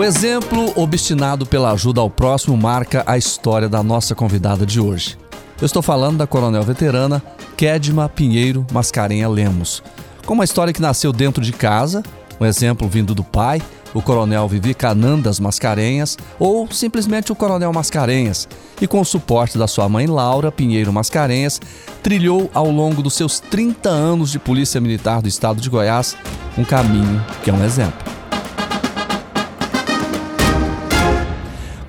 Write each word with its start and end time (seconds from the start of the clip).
O 0.00 0.02
exemplo 0.02 0.72
obstinado 0.76 1.44
pela 1.44 1.72
ajuda 1.72 2.00
ao 2.00 2.08
próximo 2.08 2.56
marca 2.56 3.04
a 3.06 3.18
história 3.18 3.68
da 3.68 3.82
nossa 3.82 4.14
convidada 4.14 4.64
de 4.64 4.80
hoje. 4.80 5.18
Eu 5.60 5.66
estou 5.66 5.82
falando 5.82 6.16
da 6.16 6.26
coronel 6.26 6.62
veterana 6.62 7.22
Kedma 7.54 8.08
Pinheiro 8.08 8.66
Mascarenha 8.72 9.28
Lemos, 9.28 9.82
com 10.24 10.32
uma 10.32 10.44
história 10.44 10.72
que 10.72 10.80
nasceu 10.80 11.12
dentro 11.12 11.44
de 11.44 11.52
casa, 11.52 12.02
um 12.40 12.46
exemplo 12.46 12.88
vindo 12.88 13.14
do 13.14 13.22
pai, 13.22 13.60
o 13.92 14.00
coronel 14.00 14.48
Vivi 14.48 14.72
Canandas 14.72 15.38
Mascarenhas, 15.38 16.16
ou 16.38 16.66
simplesmente 16.72 17.30
o 17.30 17.36
coronel 17.36 17.70
Mascarenhas, 17.70 18.48
e 18.80 18.86
com 18.86 19.02
o 19.02 19.04
suporte 19.04 19.58
da 19.58 19.66
sua 19.66 19.86
mãe 19.86 20.06
Laura 20.06 20.50
Pinheiro 20.50 20.90
Mascarenhas, 20.94 21.60
trilhou 22.02 22.50
ao 22.54 22.70
longo 22.70 23.02
dos 23.02 23.12
seus 23.12 23.38
30 23.38 23.90
anos 23.90 24.30
de 24.30 24.38
Polícia 24.38 24.80
Militar 24.80 25.20
do 25.20 25.28
Estado 25.28 25.60
de 25.60 25.68
Goiás 25.68 26.16
um 26.56 26.64
caminho 26.64 27.22
que 27.44 27.50
é 27.50 27.52
um 27.52 27.62
exemplo. 27.62 28.19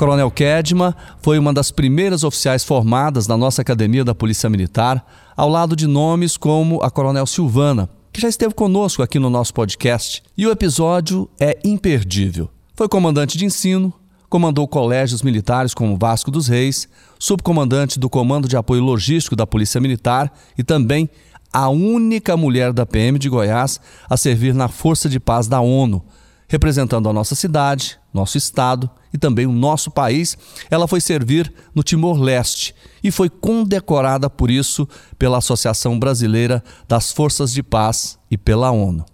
Coronel 0.01 0.31
Kedma 0.31 0.97
foi 1.21 1.37
uma 1.37 1.53
das 1.53 1.69
primeiras 1.69 2.23
oficiais 2.23 2.63
formadas 2.63 3.27
na 3.27 3.37
nossa 3.37 3.61
Academia 3.61 4.03
da 4.03 4.15
Polícia 4.15 4.49
Militar, 4.49 5.05
ao 5.37 5.47
lado 5.47 5.75
de 5.75 5.85
nomes 5.85 6.37
como 6.37 6.81
a 6.81 6.89
Coronel 6.89 7.27
Silvana, 7.27 7.87
que 8.11 8.19
já 8.19 8.27
esteve 8.27 8.55
conosco 8.55 9.03
aqui 9.03 9.19
no 9.19 9.29
nosso 9.29 9.53
podcast, 9.53 10.23
e 10.35 10.47
o 10.47 10.49
episódio 10.49 11.29
é 11.39 11.55
imperdível. 11.63 12.49
Foi 12.75 12.89
comandante 12.89 13.37
de 13.37 13.45
ensino, 13.45 13.93
comandou 14.27 14.67
colégios 14.67 15.21
militares 15.21 15.71
como 15.71 15.95
Vasco 15.95 16.31
dos 16.31 16.47
Reis, 16.47 16.89
subcomandante 17.19 17.99
do 17.99 18.09
Comando 18.09 18.47
de 18.47 18.57
Apoio 18.57 18.81
Logístico 18.81 19.35
da 19.35 19.45
Polícia 19.45 19.79
Militar 19.79 20.33
e 20.57 20.63
também 20.63 21.07
a 21.53 21.69
única 21.69 22.35
mulher 22.35 22.73
da 22.73 22.87
PM 22.87 23.19
de 23.19 23.29
Goiás 23.29 23.79
a 24.09 24.17
servir 24.17 24.55
na 24.55 24.67
Força 24.67 25.07
de 25.07 25.19
Paz 25.19 25.47
da 25.47 25.61
ONU, 25.61 26.03
representando 26.47 27.07
a 27.07 27.13
nossa 27.13 27.35
cidade, 27.35 27.99
nosso 28.11 28.35
estado 28.35 28.89
e 29.13 29.17
também 29.17 29.45
o 29.45 29.51
nosso 29.51 29.91
país. 29.91 30.37
Ela 30.69 30.87
foi 30.87 31.01
servir 31.01 31.51
no 31.73 31.83
Timor-Leste 31.83 32.75
e 33.03 33.11
foi 33.11 33.29
condecorada 33.29 34.29
por 34.29 34.49
isso 34.49 34.87
pela 35.17 35.39
Associação 35.39 35.97
Brasileira 35.99 36.63
das 36.87 37.11
Forças 37.11 37.51
de 37.51 37.63
Paz 37.63 38.17
e 38.29 38.37
pela 38.37 38.71
ONU. 38.71 39.05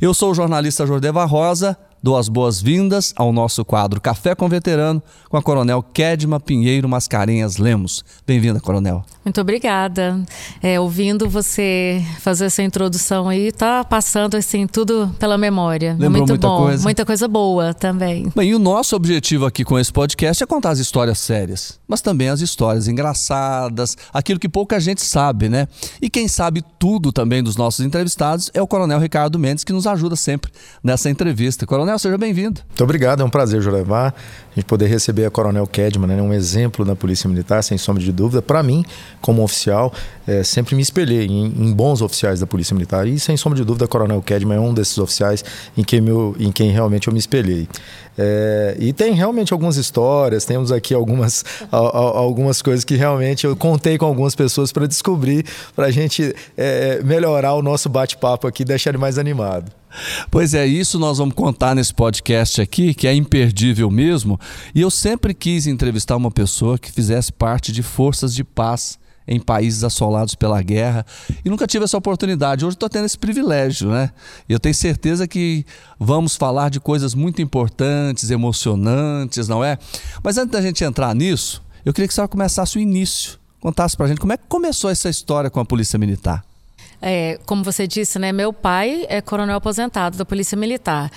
Eu 0.00 0.12
sou 0.14 0.30
o 0.30 0.34
jornalista 0.34 0.86
Jordeva 0.86 1.24
Rosa, 1.24 1.76
Dou 2.04 2.18
as 2.18 2.28
boas-vindas 2.28 3.14
ao 3.16 3.32
nosso 3.32 3.64
quadro 3.64 3.98
Café 3.98 4.34
com 4.34 4.46
Veterano 4.46 5.02
com 5.30 5.38
a 5.38 5.42
Coronel 5.42 5.82
Kedma 5.82 6.38
Pinheiro 6.38 6.86
Mascarenhas 6.86 7.56
Lemos. 7.56 8.04
Bem-vinda, 8.26 8.60
Coronel. 8.60 9.02
Muito 9.24 9.40
obrigada. 9.40 10.22
É, 10.62 10.78
ouvindo 10.78 11.30
você 11.30 12.04
fazer 12.20 12.44
essa 12.44 12.62
introdução 12.62 13.26
aí, 13.30 13.50
tá 13.50 13.82
passando 13.82 14.36
assim 14.36 14.66
tudo 14.66 15.16
pela 15.18 15.38
memória. 15.38 15.92
Lembrou 15.92 16.10
Muito 16.10 16.28
muita 16.28 16.46
bom, 16.46 16.58
coisa? 16.64 16.82
muita 16.82 17.06
coisa 17.06 17.26
boa 17.26 17.72
também. 17.72 18.30
Bem, 18.36 18.50
e 18.50 18.54
o 18.54 18.58
nosso 18.58 18.94
objetivo 18.94 19.46
aqui 19.46 19.64
com 19.64 19.78
esse 19.78 19.90
podcast 19.90 20.42
é 20.42 20.46
contar 20.46 20.72
as 20.72 20.78
histórias 20.80 21.18
sérias, 21.18 21.80
mas 21.88 22.02
também 22.02 22.28
as 22.28 22.42
histórias 22.42 22.86
engraçadas, 22.86 23.96
aquilo 24.12 24.38
que 24.38 24.48
pouca 24.48 24.78
gente 24.78 25.00
sabe, 25.00 25.48
né? 25.48 25.66
E 26.02 26.10
quem 26.10 26.28
sabe 26.28 26.62
tudo 26.78 27.10
também 27.10 27.42
dos 27.42 27.56
nossos 27.56 27.82
entrevistados 27.82 28.50
é 28.52 28.60
o 28.60 28.66
Coronel 28.66 29.00
Ricardo 29.00 29.38
Mendes, 29.38 29.64
que 29.64 29.72
nos 29.72 29.86
ajuda 29.86 30.16
sempre 30.16 30.52
nessa 30.82 31.08
entrevista. 31.08 31.66
Coronel, 31.66 31.93
seja 31.98 32.18
bem-vindo. 32.18 32.60
Muito 32.68 32.84
obrigado, 32.84 33.22
é 33.22 33.24
um 33.24 33.30
prazer, 33.30 33.60
Jurevar, 33.60 34.14
a 34.54 34.60
gente 34.60 34.66
poder 34.66 34.86
receber 34.86 35.24
a 35.24 35.30
Coronel 35.30 35.66
Kedman, 35.66 36.06
né, 36.06 36.22
um 36.22 36.32
exemplo 36.32 36.84
na 36.84 36.94
Polícia 36.94 37.28
Militar, 37.28 37.62
sem 37.64 37.76
sombra 37.76 38.02
de 38.02 38.12
dúvida. 38.12 38.40
Para 38.40 38.62
mim, 38.62 38.84
como 39.20 39.42
oficial, 39.42 39.92
é, 40.26 40.44
sempre 40.44 40.76
me 40.76 40.82
espelhei 40.82 41.26
em, 41.26 41.46
em, 41.46 41.72
bons 41.72 42.00
oficiais 42.00 42.38
da 42.38 42.46
Polícia 42.46 42.72
Militar 42.72 43.06
e, 43.06 43.18
sem 43.18 43.36
sombra 43.36 43.58
de 43.58 43.64
dúvida, 43.64 43.84
a 43.84 43.88
Coronel 43.88 44.22
Kedman 44.22 44.56
é 44.56 44.60
um 44.60 44.72
desses 44.72 44.96
oficiais 44.98 45.44
em 45.76 45.82
quem, 45.82 46.00
meu, 46.00 46.36
em 46.38 46.52
quem 46.52 46.70
realmente 46.70 47.08
eu 47.08 47.12
me 47.12 47.18
espelhei. 47.18 47.68
É, 48.16 48.76
e 48.78 48.92
tem 48.92 49.12
realmente 49.12 49.52
algumas 49.52 49.76
histórias, 49.76 50.44
temos 50.44 50.70
aqui 50.70 50.94
algumas, 50.94 51.44
a, 51.72 51.76
a, 51.76 51.98
algumas 52.18 52.62
coisas 52.62 52.84
que 52.84 52.94
realmente 52.94 53.44
eu 53.44 53.56
contei 53.56 53.98
com 53.98 54.06
algumas 54.06 54.36
pessoas 54.36 54.70
para 54.70 54.86
descobrir, 54.86 55.44
para 55.74 55.86
a 55.86 55.90
gente 55.90 56.34
é, 56.56 57.02
melhorar 57.02 57.54
o 57.54 57.62
nosso 57.62 57.88
bate-papo 57.88 58.46
aqui 58.46 58.64
deixar 58.64 58.90
ele 58.90 58.98
mais 58.98 59.18
animado. 59.18 59.72
Pois 60.30 60.54
é, 60.54 60.66
isso 60.66 60.98
nós 60.98 61.18
vamos 61.18 61.34
contar 61.34 61.74
nesse 61.74 61.94
podcast 61.94 62.60
aqui, 62.60 62.94
que 62.94 63.06
é 63.06 63.14
imperdível 63.14 63.90
mesmo. 63.90 64.38
E 64.74 64.80
eu 64.80 64.90
sempre 64.90 65.34
quis 65.34 65.66
entrevistar 65.66 66.16
uma 66.16 66.30
pessoa 66.30 66.78
que 66.78 66.90
fizesse 66.90 67.32
parte 67.32 67.72
de 67.72 67.82
forças 67.82 68.34
de 68.34 68.44
paz 68.44 68.98
em 69.26 69.40
países 69.40 69.82
assolados 69.82 70.34
pela 70.34 70.60
guerra 70.62 71.04
e 71.44 71.48
nunca 71.48 71.66
tive 71.66 71.84
essa 71.84 71.96
oportunidade. 71.96 72.64
Hoje 72.64 72.76
estou 72.76 72.88
tendo 72.88 73.06
esse 73.06 73.18
privilégio, 73.18 73.90
né? 73.90 74.10
E 74.48 74.52
eu 74.52 74.60
tenho 74.60 74.74
certeza 74.74 75.26
que 75.26 75.64
vamos 75.98 76.36
falar 76.36 76.68
de 76.68 76.78
coisas 76.78 77.14
muito 77.14 77.40
importantes, 77.40 78.30
emocionantes, 78.30 79.48
não 79.48 79.64
é? 79.64 79.78
Mas 80.22 80.36
antes 80.36 80.52
da 80.52 80.60
gente 80.60 80.84
entrar 80.84 81.14
nisso, 81.14 81.62
eu 81.84 81.92
queria 81.92 82.08
que 82.08 82.14
você 82.14 82.28
começasse 82.28 82.76
o 82.76 82.80
início, 82.80 83.38
contasse 83.60 83.96
para 83.96 84.06
a 84.06 84.08
gente 84.08 84.20
como 84.20 84.32
é 84.32 84.36
que 84.36 84.44
começou 84.48 84.90
essa 84.90 85.08
história 85.08 85.50
com 85.50 85.60
a 85.60 85.64
Polícia 85.64 85.98
Militar. 85.98 86.44
É, 87.00 87.38
como 87.44 87.62
você 87.62 87.86
disse, 87.86 88.18
né? 88.18 88.32
Meu 88.32 88.52
pai 88.52 89.04
é 89.08 89.20
coronel 89.20 89.56
aposentado 89.56 90.16
da 90.16 90.24
Polícia 90.24 90.56
Militar. 90.56 91.10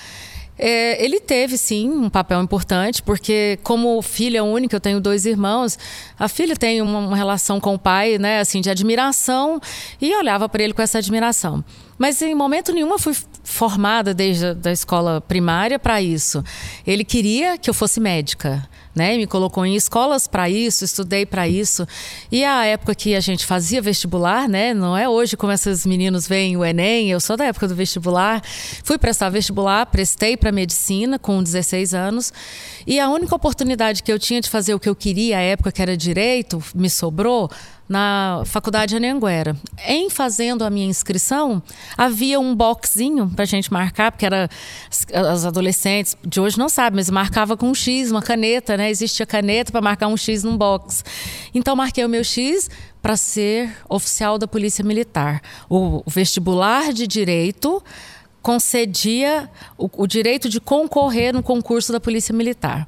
É, 0.58 1.02
ele 1.02 1.20
teve, 1.20 1.56
sim, 1.56 1.88
um 1.88 2.10
papel 2.10 2.42
importante, 2.42 3.02
porque 3.02 3.58
como 3.62 4.02
filha 4.02 4.42
única, 4.42 4.76
eu 4.76 4.80
tenho 4.80 5.00
dois 5.00 5.24
irmãos, 5.24 5.78
a 6.18 6.28
filha 6.28 6.56
tem 6.56 6.82
uma, 6.82 6.98
uma 6.98 7.16
relação 7.16 7.60
com 7.60 7.74
o 7.74 7.78
pai, 7.78 8.18
né, 8.18 8.40
assim, 8.40 8.60
de 8.60 8.68
admiração, 8.68 9.60
e 10.00 10.14
olhava 10.16 10.48
para 10.48 10.62
ele 10.62 10.72
com 10.72 10.82
essa 10.82 10.98
admiração. 10.98 11.64
Mas 11.96 12.20
em 12.22 12.34
momento 12.34 12.72
nenhum 12.72 12.90
eu 12.90 12.98
fui 12.98 13.14
formada 13.42 14.12
desde 14.12 14.46
a 14.46 14.52
da 14.52 14.72
escola 14.72 15.20
primária 15.20 15.78
para 15.78 16.00
isso. 16.02 16.44
Ele 16.86 17.04
queria 17.04 17.56
que 17.56 17.68
eu 17.68 17.74
fosse 17.74 17.98
médica 18.00 18.68
né? 18.94 19.16
Me 19.16 19.26
colocou 19.26 19.64
em 19.64 19.74
escolas 19.74 20.26
para 20.26 20.48
isso, 20.48 20.84
estudei 20.84 21.24
para 21.24 21.48
isso. 21.48 21.86
E 22.30 22.44
a 22.44 22.64
época 22.64 22.94
que 22.94 23.14
a 23.14 23.20
gente 23.20 23.46
fazia 23.46 23.80
vestibular, 23.80 24.48
né? 24.48 24.74
Não 24.74 24.96
é 24.96 25.08
hoje 25.08 25.36
como 25.36 25.52
esses 25.52 25.86
meninos 25.86 26.26
veem 26.26 26.56
o 26.56 26.64
Enem, 26.64 27.10
eu 27.10 27.20
sou 27.20 27.36
da 27.36 27.44
época 27.44 27.68
do 27.68 27.74
vestibular. 27.74 28.42
Fui 28.84 28.98
prestar 28.98 29.28
vestibular, 29.28 29.86
prestei 29.86 30.36
para 30.36 30.52
medicina 30.52 31.18
com 31.18 31.42
16 31.42 31.94
anos. 31.94 32.32
E 32.86 32.98
a 32.98 33.08
única 33.08 33.34
oportunidade 33.34 34.02
que 34.02 34.12
eu 34.12 34.18
tinha 34.18 34.40
de 34.40 34.48
fazer 34.48 34.74
o 34.74 34.80
que 34.80 34.88
eu 34.88 34.96
queria 34.96 35.38
à 35.38 35.40
época, 35.40 35.70
que 35.70 35.82
era 35.82 35.96
direito, 35.96 36.62
me 36.74 36.88
sobrou 36.88 37.50
na 37.88 38.42
Faculdade 38.44 38.96
Anhanguera. 38.96 39.56
Em 39.86 40.10
fazendo 40.10 40.62
a 40.62 40.70
minha 40.70 40.86
inscrição, 40.86 41.62
havia 41.96 42.38
um 42.38 42.54
boxinho 42.54 43.30
para 43.34 43.44
gente 43.44 43.72
marcar, 43.72 44.12
porque 44.12 44.26
era 44.26 44.48
as 45.12 45.44
adolescentes 45.44 46.16
de 46.24 46.40
hoje 46.40 46.58
não 46.58 46.68
sabem, 46.68 46.96
mas 46.96 47.08
marcava 47.08 47.56
com 47.56 47.70
um 47.70 47.74
X, 47.74 48.10
uma 48.10 48.20
caneta, 48.20 48.76
né? 48.76 48.90
Existia 48.90 49.24
caneta 49.24 49.72
para 49.72 49.80
marcar 49.80 50.08
um 50.08 50.16
X 50.16 50.44
num 50.44 50.56
box. 50.56 51.02
Então 51.54 51.74
marquei 51.74 52.04
o 52.04 52.08
meu 52.08 52.22
X 52.22 52.68
para 53.00 53.16
ser 53.16 53.74
oficial 53.88 54.38
da 54.38 54.46
Polícia 54.46 54.84
Militar. 54.84 55.40
O 55.68 56.02
vestibular 56.06 56.92
de 56.92 57.06
direito 57.06 57.82
concedia 58.42 59.50
o, 59.76 59.90
o 59.94 60.06
direito 60.06 60.48
de 60.48 60.60
concorrer 60.60 61.32
no 61.32 61.42
concurso 61.42 61.92
da 61.92 62.00
Polícia 62.00 62.34
Militar. 62.34 62.86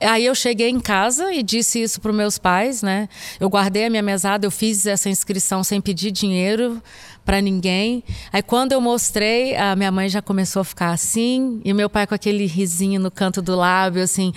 Aí 0.00 0.26
eu 0.26 0.34
cheguei 0.34 0.68
em 0.68 0.78
casa 0.78 1.32
e 1.32 1.42
disse 1.42 1.82
isso 1.82 2.00
para 2.00 2.10
os 2.10 2.16
meus 2.16 2.38
pais, 2.38 2.82
né? 2.82 3.08
Eu 3.40 3.48
guardei 3.48 3.86
a 3.86 3.90
minha 3.90 4.02
mesada, 4.02 4.46
eu 4.46 4.50
fiz 4.50 4.86
essa 4.86 5.08
inscrição 5.08 5.64
sem 5.64 5.80
pedir 5.80 6.10
dinheiro 6.10 6.80
para 7.24 7.40
ninguém. 7.40 8.04
Aí 8.32 8.42
quando 8.42 8.72
eu 8.72 8.80
mostrei, 8.80 9.56
a 9.56 9.74
minha 9.76 9.90
mãe 9.90 10.08
já 10.08 10.22
começou 10.22 10.60
a 10.60 10.64
ficar 10.64 10.90
assim 10.90 11.60
e 11.64 11.72
meu 11.74 11.90
pai 11.90 12.06
com 12.06 12.14
aquele 12.14 12.46
risinho 12.46 13.00
no 13.00 13.10
canto 13.10 13.42
do 13.42 13.56
lábio, 13.56 14.02
assim, 14.02 14.32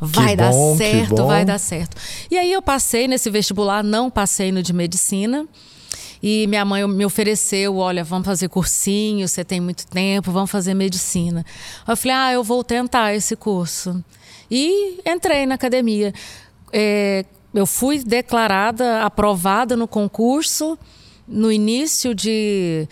vai 0.00 0.30
que 0.30 0.36
dar 0.36 0.50
bom, 0.50 0.76
certo, 0.76 1.26
vai 1.26 1.44
dar 1.44 1.58
certo. 1.58 1.96
E 2.30 2.38
aí 2.38 2.50
eu 2.50 2.62
passei 2.62 3.06
nesse 3.06 3.30
vestibular, 3.30 3.84
não 3.84 4.10
passei 4.10 4.50
no 4.50 4.62
de 4.62 4.72
medicina. 4.72 5.46
E 6.22 6.46
minha 6.46 6.64
mãe 6.64 6.84
me 6.88 7.04
ofereceu, 7.04 7.76
olha, 7.76 8.02
vamos 8.02 8.26
fazer 8.26 8.48
cursinho, 8.48 9.28
você 9.28 9.44
tem 9.44 9.60
muito 9.60 9.86
tempo, 9.86 10.32
vamos 10.32 10.50
fazer 10.50 10.72
medicina. 10.74 11.44
Eu 11.86 11.96
falei, 11.96 12.16
ah, 12.16 12.32
eu 12.32 12.42
vou 12.42 12.64
tentar 12.64 13.14
esse 13.14 13.36
curso. 13.36 14.02
E 14.50 15.00
entrei 15.04 15.46
na 15.46 15.54
academia. 15.54 16.12
É, 16.72 17.24
eu 17.54 17.66
fui 17.66 18.02
declarada 18.02 19.02
aprovada 19.02 19.76
no 19.76 19.88
concurso 19.88 20.78
no 21.26 21.50
início 21.50 22.14
de 22.14 22.86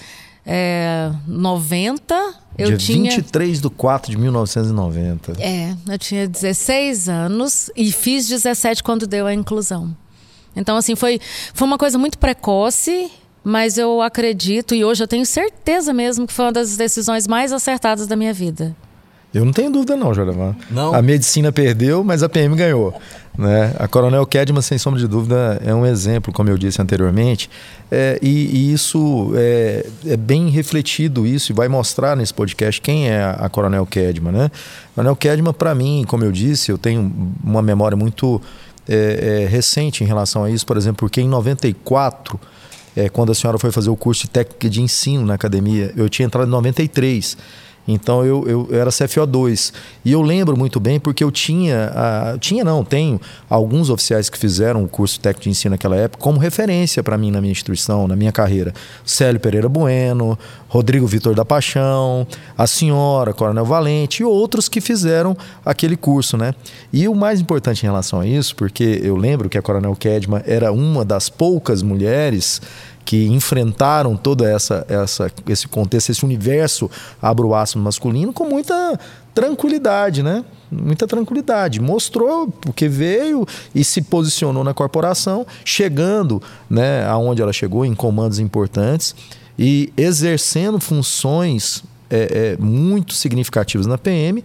é, 0.45 1.11
90. 1.27 2.35
Eu 2.57 2.69
Dia 2.69 2.77
tinha 2.77 3.11
23 3.11 3.61
de 3.61 3.71
4 3.71 4.11
de 4.11 4.17
1990. 4.17 5.33
É, 5.39 5.75
eu 5.89 5.99
tinha 5.99 6.29
16 6.29 7.09
anos 7.09 7.71
e 7.77 7.91
fiz 7.93 8.29
17 8.29 8.83
quando 8.83 9.07
deu 9.07 9.27
a 9.27 9.35
inclusão. 9.35 9.95
Então, 10.57 10.77
assim, 10.77 10.95
foi, 10.95 11.21
foi 11.53 11.67
uma 11.67 11.79
coisa 11.79 11.99
muito 11.99 12.17
precoce, 12.17 13.11
mas 13.43 13.77
eu 13.77 14.01
acredito 14.01 14.75
e 14.75 14.85
hoje 14.85 15.03
eu 15.03 15.09
tenho 15.09 15.27
certeza 15.27 15.93
mesmo 15.93 16.27
que 16.27 16.33
foi 16.33 16.47
uma 16.47 16.53
das 16.53 16.77
decisões 16.77 17.27
mais 17.27 17.53
acertadas 17.53 18.07
da 18.07 18.15
minha 18.15 18.33
vida. 18.33 18.75
Eu 19.35 19.45
não 19.45 19.53
tenho 19.53 19.71
dúvida 19.71 19.97
não, 19.97 20.15
Joravan. 20.15 20.55
Não? 20.71 20.95
A 20.95 21.03
medicina 21.03 21.51
perdeu, 21.51 22.05
mas 22.05 22.23
a 22.23 22.29
PM 22.29 22.55
ganhou. 22.55 22.95
Né? 23.37 23.75
A 23.81 23.89
Coronel 23.89 24.25
Kedman, 24.25 24.63
sem 24.63 24.79
sombra 24.79 25.01
de 25.01 25.09
dúvida, 25.09 25.61
é 25.65 25.75
um 25.75 25.85
exemplo, 25.85 26.33
como 26.33 26.49
eu 26.49 26.57
disse 26.57 26.81
anteriormente, 26.81 27.51
é, 27.91 28.17
e, 28.23 28.29
e, 28.29 28.73
isso 28.73 29.33
é, 29.35 29.87
é, 30.07 30.17
bem 30.17 30.49
refletido 30.51 31.27
isso 31.27 31.51
e 31.51 31.55
vai 31.55 31.67
mostrar 31.67 32.17
nesse 32.17 32.33
podcast 32.33 32.81
quem 32.81 33.09
é 33.09 33.21
a, 33.21 33.31
a 33.33 33.49
Coronel 33.49 33.85
Kedman. 33.85 34.33
Né? 34.33 34.45
A 34.45 34.95
Coronel 34.95 35.17
Kedman, 35.17 35.53
para 35.53 35.75
mim, 35.75 36.05
como 36.07 36.23
eu 36.25 36.31
disse, 36.31 36.71
eu 36.71 36.79
tenho 36.79 37.13
uma 37.43 37.61
memória 37.61 37.97
muito 37.97 38.41
é, 38.89 39.43
é, 39.43 39.49
recente 39.49 40.05
em 40.05 40.07
relação 40.07 40.45
a 40.45 40.51
isso, 40.51 40.65
por 40.65 40.77
exemplo, 40.77 40.99
porque 40.99 41.21
em 41.21 41.29
94, 41.29 42.39
é, 42.95 43.09
quando 43.09 43.33
a 43.33 43.35
senhora 43.35 43.59
foi 43.59 43.73
fazer 43.73 43.91
o 43.91 43.97
curso 43.97 44.23
de 44.23 44.31
técnica 44.31 44.71
de 44.71 44.81
ensino 44.81 45.27
na 45.27 45.35
academia, 45.35 45.93
eu 45.97 46.09
tinha 46.09 46.27
entrado 46.27 46.47
em 46.47 46.51
93. 46.51 47.37
Então 47.87 48.25
eu, 48.25 48.45
eu, 48.47 48.67
eu 48.71 48.81
era 48.81 48.91
CFO2. 48.91 49.73
E 50.05 50.13
eu 50.13 50.23
lembro 50.23 50.57
muito 50.57 50.81
bem 50.81 50.99
porque 50.99 51.23
eu 51.23 51.31
tinha, 51.31 51.91
uh, 51.93 52.39
tinha 52.39 52.65
não, 52.65 52.85
tenho 52.85 53.21
alguns 53.49 53.91
oficiais 53.91 54.31
que 54.31 54.39
fizeram 54.39 54.85
o 54.85 54.89
curso 54.89 55.21
técnico 55.21 55.45
de 55.45 55.51
ensino 55.51 55.73
naquela 55.73 55.97
época 55.97 56.23
como 56.23 56.39
referência 56.39 57.03
para 57.03 57.19
mim 57.19 57.31
na 57.31 57.41
minha 57.41 57.53
instituição, 57.53 58.09
na 58.09 58.17
minha 58.17 58.33
carreira. 58.33 58.73
Célio 59.05 59.41
Pereira 59.41 59.69
Bueno, 59.69 60.39
Rodrigo 60.69 61.07
Vitor 61.07 61.35
da 61.35 61.45
Paixão, 61.45 62.27
a 62.57 62.67
senhora, 62.67 63.33
Coronel 63.33 63.65
Valente 63.65 64.23
e 64.23 64.25
outros 64.25 64.69
que 64.69 64.81
fizeram 64.81 65.37
aquele 65.65 65.97
curso, 65.97 66.37
né? 66.37 66.55
E 66.93 67.07
o 67.07 67.15
mais 67.15 67.41
importante 67.41 67.83
em 67.83 67.87
relação 67.87 68.21
a 68.21 68.27
isso, 68.27 68.57
porque 68.57 69.01
eu 69.03 69.17
lembro 69.17 69.49
que 69.49 69.59
a 69.59 69.63
Coronel 69.63 69.95
Kedma 69.95 70.43
era 70.47 70.73
uma 70.73 71.05
das 71.05 71.29
poucas 71.29 71.83
mulheres 71.83 72.61
que 73.05 73.27
enfrentaram 73.27 74.17
todo 74.17 74.45
essa, 74.45 74.85
essa, 74.89 75.31
esse 75.49 75.69
contexto, 75.69 76.11
esse 76.11 76.25
universo 76.25 76.91
abro-aço 77.21 77.79
masculino 77.79 78.33
com 78.33 78.45
muita 78.45 78.99
tranquilidade, 79.35 80.23
né? 80.23 80.45
Muita 80.71 81.07
tranquilidade. 81.07 81.81
Mostrou 81.81 82.49
porque 82.49 82.89
veio 82.89 83.47
e 83.75 83.85
se 83.85 84.01
posicionou 84.01 84.65
na 84.65 84.73
corporação, 84.73 85.47
chegando 85.65 86.43
né, 86.71 87.05
aonde 87.07 87.43
ela 87.43 87.53
chegou, 87.53 87.85
em 87.85 87.95
comandos 87.95 88.39
importantes 88.39 89.15
e 89.59 89.93
exercendo 89.97 90.81
funções 90.81 91.85
é, 92.09 92.57
é, 92.57 92.63
muito 92.63 93.15
significativas 93.15 93.87
na 93.87 93.99
PM. 93.99 94.43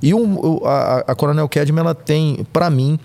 E 0.00 0.14
um, 0.14 0.60
a, 0.64 1.04
a 1.08 1.14
Coronel 1.14 1.48
Kedman, 1.48 1.80
ela 1.80 1.94
tem, 1.94 2.46
para 2.52 2.70
mim, 2.70 2.98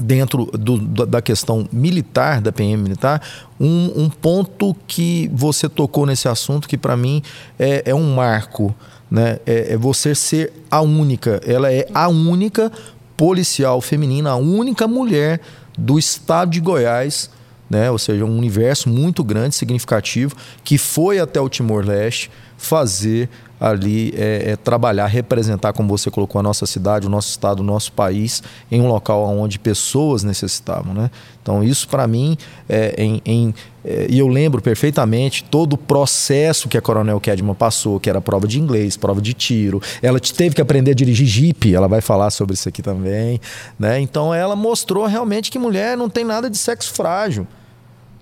dentro 0.00 0.46
do, 0.46 0.78
da 1.06 1.20
questão 1.20 1.68
militar, 1.72 2.40
da 2.40 2.50
PM 2.50 2.82
militar, 2.82 3.22
um, 3.58 4.04
um, 4.04 4.10
ponto 4.10 4.74
que 4.86 5.30
você 5.32 5.68
tocou 5.68 6.06
nesse 6.06 6.28
assunto 6.28 6.68
que 6.68 6.78
para 6.78 6.96
mim 6.96 7.22
é, 7.58 7.82
é, 7.86 7.94
um 7.94 8.14
marco. 8.14 8.74
Né? 9.10 9.38
É, 9.44 9.74
é, 9.74 9.76
você 9.76 10.14
ser 10.14 10.52
a 10.70 10.80
única, 10.80 11.40
ela 11.44 11.72
é 11.72 11.86
a 11.92 12.08
única 12.08 12.72
policial 13.16 13.80
feminina, 13.80 14.30
a 14.30 14.36
única 14.36 14.86
mulher 14.88 15.40
do 15.76 15.98
estado 15.98 16.50
de 16.52 16.60
Goiás, 16.60 17.28
né? 17.68 17.90
ou 17.90 17.98
seja, 17.98 18.24
um 18.24 18.38
universo 18.38 18.88
muito 18.88 19.22
grande, 19.22 19.54
significativo, 19.54 20.34
que 20.64 20.78
foi 20.78 21.18
até 21.18 21.40
o 21.40 21.48
Timor-Leste 21.48 22.30
fazer 22.56 23.28
ali 23.60 24.14
é, 24.16 24.52
é, 24.52 24.56
trabalhar, 24.56 25.06
representar, 25.06 25.74
como 25.74 25.88
você 25.88 26.10
colocou, 26.10 26.38
a 26.38 26.42
nossa 26.42 26.64
cidade, 26.64 27.06
o 27.06 27.10
nosso 27.10 27.28
estado, 27.28 27.60
o 27.60 27.62
nosso 27.62 27.92
país 27.92 28.42
em 28.72 28.80
um 28.80 28.88
local 28.88 29.22
onde 29.26 29.58
pessoas 29.58 30.24
necessitavam. 30.24 30.94
Né? 30.94 31.10
Então, 31.42 31.62
isso 31.62 31.86
para 31.86 32.06
mim, 32.06 32.38
é, 32.66 32.94
em, 32.96 33.20
em 33.26 33.54
é, 33.84 34.06
e 34.08 34.18
eu 34.18 34.28
lembro 34.28 34.62
perfeitamente 34.62 35.44
todo 35.44 35.74
o 35.74 35.76
processo 35.76 36.68
que 36.68 36.78
a 36.78 36.82
Coronel 36.82 37.20
Kedman 37.20 37.54
passou, 37.54 38.00
que 38.00 38.08
era 38.08 38.20
prova 38.20 38.46
de 38.48 38.58
inglês, 38.58 38.96
prova 38.96 39.20
de 39.20 39.34
tiro. 39.34 39.82
Ela 40.02 40.18
teve 40.18 40.54
que 40.54 40.60
aprender 40.60 40.92
a 40.92 40.94
dirigir 40.94 41.26
jipe, 41.26 41.74
ela 41.74 41.88
vai 41.88 42.00
falar 42.00 42.30
sobre 42.30 42.54
isso 42.54 42.68
aqui 42.68 42.82
também. 42.82 43.40
Né? 43.78 44.00
Então, 44.00 44.34
ela 44.34 44.56
mostrou 44.56 45.06
realmente 45.06 45.50
que 45.50 45.58
mulher 45.58 45.96
não 45.96 46.08
tem 46.08 46.24
nada 46.24 46.48
de 46.48 46.56
sexo 46.56 46.92
frágil. 46.92 47.46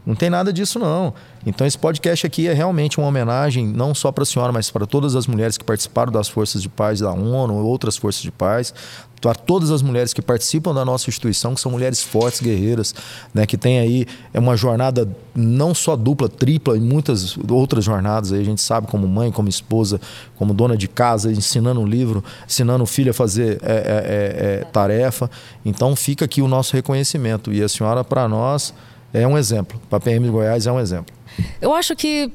Não 0.09 0.15
tem 0.15 0.31
nada 0.31 0.51
disso, 0.51 0.79
não. 0.79 1.13
Então, 1.45 1.67
esse 1.67 1.77
podcast 1.77 2.27
aqui 2.27 2.49
é 2.49 2.55
realmente 2.55 2.97
uma 2.97 3.07
homenagem, 3.07 3.67
não 3.67 3.95
só 3.95 4.11
para 4.11 4.23
a 4.23 4.27
senhora, 4.27 4.51
mas 4.51 4.71
para 4.71 4.87
todas 4.87 5.15
as 5.15 5.27
mulheres 5.27 5.59
que 5.59 5.65
participaram 5.65 6.11
das 6.11 6.31
Forças 6.31 6.63
de 6.63 6.69
Paz 6.71 7.01
da 7.01 7.13
ONU, 7.13 7.55
outras 7.57 7.99
Forças 7.99 8.23
de 8.23 8.33
Paz, 8.33 8.73
para 9.21 9.35
todas 9.35 9.71
as 9.71 9.83
mulheres 9.83 10.15
que 10.15 10.23
participam 10.23 10.73
da 10.73 10.83
nossa 10.83 11.11
instituição, 11.11 11.55
que 11.55 11.61
são 11.61 11.71
mulheres 11.71 12.03
fortes, 12.03 12.41
guerreiras, 12.41 12.95
né, 13.35 13.45
que 13.45 13.59
tem 13.59 13.81
aí 13.81 14.07
é 14.33 14.39
uma 14.39 14.57
jornada 14.57 15.07
não 15.35 15.75
só 15.75 15.95
dupla, 15.95 16.27
tripla, 16.27 16.75
e 16.75 16.81
muitas 16.81 17.37
outras 17.51 17.85
jornadas. 17.85 18.33
Aí 18.33 18.41
a 18.41 18.45
gente 18.45 18.63
sabe, 18.63 18.87
como 18.87 19.07
mãe, 19.07 19.31
como 19.31 19.51
esposa, 19.51 20.01
como 20.37 20.55
dona 20.55 20.75
de 20.75 20.89
casa, 20.89 21.31
ensinando 21.31 21.81
um 21.81 21.87
livro, 21.87 22.25
ensinando 22.47 22.83
o 22.83 22.87
filho 22.87 23.11
a 23.11 23.15
fazer 23.15 23.61
é, 23.63 23.73
é, 23.73 23.75
é, 23.75 24.61
é 24.61 24.65
tarefa. 24.73 25.31
Então, 25.67 25.95
fica 25.95 26.25
aqui 26.25 26.41
o 26.41 26.49
nosso 26.49 26.75
reconhecimento. 26.75 27.53
E 27.53 27.63
a 27.63 27.69
senhora, 27.69 28.03
para 28.03 28.27
nós 28.27 28.73
é 29.13 29.27
um 29.27 29.37
exemplo. 29.37 29.81
Para 29.89 29.99
a 29.99 30.01
PM 30.01 30.27
de 30.27 30.31
Goiás 30.31 30.67
é 30.67 30.73
um 30.73 30.81
exemplo. 30.81 31.15
Eu 31.61 31.75
acho 31.75 31.95
que 31.95 32.31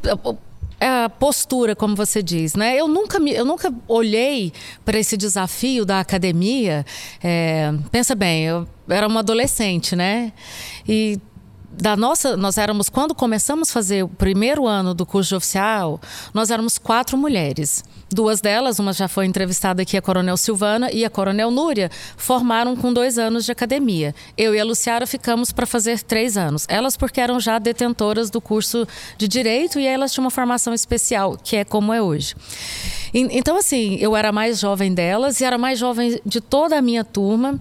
é 0.79 1.05
a 1.05 1.09
postura, 1.09 1.75
como 1.75 1.95
você 1.95 2.21
diz, 2.21 2.55
né? 2.55 2.75
Eu 2.75 2.87
nunca, 2.87 3.19
me, 3.19 3.31
eu 3.31 3.45
nunca 3.45 3.73
olhei 3.87 4.51
para 4.83 4.99
esse 4.99 5.15
desafio 5.15 5.85
da 5.85 5.99
academia. 5.99 6.85
É, 7.23 7.73
pensa 7.91 8.15
bem, 8.15 8.45
eu 8.45 8.67
era 8.89 9.07
uma 9.07 9.21
adolescente, 9.21 9.95
né? 9.95 10.33
E 10.87 11.19
da 11.73 11.95
nossa, 11.95 12.37
nós 12.37 12.57
éramos 12.57 12.89
quando 12.89 13.15
começamos 13.15 13.69
a 13.69 13.73
fazer 13.73 14.03
o 14.03 14.07
primeiro 14.07 14.67
ano 14.67 14.93
do 14.93 15.05
curso 15.05 15.35
oficial, 15.35 15.99
nós 16.33 16.51
éramos 16.51 16.77
quatro 16.77 17.17
mulheres. 17.17 17.83
Duas 18.11 18.39
delas, 18.39 18.77
uma 18.77 18.93
já 18.93 19.07
foi 19.07 19.25
entrevistada 19.25 19.81
aqui, 19.81 19.97
a 19.97 20.01
Coronel 20.01 20.37
Silvana 20.37 20.91
e 20.91 21.03
a 21.03 21.09
Coronel 21.09 21.49
Núria, 21.49 21.89
formaram 22.15 22.75
com 22.75 22.93
dois 22.93 23.17
anos 23.17 23.45
de 23.45 23.51
academia. 23.51 24.13
Eu 24.37 24.53
e 24.53 24.59
a 24.59 24.63
Luciara 24.63 25.07
ficamos 25.07 25.51
para 25.51 25.65
fazer 25.65 26.01
três 26.03 26.37
anos. 26.37 26.65
Elas 26.69 26.95
porque 26.95 27.19
eram 27.19 27.39
já 27.39 27.57
detentoras 27.57 28.29
do 28.29 28.39
curso 28.39 28.87
de 29.17 29.27
direito 29.27 29.79
e 29.79 29.87
elas 29.87 30.13
tinham 30.13 30.25
uma 30.25 30.31
formação 30.31 30.73
especial, 30.73 31.37
que 31.43 31.55
é 31.55 31.65
como 31.65 31.91
é 31.91 32.01
hoje. 32.01 32.35
Então, 33.13 33.57
assim, 33.57 33.97
eu 33.99 34.15
era 34.15 34.31
mais 34.31 34.59
jovem 34.59 34.93
delas 34.93 35.41
e 35.41 35.43
era 35.43 35.57
mais 35.57 35.79
jovem 35.79 36.19
de 36.25 36.39
toda 36.39 36.77
a 36.77 36.81
minha 36.81 37.03
turma. 37.03 37.59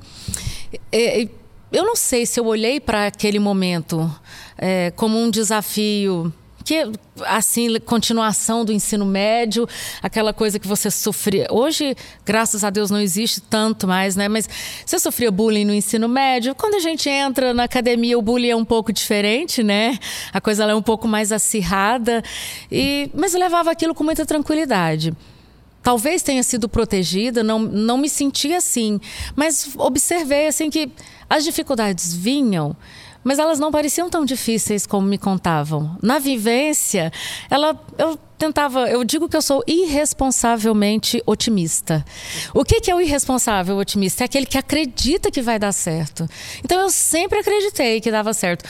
E, 0.92 1.28
eu 1.72 1.84
não 1.84 1.96
sei 1.96 2.26
se 2.26 2.38
eu 2.38 2.46
olhei 2.46 2.78
para 2.78 3.06
aquele 3.06 3.38
momento 3.38 4.10
é, 4.58 4.92
como 4.94 5.18
um 5.18 5.30
desafio 5.30 6.32
que 6.64 6.92
assim 7.22 7.80
continuação 7.80 8.64
do 8.64 8.72
ensino 8.72 9.04
médio 9.04 9.68
aquela 10.00 10.32
coisa 10.32 10.58
que 10.58 10.68
você 10.68 10.90
sofria. 10.90 11.48
Hoje 11.50 11.96
graças 12.24 12.62
a 12.62 12.70
Deus 12.70 12.90
não 12.90 13.00
existe 13.00 13.40
tanto 13.40 13.86
mais 13.86 14.14
né? 14.14 14.28
Mas 14.28 14.48
você 14.86 14.98
sofria 14.98 15.30
bullying 15.30 15.64
no 15.64 15.74
ensino 15.74 16.08
médio? 16.08 16.54
Quando 16.54 16.74
a 16.74 16.78
gente 16.78 17.08
entra 17.08 17.52
na 17.52 17.64
academia 17.64 18.16
o 18.18 18.22
bullying 18.22 18.50
é 18.50 18.56
um 18.56 18.64
pouco 18.64 18.92
diferente 18.92 19.62
né? 19.62 19.98
A 20.32 20.40
coisa 20.40 20.64
é 20.64 20.74
um 20.74 20.82
pouco 20.82 21.08
mais 21.08 21.32
acirrada. 21.32 22.22
E 22.70 23.10
mas 23.12 23.34
eu 23.34 23.40
levava 23.40 23.70
aquilo 23.70 23.94
com 23.94 24.04
muita 24.04 24.24
tranquilidade 24.24 25.12
talvez 25.82 26.22
tenha 26.22 26.42
sido 26.42 26.68
protegida, 26.68 27.42
não, 27.42 27.58
não 27.58 27.98
me 27.98 28.08
senti 28.08 28.54
assim, 28.54 29.00
mas 29.34 29.74
observei 29.76 30.46
assim 30.46 30.70
que 30.70 30.90
as 31.28 31.44
dificuldades 31.44 32.14
vinham, 32.14 32.76
mas 33.24 33.38
elas 33.38 33.58
não 33.58 33.70
pareciam 33.70 34.10
tão 34.10 34.24
difíceis 34.24 34.86
como 34.86 35.06
me 35.06 35.16
contavam. 35.16 35.96
Na 36.02 36.18
vivência, 36.18 37.12
ela 37.48 37.80
eu 37.96 38.18
tentava, 38.36 38.90
eu 38.90 39.04
digo 39.04 39.28
que 39.28 39.36
eu 39.36 39.42
sou 39.42 39.62
irresponsavelmente 39.66 41.22
otimista. 41.24 42.04
O 42.52 42.64
que, 42.64 42.80
que 42.80 42.90
é 42.90 42.94
o 42.94 43.00
irresponsável 43.00 43.76
otimista? 43.76 44.24
É 44.24 44.26
aquele 44.26 44.46
que 44.46 44.58
acredita 44.58 45.30
que 45.30 45.40
vai 45.40 45.58
dar 45.58 45.72
certo. 45.72 46.28
Então 46.64 46.80
eu 46.80 46.90
sempre 46.90 47.38
acreditei 47.38 48.00
que 48.00 48.10
dava 48.10 48.34
certo 48.34 48.64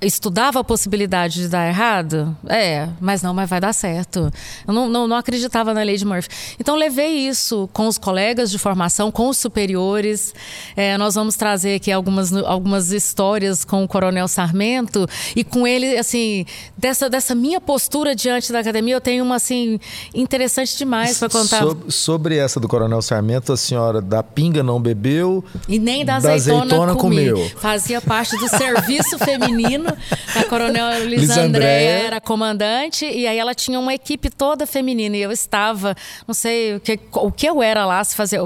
estudava 0.00 0.60
a 0.60 0.64
possibilidade 0.64 1.42
de 1.42 1.48
dar 1.48 1.66
errado? 1.68 2.36
É, 2.46 2.88
mas 3.00 3.22
não, 3.22 3.34
mas 3.34 3.50
vai 3.50 3.60
dar 3.60 3.72
certo. 3.72 4.30
Eu 4.66 4.72
não, 4.72 4.88
não, 4.88 5.08
não, 5.08 5.16
acreditava 5.16 5.74
na 5.74 5.82
lei 5.82 5.96
de 5.96 6.04
Murphy. 6.04 6.28
Então, 6.58 6.76
levei 6.76 7.28
isso 7.28 7.68
com 7.72 7.88
os 7.88 7.98
colegas 7.98 8.50
de 8.50 8.58
formação, 8.58 9.10
com 9.10 9.28
os 9.28 9.36
superiores. 9.36 10.34
É, 10.76 10.96
nós 10.96 11.14
vamos 11.16 11.36
trazer 11.36 11.74
aqui 11.76 11.90
algumas, 11.90 12.32
algumas 12.32 12.92
histórias 12.92 13.64
com 13.64 13.82
o 13.82 13.88
Coronel 13.88 14.28
Sarmento 14.28 15.06
e 15.34 15.42
com 15.42 15.66
ele, 15.66 15.98
assim, 15.98 16.46
dessa, 16.76 17.10
dessa 17.10 17.34
minha 17.34 17.60
postura 17.60 18.14
diante 18.14 18.52
da 18.52 18.60
academia, 18.60 18.94
eu 18.94 19.00
tenho 19.00 19.24
uma, 19.24 19.36
assim, 19.36 19.80
interessante 20.14 20.76
demais 20.76 21.18
para 21.18 21.28
contar. 21.28 21.62
Sobre, 21.62 21.90
sobre, 21.90 22.36
essa 22.36 22.60
do 22.60 22.68
Coronel 22.68 23.02
Sarmento, 23.02 23.52
a 23.52 23.56
senhora 23.56 24.00
da 24.00 24.22
pinga 24.22 24.62
não 24.62 24.80
bebeu 24.80 25.44
e 25.68 25.78
nem 25.78 26.04
da 26.04 26.16
azeitona, 26.16 26.58
da 26.58 26.64
azeitona 26.64 26.94
comeu. 26.94 27.50
Fazia 27.56 28.00
parte 28.00 28.36
do 28.36 28.48
serviço 28.48 29.18
feminino 29.24 29.87
a 30.36 30.44
coronel 30.44 31.04
Lisandréia 31.06 32.06
era 32.06 32.20
comandante 32.20 33.04
e 33.04 33.26
aí 33.26 33.38
ela 33.38 33.54
tinha 33.54 33.78
uma 33.78 33.94
equipe 33.94 34.30
toda 34.30 34.66
feminina. 34.66 35.16
E 35.16 35.22
eu 35.22 35.32
estava, 35.32 35.94
não 36.26 36.34
sei 36.34 36.76
o 36.76 36.80
que, 36.80 36.98
o 37.12 37.32
que 37.32 37.46
eu 37.48 37.62
era 37.62 37.84
lá, 37.86 38.02
se 38.02 38.14
fazer 38.14 38.40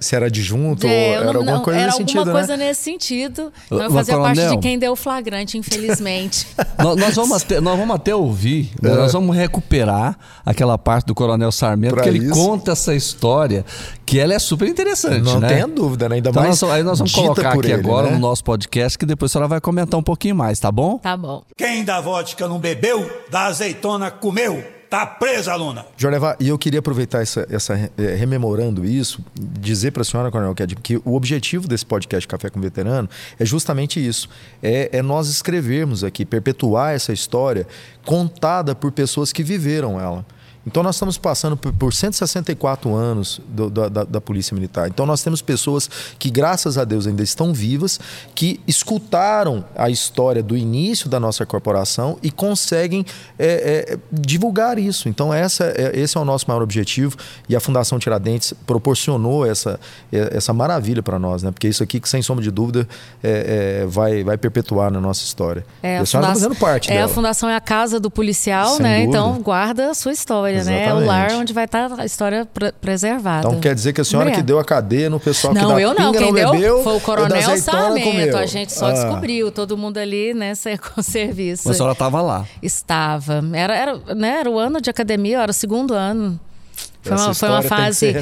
se 0.00 0.14
era 0.14 0.26
adjunto 0.26 0.86
é, 0.86 0.90
ou 0.90 1.14
era 1.14 1.32
não, 1.32 1.40
alguma 1.40 1.60
coisa 1.60 1.80
era 1.80 1.86
nesse 1.86 2.00
alguma 2.00 2.18
sentido, 2.18 2.32
coisa 2.32 2.56
né? 2.56 2.66
nesse 2.66 2.82
sentido. 2.82 3.52
Eu 3.70 3.90
fazia 3.90 4.18
parte 4.18 4.48
de 4.48 4.58
quem 4.58 4.78
deu 4.78 4.92
o 4.92 4.96
flagrante, 4.96 5.58
infelizmente. 5.58 6.46
nós, 6.78 6.96
nós, 6.96 7.14
vamos 7.14 7.42
até, 7.42 7.60
nós 7.60 7.78
vós 7.78 7.90
até 7.90 8.14
ouvir, 8.14 8.70
né? 8.80 8.90
é. 8.90 8.94
nós 8.94 9.12
vamos 9.12 9.36
recuperar 9.36 10.16
aquela 10.44 10.78
parte 10.78 11.06
do 11.06 11.14
Coronel 11.14 11.50
Sarmento, 11.50 11.94
pra 11.94 12.04
que 12.04 12.08
ele 12.08 12.24
isso. 12.24 12.34
conta 12.34 12.72
essa 12.72 12.94
história, 12.94 13.64
que 14.06 14.18
ela 14.18 14.34
é 14.34 14.38
super 14.38 14.68
interessante, 14.68 15.22
não 15.22 15.40
né? 15.40 15.48
Não 15.48 15.48
tenha 15.48 15.66
dúvida, 15.66 16.08
né? 16.08 16.16
Ainda 16.16 16.30
então 16.30 16.42
mais 16.42 16.60
nós, 16.60 16.70
Aí 16.70 16.82
nós 16.82 16.98
vamos 16.98 17.12
colocar 17.12 17.54
aqui 17.54 17.66
ele, 17.66 17.74
agora 17.74 18.08
né? 18.08 18.14
no 18.14 18.20
nosso 18.20 18.44
podcast, 18.44 18.96
que 18.96 19.04
depois 19.04 19.30
a 19.30 19.32
senhora 19.32 19.48
vai 19.48 19.60
comentar 19.60 19.98
um 19.98 20.02
pouquinho 20.02 20.36
mais, 20.36 20.60
tá 20.60 20.70
bom? 20.70 20.98
Tá 20.98 21.16
bom. 21.16 21.42
Quem 21.56 21.84
da 21.84 22.00
vodka 22.00 22.46
não 22.46 22.58
bebeu, 22.58 23.10
da 23.30 23.46
azeitona 23.46 24.10
comeu. 24.10 24.77
Tá 24.88 25.04
presa, 25.04 25.52
aluna. 25.52 25.84
Jorneva, 25.98 26.34
e 26.40 26.48
eu 26.48 26.58
queria 26.58 26.80
aproveitar 26.80 27.20
essa, 27.20 27.46
essa 27.50 27.90
é, 27.98 28.14
rememorando 28.14 28.86
isso, 28.86 29.22
dizer 29.34 29.90
para 29.90 30.00
a 30.00 30.04
senhora, 30.04 30.30
Coronel 30.30 30.54
Ked, 30.54 30.76
que 30.76 30.96
o 31.04 31.14
objetivo 31.14 31.68
desse 31.68 31.84
podcast 31.84 32.26
Café 32.26 32.48
com 32.48 32.58
Veterano 32.58 33.08
é 33.38 33.44
justamente 33.44 34.04
isso: 34.04 34.30
é, 34.62 34.88
é 34.90 35.02
nós 35.02 35.28
escrevermos 35.28 36.02
aqui, 36.02 36.24
perpetuar 36.24 36.94
essa 36.94 37.12
história 37.12 37.66
contada 38.06 38.74
por 38.74 38.90
pessoas 38.90 39.30
que 39.30 39.42
viveram 39.42 40.00
ela. 40.00 40.24
Então 40.68 40.82
nós 40.82 40.96
estamos 40.96 41.16
passando 41.16 41.56
por, 41.56 41.72
por 41.72 41.94
164 41.94 42.94
anos 42.94 43.40
do, 43.48 43.70
da, 43.70 44.04
da, 44.04 44.20
Polícia 44.20 44.54
Militar. 44.54 44.86
Então 44.88 45.06
nós 45.06 45.22
temos 45.22 45.40
pessoas 45.40 45.88
que, 46.18 46.30
graças 46.30 46.76
a 46.76 46.84
Deus, 46.84 47.06
ainda 47.06 47.22
estão 47.22 47.54
vivas, 47.54 47.98
que 48.34 48.60
escutaram 48.66 49.64
a 49.74 49.88
história 49.88 50.42
do 50.42 50.54
início 50.54 51.08
da 51.08 51.18
nossa 51.18 51.46
corporação 51.46 52.18
e 52.22 52.30
conseguem 52.30 53.04
é, 53.38 53.94
é, 53.94 53.98
divulgar 54.12 54.78
isso. 54.78 55.08
Então 55.08 55.32
essa, 55.32 55.64
é, 55.64 55.98
esse 55.98 56.18
é 56.18 56.20
o 56.20 56.24
nosso 56.24 56.44
maior 56.46 56.62
objetivo 56.62 57.16
e 57.48 57.56
a 57.56 57.60
Fundação 57.60 57.98
Tiradentes 57.98 58.52
proporcionou 58.66 59.46
essa, 59.46 59.80
é, 60.12 60.36
essa 60.36 60.52
maravilha 60.52 61.02
para 61.02 61.18
nós, 61.18 61.42
né? 61.42 61.50
Porque 61.50 61.66
isso 61.66 61.82
aqui, 61.82 61.98
que 61.98 62.08
sem 62.08 62.20
sombra 62.20 62.44
de 62.44 62.50
dúvida, 62.50 62.86
é, 63.22 63.80
é, 63.82 63.86
vai, 63.86 64.22
vai 64.22 64.36
perpetuar 64.36 64.90
na 64.90 65.00
nossa 65.00 65.24
história. 65.24 65.64
É, 65.82 65.96
a, 65.96 66.02
a 66.02 66.06
fundação, 66.06 66.34
fazendo 66.34 66.56
parte 66.56 66.90
é, 66.90 66.94
dela. 66.94 67.06
a 67.06 67.08
Fundação 67.08 67.48
é 67.48 67.56
a 67.56 67.60
casa 67.60 67.98
do 67.98 68.10
policial, 68.10 68.76
sem 68.76 68.82
né? 68.82 69.00
Dúvida. 69.00 69.18
Então 69.18 69.40
guarda 69.40 69.90
a 69.90 69.94
sua 69.94 70.12
história 70.12 70.57
história, 70.60 70.78
né? 70.78 70.86
É 70.86 70.94
o 70.94 71.04
lar 71.04 71.32
onde 71.32 71.52
vai 71.52 71.64
estar 71.64 71.90
a 71.98 72.04
história 72.04 72.48
preservada. 72.80 73.46
Então 73.46 73.60
quer 73.60 73.74
dizer 73.74 73.92
que 73.92 74.00
a 74.00 74.04
senhora 74.04 74.30
que 74.30 74.42
deu 74.42 74.58
a 74.58 74.64
cadeia 74.64 75.08
no 75.10 75.20
pessoal 75.20 75.54
não, 75.54 75.60
que 75.60 75.74
da 75.74 75.80
eu 75.80 75.94
não. 75.94 76.12
Quem 76.12 76.26
não 76.26 76.32
deu 76.32 76.50
bebeu, 76.52 76.82
foi 76.82 76.96
o 76.96 77.00
Coronel 77.00 77.56
Sarmento. 77.58 78.36
A 78.36 78.46
gente 78.46 78.72
só 78.72 78.86
ah. 78.86 78.92
descobriu, 78.92 79.50
todo 79.50 79.76
mundo 79.76 79.98
ali, 79.98 80.34
né, 80.34 80.52
com 80.94 81.02
serviço. 81.02 81.62
Mas 81.66 81.74
a 81.74 81.78
senhora 81.78 81.92
estava 81.92 82.20
lá. 82.20 82.44
Estava. 82.62 83.42
Era, 83.52 83.74
era, 83.74 84.14
né, 84.14 84.40
era 84.40 84.50
o 84.50 84.58
ano 84.58 84.80
de 84.80 84.90
academia, 84.90 85.40
era 85.40 85.50
o 85.50 85.54
segundo 85.54 85.94
ano. 85.94 86.38
Foi 87.00 87.16
uma, 87.16 87.34
foi 87.34 87.48
uma, 87.48 87.62
fase. 87.62 88.12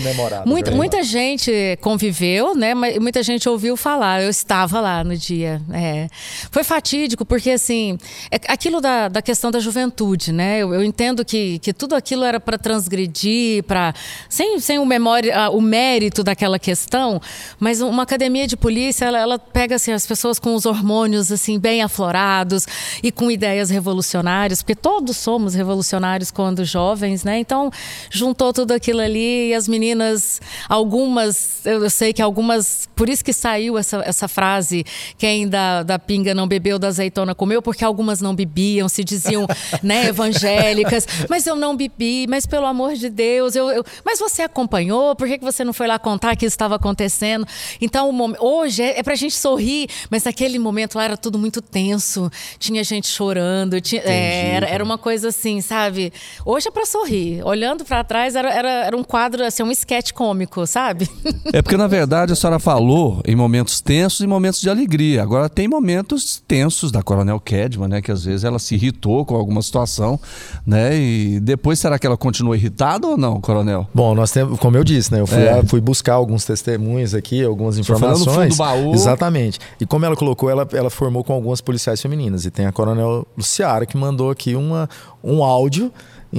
Muita, 0.45 0.71
muita 0.71 1.02
gente 1.02 1.50
conviveu, 1.80 2.54
né? 2.54 2.75
Mas 2.75 2.99
muita 2.99 3.23
gente 3.23 3.49
ouviu 3.49 3.76
falar. 3.76 4.23
Eu 4.23 4.28
estava 4.28 4.80
lá 4.80 5.02
no 5.02 5.16
dia. 5.16 5.61
É. 5.73 6.09
Foi 6.50 6.62
fatídico, 6.62 7.25
porque 7.25 7.50
assim, 7.50 7.99
é 8.30 8.38
aquilo 8.49 8.80
da, 8.80 9.09
da 9.09 9.23
questão 9.23 9.50
da 9.50 9.59
juventude, 9.59 10.30
né? 10.30 10.59
Eu, 10.59 10.75
eu 10.75 10.85
entendo 10.85 11.25
que, 11.25 11.59
que 11.61 11.73
tudo 11.73 11.95
aquilo 11.95 12.25
era 12.25 12.38
para 12.38 12.59
transgredir, 12.59 13.64
para 13.64 13.95
sem, 14.28 14.61
sem 14.61 14.78
o, 14.78 14.85
memória, 14.85 15.50
o 15.50 15.61
mérito 15.61 16.23
daquela 16.23 16.59
questão, 16.59 17.21
mas 17.59 17.80
uma 17.80 18.02
academia 18.02 18.47
de 18.47 18.56
polícia, 18.56 19.06
ela, 19.06 19.18
ela 19.18 19.38
pega 19.38 19.76
assim, 19.76 19.92
as 19.92 20.06
pessoas 20.06 20.38
com 20.38 20.54
os 20.54 20.66
hormônios 20.66 21.33
assim 21.33 21.59
bem 21.59 21.83
aflorados 21.83 22.66
e 23.02 23.11
com 23.11 23.30
ideias 23.30 23.71
revolucionárias, 23.71 24.62
porque 24.62 24.75
todos 24.75 25.16
somos 25.16 25.54
revolucionários 25.54 26.30
quando 26.30 26.64
jovens, 26.64 27.25
né? 27.25 27.38
Então, 27.38 27.71
juntou 28.11 28.52
tudo 28.52 28.65
aquilo 28.75 29.00
ali 29.00 29.49
e 29.49 29.54
as 29.54 29.68
meninas, 29.68 30.40
algumas, 30.68 31.64
eu 31.64 31.88
sei 31.90 32.12
que 32.12 32.23
algumas, 32.23 32.88
por 32.94 33.08
isso 33.08 33.25
que 33.25 33.32
saiu 33.32 33.78
essa, 33.78 34.02
essa 34.04 34.28
frase, 34.28 34.85
quem 35.18 35.49
da, 35.49 35.82
da 35.82 35.99
pinga 35.99 36.35
não 36.35 36.46
bebeu, 36.46 36.78
da 36.78 36.88
azeitona 36.88 37.35
comeu, 37.35 37.61
porque 37.61 37.85
algumas 37.85 38.20
não 38.20 38.35
bebiam, 38.35 38.88
se 38.88 39.02
diziam 39.04 39.46
né, 39.82 40.06
evangélicas, 40.06 41.06
mas 41.28 41.46
eu 41.46 41.56
não 41.56 41.76
bebi, 41.76 42.26
mas 42.28 42.46
pelo 42.46 42.66
amor 42.66 42.94
de 42.94 43.08
Deus, 43.08 43.54
eu, 43.54 43.70
eu 43.70 43.85
mas 44.04 44.18
você 44.18 44.42
acompanhou, 44.42 45.14
por 45.14 45.26
que, 45.26 45.38
que 45.38 45.44
você 45.44 45.64
não 45.64 45.73
foi 45.73 45.87
lá 45.87 45.99
contar 45.99 46.37
que 46.37 46.46
isso 46.46 46.54
estava 46.54 46.76
acontecendo? 46.76 47.46
Então, 47.80 48.11
hoje 48.40 48.82
é, 48.82 48.99
é 48.99 49.02
pra 49.02 49.14
gente 49.14 49.35
sorrir, 49.35 49.88
mas 50.11 50.25
naquele 50.25 50.58
momento 50.58 50.96
lá 50.96 51.04
era 51.04 51.16
tudo 51.16 51.38
muito 51.38 51.61
tenso, 51.61 52.30
tinha 52.58 52.82
gente 52.85 53.08
chorando, 53.08 53.80
tinha, 53.80 54.02
é, 54.02 54.54
era, 54.54 54.66
era 54.66 54.85
uma 54.85 54.99
coisa 54.99 55.28
assim, 55.28 55.61
sabe? 55.61 56.12
Hoje 56.44 56.68
é 56.68 56.70
para 56.70 56.87
sorrir, 56.87 57.42
olhando 57.44 57.85
para 57.85 58.04
trás 58.04 58.35
era, 58.35 58.52
era, 58.56 58.86
era 58.86 58.96
um 58.96 59.04
quadro, 59.04 59.44
assim, 59.44 59.62
um 59.62 59.70
esquete 59.70 60.14
cômico, 60.14 60.66
sabe? 60.66 61.08
É 61.52 61.62
porque, 61.62 61.76
na 61.76 61.86
verdade, 61.86 62.32
a 62.32 62.36
senhora 62.36 62.58
falou 62.58 63.20
em 63.25 63.34
momentos 63.36 63.80
tensos 63.80 64.20
e 64.20 64.26
momentos 64.26 64.60
de 64.60 64.68
alegria. 64.68 65.22
Agora, 65.22 65.48
tem 65.48 65.68
momentos 65.68 66.42
tensos 66.46 66.90
da 66.90 67.02
Coronel 67.02 67.38
Kedman, 67.38 67.88
né? 67.88 68.02
Que 68.02 68.10
às 68.10 68.25
vezes 68.25 68.44
ela 68.44 68.58
se 68.58 68.75
irritou 68.75 69.25
com 69.25 69.36
alguma 69.36 69.62
situação, 69.62 70.18
né? 70.66 70.96
E 70.96 71.40
depois, 71.40 71.78
será 71.78 71.98
que 71.98 72.06
ela 72.06 72.16
continua 72.16 72.56
irritada 72.56 73.06
ou 73.06 73.16
não, 73.16 73.40
Coronel? 73.40 73.86
Bom, 73.94 74.14
nós 74.14 74.32
temos, 74.32 74.58
como 74.58 74.76
eu 74.76 74.84
disse, 74.84 75.12
né? 75.12 75.20
Eu 75.20 75.26
fui, 75.26 75.42
é. 75.42 75.54
lá, 75.56 75.64
fui 75.64 75.80
buscar 75.80 76.14
alguns 76.14 76.44
testemunhos 76.44 77.14
aqui, 77.14 77.44
algumas 77.44 77.78
informações. 77.78 78.25
Foi 78.25 78.34
no 78.34 78.40
fundo 78.40 78.48
do 78.50 78.56
baú. 78.56 78.94
Exatamente. 78.94 79.58
E 79.80 79.86
como 79.86 80.04
ela 80.04 80.16
colocou, 80.16 80.50
ela, 80.50 80.66
ela 80.72 80.90
formou 80.90 81.22
com 81.22 81.32
algumas 81.32 81.60
policiais 81.60 82.00
femininas. 82.02 82.44
E 82.44 82.50
tem 82.50 82.66
a 82.66 82.72
Coronel 82.72 83.26
Luciara 83.36 83.86
que 83.86 83.96
mandou 83.96 84.30
aqui 84.30 84.54
uma, 84.56 84.88
um 85.22 85.44
áudio 85.44 85.92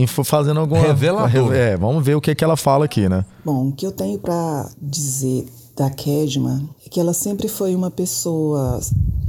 fazendo 0.06 0.60
alguma. 0.60 0.82
Revelador. 0.82 1.54
É, 1.54 1.78
vamos 1.78 2.06
ver 2.06 2.16
o 2.16 2.22
que, 2.22 2.36
que 2.36 2.44
ela 2.44 2.58
fala 2.58 2.86
aqui, 2.86 3.08
né? 3.08 3.26
Bom, 3.44 3.70
o 3.70 3.72
que 3.72 3.86
eu 3.86 3.92
tenho 3.92 4.20
para 4.20 4.70
dizer 4.82 5.48
da 5.76 5.90
Kedma 5.90 6.62
é 6.86 6.90
que 6.90 7.00
ela 7.00 7.14
sempre 7.14 7.48
foi 7.48 7.76
uma 7.76 7.90
pessoa 7.90 8.80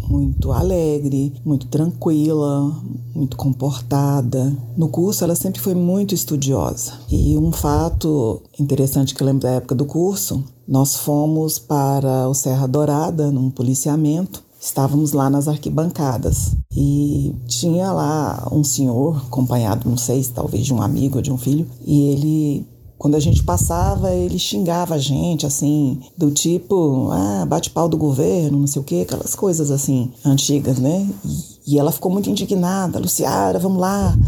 muito 0.08 0.52
alegre, 0.52 1.34
muito 1.44 1.66
tranquila, 1.66 2.75
muito 3.14 3.37
comportada. 3.37 4.56
No 4.76 4.88
curso, 4.88 5.22
ela 5.22 5.34
sempre 5.34 5.60
foi 5.60 5.75
muito 5.75 6.14
estudiosa. 6.14 6.94
E 7.10 7.37
um 7.37 7.52
fato 7.52 8.42
interessante 8.58 9.14
que 9.14 9.22
eu 9.22 9.26
lembro 9.26 9.42
da 9.42 9.50
época 9.50 9.75
do 9.75 9.84
curso, 9.84 10.42
nós 10.66 10.96
fomos 10.96 11.58
para 11.58 12.28
o 12.28 12.34
Serra 12.34 12.66
Dourada, 12.66 13.30
num 13.30 13.50
policiamento, 13.50 14.42
Estávamos 14.68 15.12
lá 15.12 15.30
nas 15.30 15.48
arquibancadas 15.48 16.54
e 16.76 17.34
tinha 17.46 17.90
lá 17.90 18.46
um 18.52 18.62
senhor 18.62 19.16
acompanhado, 19.26 19.88
não 19.88 19.96
sei, 19.96 20.22
talvez 20.22 20.66
de 20.66 20.75
um 20.75 20.82
amigo 20.82 21.16
ou 21.16 21.22
de 21.22 21.32
um 21.32 21.38
filho, 21.38 21.66
e 21.87 22.10
ele 22.10 22.66
quando 22.98 23.14
a 23.14 23.20
gente 23.20 23.42
passava, 23.44 24.12
ele 24.12 24.38
xingava 24.38 24.96
a 24.96 24.98
gente, 24.98 25.46
assim, 25.46 26.00
do 26.18 26.32
tipo, 26.32 27.08
ah, 27.12 27.46
bate 27.48 27.70
pau 27.70 27.88
do 27.88 27.96
governo, 27.96 28.58
não 28.58 28.66
sei 28.66 28.82
o 28.82 28.84
quê, 28.84 29.06
aquelas 29.06 29.34
coisas 29.34 29.70
assim, 29.70 30.10
antigas, 30.25 30.78
né? 30.78 31.08
E, 31.25 31.75
e 31.75 31.78
ela 31.78 31.92
ficou 31.92 32.10
muito 32.10 32.28
indignada, 32.28 32.98
Luciara, 32.98 33.58
vamos 33.58 33.80
lá, 33.80 34.18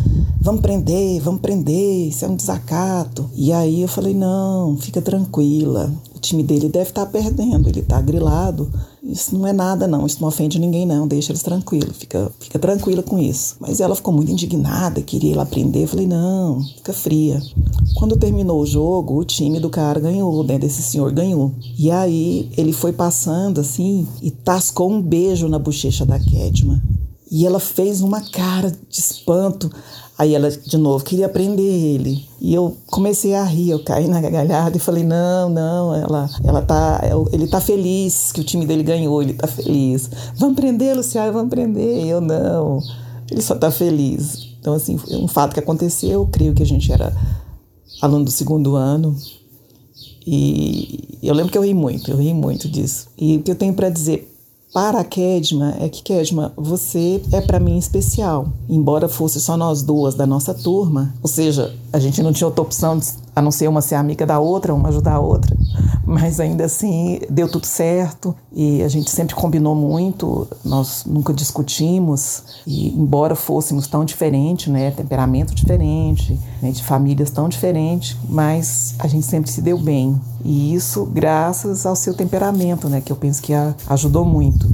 vamos 0.40 0.62
prender, 0.62 1.20
vamos 1.20 1.40
prender, 1.40 2.08
isso 2.08 2.24
é 2.24 2.28
um 2.28 2.36
desacato. 2.36 3.28
E 3.34 3.52
aí 3.52 3.82
eu 3.82 3.88
falei, 3.88 4.14
não, 4.14 4.76
fica 4.78 5.02
tranquila, 5.02 5.92
o 6.14 6.18
time 6.20 6.42
dele 6.44 6.68
deve 6.68 6.90
estar 6.90 7.04
tá 7.04 7.10
perdendo, 7.10 7.68
ele 7.68 7.80
está 7.80 8.00
grilado, 8.00 8.70
isso 9.10 9.36
não 9.36 9.46
é 9.46 9.52
nada, 9.52 9.86
não. 9.86 10.06
Isso 10.06 10.20
não 10.20 10.28
ofende 10.28 10.58
ninguém, 10.58 10.86
não. 10.86 11.06
Deixa 11.06 11.32
eles 11.32 11.42
tranquilos. 11.42 11.96
Fica, 11.96 12.30
fica 12.38 12.58
tranquila 12.58 13.02
com 13.02 13.18
isso. 13.18 13.56
Mas 13.60 13.80
ela 13.80 13.96
ficou 13.96 14.14
muito 14.14 14.30
indignada, 14.30 15.02
queria 15.02 15.32
ir 15.32 15.34
lá 15.34 15.42
aprender. 15.42 15.82
Eu 15.82 15.88
falei, 15.88 16.06
não, 16.06 16.62
fica 16.62 16.92
fria. 16.92 17.40
Quando 17.96 18.16
terminou 18.16 18.60
o 18.60 18.66
jogo, 18.66 19.18
o 19.18 19.24
time 19.24 19.58
do 19.58 19.68
cara 19.68 20.00
ganhou, 20.00 20.44
né? 20.44 20.58
Desse 20.58 20.82
senhor 20.82 21.12
ganhou. 21.12 21.52
E 21.78 21.90
aí 21.90 22.50
ele 22.56 22.72
foi 22.72 22.92
passando 22.92 23.60
assim 23.60 24.06
e 24.22 24.30
tascou 24.30 24.90
um 24.90 25.02
beijo 25.02 25.48
na 25.48 25.58
bochecha 25.58 26.06
da 26.06 26.18
Kedma. 26.18 26.82
E 27.30 27.46
ela 27.46 27.60
fez 27.60 28.00
uma 28.00 28.20
cara 28.20 28.70
de 28.70 28.98
espanto. 28.98 29.70
Aí 30.20 30.34
ela, 30.34 30.50
de 30.50 30.76
novo, 30.76 31.02
queria 31.02 31.30
prender 31.30 31.64
ele. 31.64 32.22
E 32.38 32.52
eu 32.52 32.76
comecei 32.88 33.34
a 33.34 33.42
rir, 33.42 33.70
eu 33.70 33.82
caí 33.82 34.06
na 34.06 34.20
gargalhada 34.20 34.76
e 34.76 34.78
falei: 34.78 35.02
não, 35.02 35.48
não, 35.48 35.94
ela, 35.94 36.28
ela 36.44 36.60
tá, 36.60 37.00
ele 37.32 37.46
tá 37.46 37.58
feliz 37.58 38.30
que 38.30 38.42
o 38.42 38.44
time 38.44 38.66
dele 38.66 38.82
ganhou, 38.82 39.22
ele 39.22 39.32
tá 39.32 39.46
feliz. 39.46 40.10
Vamos 40.36 40.56
prender, 40.56 40.94
Luciano, 40.94 41.32
vamos 41.32 41.48
prender. 41.48 42.06
Eu 42.06 42.20
não, 42.20 42.82
ele 43.30 43.40
só 43.40 43.54
tá 43.54 43.70
feliz. 43.70 44.50
Então, 44.60 44.74
assim, 44.74 45.00
um 45.10 45.26
fato 45.26 45.54
que 45.54 45.60
aconteceu, 45.60 46.10
eu 46.10 46.26
creio 46.26 46.52
que 46.52 46.62
a 46.62 46.66
gente 46.66 46.92
era 46.92 47.16
aluno 48.02 48.26
do 48.26 48.30
segundo 48.30 48.76
ano. 48.76 49.16
E 50.26 51.18
eu 51.22 51.32
lembro 51.32 51.50
que 51.50 51.56
eu 51.56 51.64
ri 51.64 51.72
muito, 51.72 52.10
eu 52.10 52.18
ri 52.18 52.34
muito 52.34 52.68
disso. 52.68 53.08
E 53.16 53.36
o 53.36 53.42
que 53.42 53.50
eu 53.50 53.56
tenho 53.56 53.72
para 53.72 53.88
dizer 53.88 54.29
para 54.72 55.00
a 55.00 55.04
Kedma 55.04 55.74
é 55.80 55.88
que 55.88 56.02
Kedma, 56.02 56.52
você 56.56 57.20
é 57.32 57.40
para 57.40 57.58
mim 57.58 57.76
especial. 57.76 58.46
Embora 58.68 59.08
fosse 59.08 59.40
só 59.40 59.56
nós 59.56 59.82
duas 59.82 60.14
da 60.14 60.26
nossa 60.26 60.54
turma, 60.54 61.12
ou 61.20 61.28
seja, 61.28 61.74
a 61.92 61.98
gente 61.98 62.22
não 62.22 62.32
tinha 62.32 62.46
outra 62.46 62.62
opção 62.62 63.00
a 63.34 63.42
não 63.42 63.50
ser 63.50 63.68
uma 63.68 63.82
ser 63.82 63.96
amiga 63.96 64.24
da 64.24 64.38
outra, 64.38 64.72
uma 64.72 64.88
ajudar 64.88 65.14
a 65.14 65.20
outra. 65.20 65.56
Mas 66.04 66.40
ainda 66.40 66.64
assim 66.64 67.20
deu 67.30 67.48
tudo 67.48 67.66
certo 67.66 68.34
e 68.52 68.82
a 68.82 68.88
gente 68.88 69.10
sempre 69.10 69.34
combinou 69.34 69.74
muito, 69.74 70.46
nós 70.64 71.04
nunca 71.06 71.32
discutimos 71.32 72.42
e 72.66 72.88
embora 72.88 73.34
fôssemos 73.34 73.86
tão 73.86 74.04
diferentes, 74.04 74.68
né, 74.68 74.90
temperamento 74.90 75.54
diferente, 75.54 76.38
né, 76.60 76.70
de 76.70 76.82
famílias 76.82 77.30
tão 77.30 77.48
diferentes, 77.48 78.16
mas 78.28 78.94
a 78.98 79.06
gente 79.06 79.26
sempre 79.26 79.50
se 79.50 79.62
deu 79.62 79.78
bem 79.78 80.20
e 80.44 80.74
isso 80.74 81.04
graças 81.06 81.86
ao 81.86 81.96
seu 81.96 82.14
temperamento, 82.14 82.88
né, 82.88 83.00
que 83.00 83.12
eu 83.12 83.16
penso 83.16 83.42
que 83.42 83.52
ajudou 83.86 84.24
muito. 84.24 84.68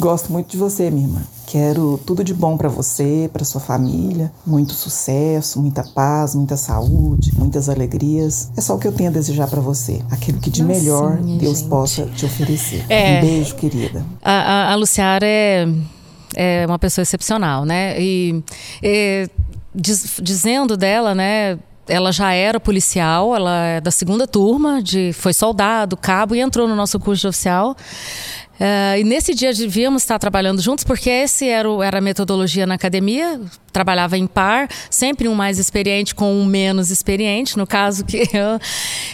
Gosto 0.00 0.32
muito 0.32 0.50
de 0.50 0.56
você, 0.56 0.90
minha 0.90 1.06
irmã. 1.06 1.20
Quero 1.46 2.00
tudo 2.06 2.24
de 2.24 2.32
bom 2.32 2.56
para 2.56 2.70
você, 2.70 3.28
para 3.30 3.44
sua 3.44 3.60
família, 3.60 4.32
muito 4.46 4.72
sucesso, 4.72 5.60
muita 5.60 5.82
paz, 5.82 6.34
muita 6.34 6.56
saúde, 6.56 7.32
muitas 7.36 7.68
alegrias. 7.68 8.50
É 8.56 8.62
só 8.62 8.76
o 8.76 8.78
que 8.78 8.88
eu 8.88 8.92
tenho 8.92 9.10
a 9.10 9.12
desejar 9.12 9.46
para 9.46 9.60
você, 9.60 10.00
aquilo 10.10 10.40
que 10.40 10.48
de 10.48 10.64
melhor 10.64 11.18
Deus 11.18 11.58
gente. 11.58 11.68
possa 11.68 12.06
te 12.06 12.24
oferecer. 12.24 12.86
É, 12.88 13.18
um 13.18 13.20
beijo, 13.20 13.54
querida. 13.56 14.02
A, 14.22 14.32
a, 14.32 14.72
a 14.72 14.74
Luciara 14.74 15.26
é, 15.26 15.68
é 16.34 16.64
uma 16.66 16.78
pessoa 16.78 17.02
excepcional, 17.02 17.66
né? 17.66 18.00
E, 18.00 18.42
e 18.82 19.28
diz, 19.74 20.18
dizendo 20.22 20.78
dela, 20.78 21.14
né? 21.14 21.58
ela 21.86 22.12
já 22.12 22.32
era 22.32 22.60
policial, 22.60 23.34
ela 23.34 23.64
é 23.66 23.80
da 23.80 23.90
segunda 23.90 24.26
turma, 24.26 24.80
de, 24.80 25.12
foi 25.12 25.34
soldado, 25.34 25.96
cabo 25.96 26.34
e 26.36 26.40
entrou 26.40 26.68
no 26.68 26.76
nosso 26.76 26.98
curso 27.00 27.22
de 27.22 27.28
oficial. 27.28 27.76
Uh, 28.60 28.98
e 28.98 29.04
nesse 29.04 29.34
dia 29.34 29.54
devíamos 29.54 30.02
estar 30.02 30.18
trabalhando 30.18 30.60
juntos, 30.60 30.84
porque 30.84 31.08
esse 31.08 31.48
era, 31.48 31.70
o, 31.70 31.82
era 31.82 31.96
a 31.96 32.00
metodologia 32.00 32.66
na 32.66 32.74
academia, 32.74 33.40
trabalhava 33.72 34.18
em 34.18 34.26
par, 34.26 34.68
sempre 34.90 35.28
um 35.28 35.34
mais 35.34 35.58
experiente 35.58 36.14
com 36.14 36.30
um 36.34 36.44
menos 36.44 36.90
experiente, 36.90 37.56
no 37.56 37.66
caso 37.66 38.04
que 38.04 38.18
eu. 38.18 38.60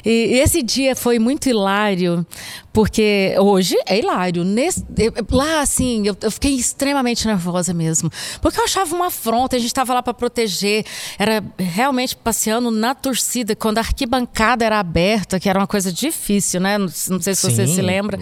E, 0.04 0.34
e 0.34 0.40
esse 0.40 0.64
dia 0.64 0.96
foi 0.96 1.20
muito 1.20 1.48
hilário, 1.48 2.26
porque 2.72 3.34
hoje 3.38 3.76
é 3.86 3.98
hilário. 3.98 4.44
Nesse, 4.44 4.84
lá, 5.30 5.60
assim, 5.60 6.06
eu, 6.06 6.16
eu, 6.20 6.30
fiquei 6.30 6.54
extremamente 6.54 7.26
nervosa 7.26 7.72
mesmo. 7.72 8.10
Porque 8.42 8.60
eu 8.60 8.64
achava 8.64 8.94
uma 8.94 9.06
afronta, 9.06 9.56
a 9.56 9.58
gente 9.58 9.68
estava 9.68 9.94
lá 9.94 10.02
para 10.02 10.12
proteger. 10.12 10.84
Era 11.18 11.42
realmente 11.56 12.16
passeando 12.16 12.70
na 12.70 12.94
torcida, 12.94 13.54
quando 13.56 13.78
a 13.78 13.80
arquibancada 13.80 14.64
era 14.64 14.78
aberta, 14.78 15.38
que 15.38 15.48
era 15.48 15.58
uma 15.58 15.66
coisa 15.66 15.92
difícil, 15.92 16.60
né? 16.60 16.76
Não, 16.76 16.86
não 16.86 17.20
sei 17.22 17.34
se 17.34 17.42
Sim. 17.42 17.50
você 17.50 17.66
se 17.66 17.80
lembra. 17.80 18.18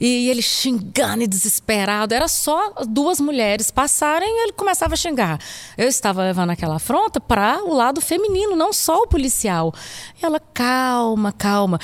E, 0.00 0.28
ele 0.28 0.42
xingando 0.42 1.22
e 1.22 1.26
desesperado. 1.26 2.14
Era 2.14 2.28
só 2.28 2.72
duas 2.86 3.20
mulheres 3.20 3.70
passarem 3.70 4.28
e 4.28 4.42
ele 4.44 4.52
começava 4.52 4.94
a 4.94 4.96
xingar. 4.96 5.38
Eu 5.76 5.88
estava 5.88 6.22
levando 6.22 6.50
aquela 6.50 6.76
afronta 6.76 7.20
para 7.20 7.62
o 7.64 7.74
lado 7.74 8.00
feminino, 8.00 8.56
não 8.56 8.72
só 8.72 8.98
o 8.98 9.06
policial. 9.06 9.72
E 10.20 10.24
ela, 10.24 10.40
calma, 10.40 11.32
calma 11.32 11.78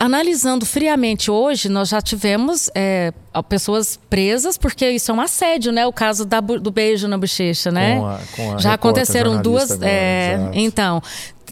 analisando 0.00 0.64
friamente 0.64 1.30
hoje, 1.30 1.68
nós 1.68 1.90
já 1.90 2.00
tivemos 2.00 2.70
é, 2.74 3.12
pessoas 3.50 4.00
presas, 4.08 4.56
porque 4.56 4.88
isso 4.88 5.10
é 5.10 5.14
um 5.14 5.20
assédio, 5.20 5.70
né? 5.72 5.86
O 5.86 5.92
caso 5.92 6.24
da, 6.24 6.40
do 6.40 6.70
beijo 6.70 7.06
na 7.06 7.18
bochecha, 7.18 7.70
né? 7.70 7.98
Com 7.98 8.06
a, 8.06 8.20
com 8.34 8.54
a 8.54 8.58
já 8.58 8.72
aconteceram 8.72 9.42
duas. 9.42 9.70
Agora, 9.70 9.90
é, 9.90 10.50
então, 10.54 11.02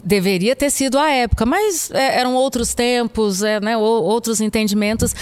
deveria 0.03 0.55
ter 0.55 0.69
sido 0.69 0.97
a 0.97 1.09
época, 1.09 1.45
mas 1.45 1.91
é, 1.91 2.19
eram 2.19 2.33
outros 2.35 2.73
tempos, 2.73 3.43
é, 3.43 3.59
né, 3.59 3.77
outros 3.77 4.41
entendimentos. 4.41 5.15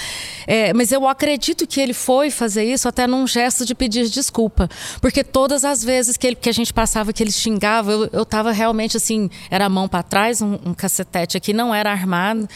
É, 0.46 0.74
mas 0.74 0.92
eu 0.92 1.08
acredito 1.08 1.68
que 1.68 1.80
ele 1.80 1.94
foi 1.94 2.32
fazer 2.32 2.64
isso 2.64 2.88
até 2.88 3.06
num 3.06 3.28
gesto 3.28 3.66
de 3.66 3.76
pedir 3.76 4.10
desculpa, 4.10 4.70
porque 5.02 5.24
todas 5.24 5.66
as 5.66 5.84
vezes 5.84 6.16
que, 6.16 6.28
ele, 6.28 6.36
que 6.36 6.50
a 6.50 6.54
gente 6.54 6.74
passava, 6.74 7.12
que 7.12 7.22
ele 7.22 7.32
xingava, 7.32 7.92
eu 8.14 8.24
estava 8.24 8.52
realmente 8.52 8.96
assim, 8.96 9.30
era 9.52 9.66
a 9.66 9.70
mão 9.70 9.88
para 9.88 10.04
trás, 10.04 10.42
um, 10.42 10.58
um, 10.66 10.74
cacetete 10.74 11.36
aqui, 11.36 11.52
não 11.52 11.74
era 11.76 11.92
armado, 11.92 12.48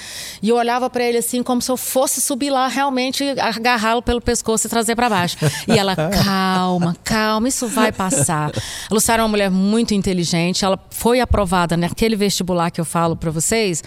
e 0.41 0.49
eu 0.49 0.55
olhava 0.55 0.89
para 0.89 1.03
ele 1.03 1.17
assim 1.17 1.43
como 1.43 1.61
se 1.61 1.69
eu 1.69 1.77
fosse 1.77 2.21
subir 2.21 2.49
lá 2.49 2.67
realmente, 2.67 3.23
agarrá-lo 3.39 4.01
pelo 4.01 4.21
pescoço 4.21 4.67
e 4.67 4.69
trazer 4.69 4.95
para 4.95 5.09
baixo. 5.09 5.37
E 5.67 5.77
ela, 5.77 5.95
calma, 5.95 6.95
calma, 7.03 7.47
isso 7.47 7.67
vai 7.67 7.91
passar. 7.91 8.51
A 8.89 8.93
Luciana 8.93 9.21
é 9.21 9.23
uma 9.23 9.29
mulher 9.29 9.51
muito 9.51 9.93
inteligente, 9.93 10.63
ela 10.63 10.79
foi 10.89 11.19
aprovada 11.19 11.75
naquele 11.75 12.10
aquele 12.11 12.15
vestibular 12.15 12.69
que 12.71 12.81
eu 12.81 12.85
falo 12.85 13.15
para 13.15 13.31
vocês, 13.31 13.83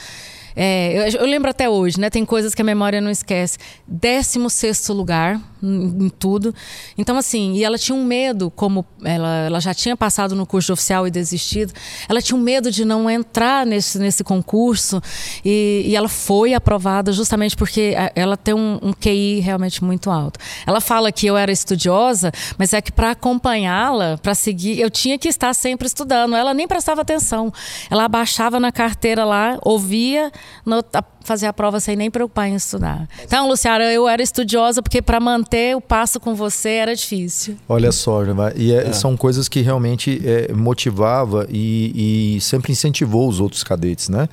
é, 0.57 1.09
eu, 1.09 1.21
eu, 1.21 1.27
lembro 1.27 1.51
até 1.51 1.69
hoje, 1.69 1.99
né? 1.99 2.09
Tem 2.09 2.25
coisas 2.25 2.55
que 2.55 2.63
a 2.63 2.65
memória 2.65 3.01
não 3.01 3.11
esquece. 3.11 3.59
16 3.89 4.89
lugar 4.91 5.41
em, 5.61 6.07
em, 6.07 6.09
tudo. 6.09 6.55
Então, 6.97 7.17
assim, 7.17 7.55
e 7.55 7.65
ela 7.65 7.77
tinha 7.77 7.97
um 7.97 8.05
medo, 8.05 8.51
como 8.51 8.87
ela, 9.03 9.47
ela 9.47 9.61
já 9.61 9.75
tinha 9.75 9.97
passado 9.97 10.37
no 10.37 10.47
curso 10.47 10.73
oficial 10.73 11.09
e 11.09 11.11
desistido, 11.11 11.73
ela 12.09 12.23
tinha 12.23 12.37
um 12.37 12.41
medo 12.41 12.71
de 12.71 12.85
não 12.85 13.11
entrar 13.11 13.67
nesse, 13.67 13.99
nesse 13.99 14.23
concurso. 14.23 15.03
E, 15.45 15.83
e 15.87 15.97
ela 15.97 16.09
foi 16.09 16.55
aprovada 16.55 17.13
justamente 17.13 17.57
porque 17.57 17.95
ela 18.15 18.37
tem 18.37 18.55
um, 18.55 18.79
um 18.81 18.93
QI 18.93 19.41
realmente 19.41 19.83
muito 19.83 20.09
alto. 20.09 20.39
Ela 20.65 20.81
fala 20.81 21.11
que 21.11 21.27
eu 21.27 21.37
era 21.37 21.51
estudiosa, 21.51 22.31
mas 22.57 22.73
é 22.73 22.81
que 22.81 22.93
para 22.93 23.11
acompanhá-la, 23.11 24.19
para 24.19 24.35
seguir, 24.35 24.79
eu 24.79 24.91
tinha 24.91 25.19
que 25.19 25.29
estar 25.29 25.53
sempre 25.53 25.89
estudando. 25.89 26.37
Ela 26.37 26.55
nem 26.55 26.69
prestava 26.69 27.01
atenção. 27.01 27.53
Ela 27.91 28.05
abaixava 28.05 28.61
na 28.61 28.71
carteira 28.71 29.25
lá, 29.25 29.59
ouvia 29.63 30.31
no, 30.65 30.85
a, 30.93 31.05
fazer 31.23 31.47
a 31.47 31.53
prova 31.53 31.81
sem 31.81 31.97
nem 31.97 32.11
preocupar 32.11 32.49
em 32.49 32.55
estudar. 32.55 33.09
Então, 33.23 33.49
Luciana, 33.49 33.85
eu 33.85 34.09
era 34.09 34.23
estudiosa 34.23 34.83
porque 34.83 35.03
para 35.03 35.21
manter 35.21 35.77
o 35.77 35.81
passo 35.81 36.21
com 36.21 36.35
você 36.35 36.71
era 36.71 36.95
difícil. 36.95 37.57
Olha 37.69 37.93
só, 37.93 38.23
e 38.57 38.73
é, 38.73 38.89
é. 38.89 38.93
são 38.93 39.17
coisas 39.17 39.49
que 39.49 39.61
realmente 39.61 40.21
é, 40.25 40.53
motivava 40.53 41.47
e, 41.51 42.37
e, 42.37 42.41
sempre 42.41 42.73
incentivou 42.73 43.29
os 43.29 43.41
outros 43.41 43.63
cadetes, 43.63 44.09
né? 44.09 44.29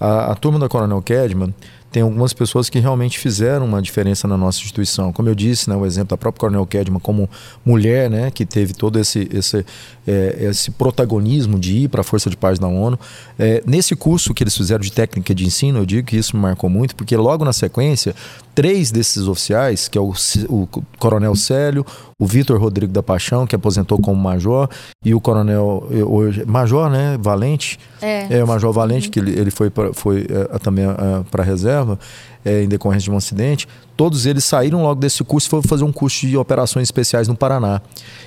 A, 0.00 0.32
a 0.32 0.34
turma 0.34 0.58
da 0.58 0.68
Coronel 0.68 1.02
Kedman 1.02 1.54
tem 1.90 2.02
algumas 2.02 2.32
pessoas 2.32 2.68
que 2.68 2.78
realmente 2.78 3.18
fizeram 3.18 3.64
uma 3.64 3.80
diferença 3.80 4.28
na 4.28 4.36
nossa 4.36 4.58
instituição. 4.58 5.12
Como 5.12 5.28
eu 5.28 5.34
disse, 5.34 5.70
né, 5.70 5.76
o 5.76 5.86
exemplo 5.86 6.10
da 6.10 6.16
própria 6.16 6.40
Coronel 6.40 6.66
Kedman 6.66 7.00
como 7.00 7.28
mulher, 7.64 8.10
né, 8.10 8.30
que 8.30 8.44
teve 8.44 8.74
todo 8.74 8.98
esse, 8.98 9.28
esse, 9.32 9.64
é, 10.06 10.36
esse 10.40 10.70
protagonismo 10.70 11.58
de 11.58 11.78
ir 11.78 11.88
para 11.88 12.02
a 12.02 12.04
Força 12.04 12.28
de 12.28 12.36
Paz 12.36 12.58
da 12.58 12.66
ONU. 12.66 12.98
É, 13.38 13.62
nesse 13.66 13.96
curso 13.96 14.34
que 14.34 14.42
eles 14.42 14.56
fizeram 14.56 14.80
de 14.80 14.92
técnica 14.92 15.34
de 15.34 15.46
ensino, 15.46 15.78
eu 15.78 15.86
digo 15.86 16.06
que 16.06 16.16
isso 16.16 16.36
me 16.36 16.42
marcou 16.42 16.68
muito, 16.68 16.94
porque 16.94 17.16
logo 17.16 17.44
na 17.44 17.52
sequência, 17.52 18.14
três 18.58 18.90
desses 18.90 19.28
oficiais, 19.28 19.86
que 19.86 19.96
é 19.96 20.00
o, 20.00 20.12
o 20.48 20.68
Coronel 20.98 21.36
Célio, 21.36 21.86
o 22.18 22.26
Vitor 22.26 22.60
Rodrigo 22.60 22.92
da 22.92 23.04
Paixão, 23.04 23.46
que 23.46 23.54
aposentou 23.54 24.00
como 24.00 24.20
major, 24.20 24.68
e 25.04 25.14
o 25.14 25.20
Coronel, 25.20 25.86
hoje, 26.04 26.44
Major, 26.44 26.90
né, 26.90 27.16
Valente, 27.20 27.78
é, 28.02 28.38
é 28.38 28.42
o 28.42 28.48
Major 28.48 28.72
Valente, 28.72 29.06
uhum. 29.06 29.12
que 29.12 29.20
ele, 29.20 29.38
ele 29.38 29.52
foi, 29.52 29.70
pra, 29.70 29.94
foi 29.94 30.26
é, 30.28 30.58
também 30.58 30.84
é, 30.84 30.90
para 31.30 31.44
a 31.44 31.46
reserva, 31.46 32.00
é, 32.44 32.64
em 32.64 32.66
decorrência 32.66 33.04
de 33.04 33.12
um 33.12 33.16
acidente, 33.16 33.68
todos 33.96 34.26
eles 34.26 34.42
saíram 34.42 34.82
logo 34.82 35.00
desse 35.00 35.22
curso 35.22 35.46
e 35.46 35.50
foram 35.50 35.62
fazer 35.62 35.84
um 35.84 35.92
curso 35.92 36.26
de 36.26 36.36
operações 36.36 36.88
especiais 36.88 37.28
no 37.28 37.36
Paraná. 37.36 37.80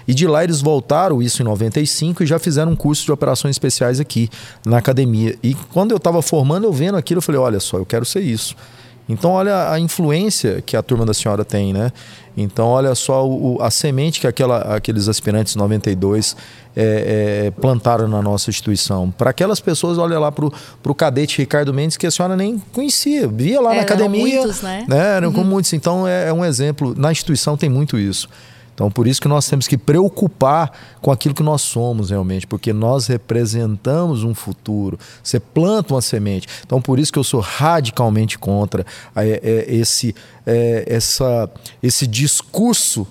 E 0.07 0.13
de 0.13 0.25
lá 0.27 0.45
eles 0.45 0.61
voltaram, 0.61 1.21
isso 1.21 1.41
em 1.41 1.45
95, 1.45 2.23
e 2.23 2.25
já 2.25 2.39
fizeram 2.39 2.71
um 2.71 2.75
curso 2.77 3.03
de 3.03 3.11
operações 3.11 3.55
especiais 3.55 3.99
aqui 3.99 4.29
na 4.65 4.77
academia. 4.77 5.37
E 5.43 5.53
quando 5.73 5.91
eu 5.91 5.97
estava 5.97 6.21
formando, 6.21 6.63
eu 6.63 6.71
vendo 6.71 6.95
aquilo, 6.95 7.17
eu 7.17 7.21
falei, 7.21 7.41
olha 7.41 7.59
só, 7.59 7.77
eu 7.77 7.85
quero 7.85 8.05
ser 8.05 8.21
isso. 8.21 8.55
Então, 9.09 9.31
olha 9.31 9.69
a 9.71 9.79
influência 9.79 10.61
que 10.65 10.77
a 10.77 10.81
turma 10.81 11.05
da 11.05 11.13
senhora 11.13 11.43
tem, 11.43 11.73
né? 11.73 11.91
Então, 12.35 12.67
olha 12.67 12.95
só 12.95 13.27
o, 13.27 13.57
a 13.61 13.69
semente 13.69 14.21
que 14.21 14.27
aquela, 14.27 14.75
aqueles 14.75 15.09
aspirantes 15.09 15.55
92 15.55 16.35
é, 16.75 17.45
é, 17.47 17.51
plantaram 17.51 18.07
na 18.07 18.21
nossa 18.21 18.49
instituição. 18.49 19.11
Para 19.11 19.31
aquelas 19.31 19.59
pessoas, 19.59 19.97
olha 19.97 20.17
lá 20.17 20.31
para 20.31 20.45
o 20.45 20.95
cadete 20.95 21.39
Ricardo 21.39 21.73
Mendes, 21.73 21.97
que 21.97 22.07
a 22.07 22.11
senhora 22.11 22.37
nem 22.37 22.57
conhecia, 22.71 23.27
via 23.27 23.59
lá 23.59 23.73
é, 23.73 23.77
na 23.77 23.81
academia. 23.81 24.33
Eram 24.33 24.43
muitos, 24.43 24.61
né? 24.61 24.85
né? 24.87 25.17
Eram 25.17 25.29
uhum. 25.29 25.43
muitos. 25.43 25.73
Então, 25.73 26.07
é, 26.07 26.29
é 26.29 26.33
um 26.33 26.45
exemplo. 26.45 26.95
Na 26.97 27.11
instituição 27.11 27.57
tem 27.57 27.69
muito 27.69 27.97
isso. 27.99 28.29
Então, 28.81 28.89
por 28.89 29.07
isso 29.07 29.21
que 29.21 29.27
nós 29.27 29.47
temos 29.47 29.67
que 29.67 29.77
preocupar 29.77 30.71
com 31.01 31.11
aquilo 31.11 31.35
que 31.35 31.43
nós 31.43 31.61
somos 31.61 32.09
realmente, 32.09 32.47
porque 32.47 32.73
nós 32.73 33.05
representamos 33.05 34.23
um 34.23 34.33
futuro. 34.33 34.97
Você 35.21 35.39
planta 35.39 35.93
uma 35.93 36.01
semente. 36.01 36.47
Então, 36.65 36.81
por 36.81 36.97
isso 36.97 37.13
que 37.13 37.19
eu 37.19 37.23
sou 37.23 37.41
radicalmente 37.41 38.39
contra 38.39 38.83
é, 39.15 39.39
é, 39.43 39.75
esse, 39.75 40.15
é, 40.47 40.83
essa, 40.87 41.47
esse 41.83 42.07
discurso 42.07 43.05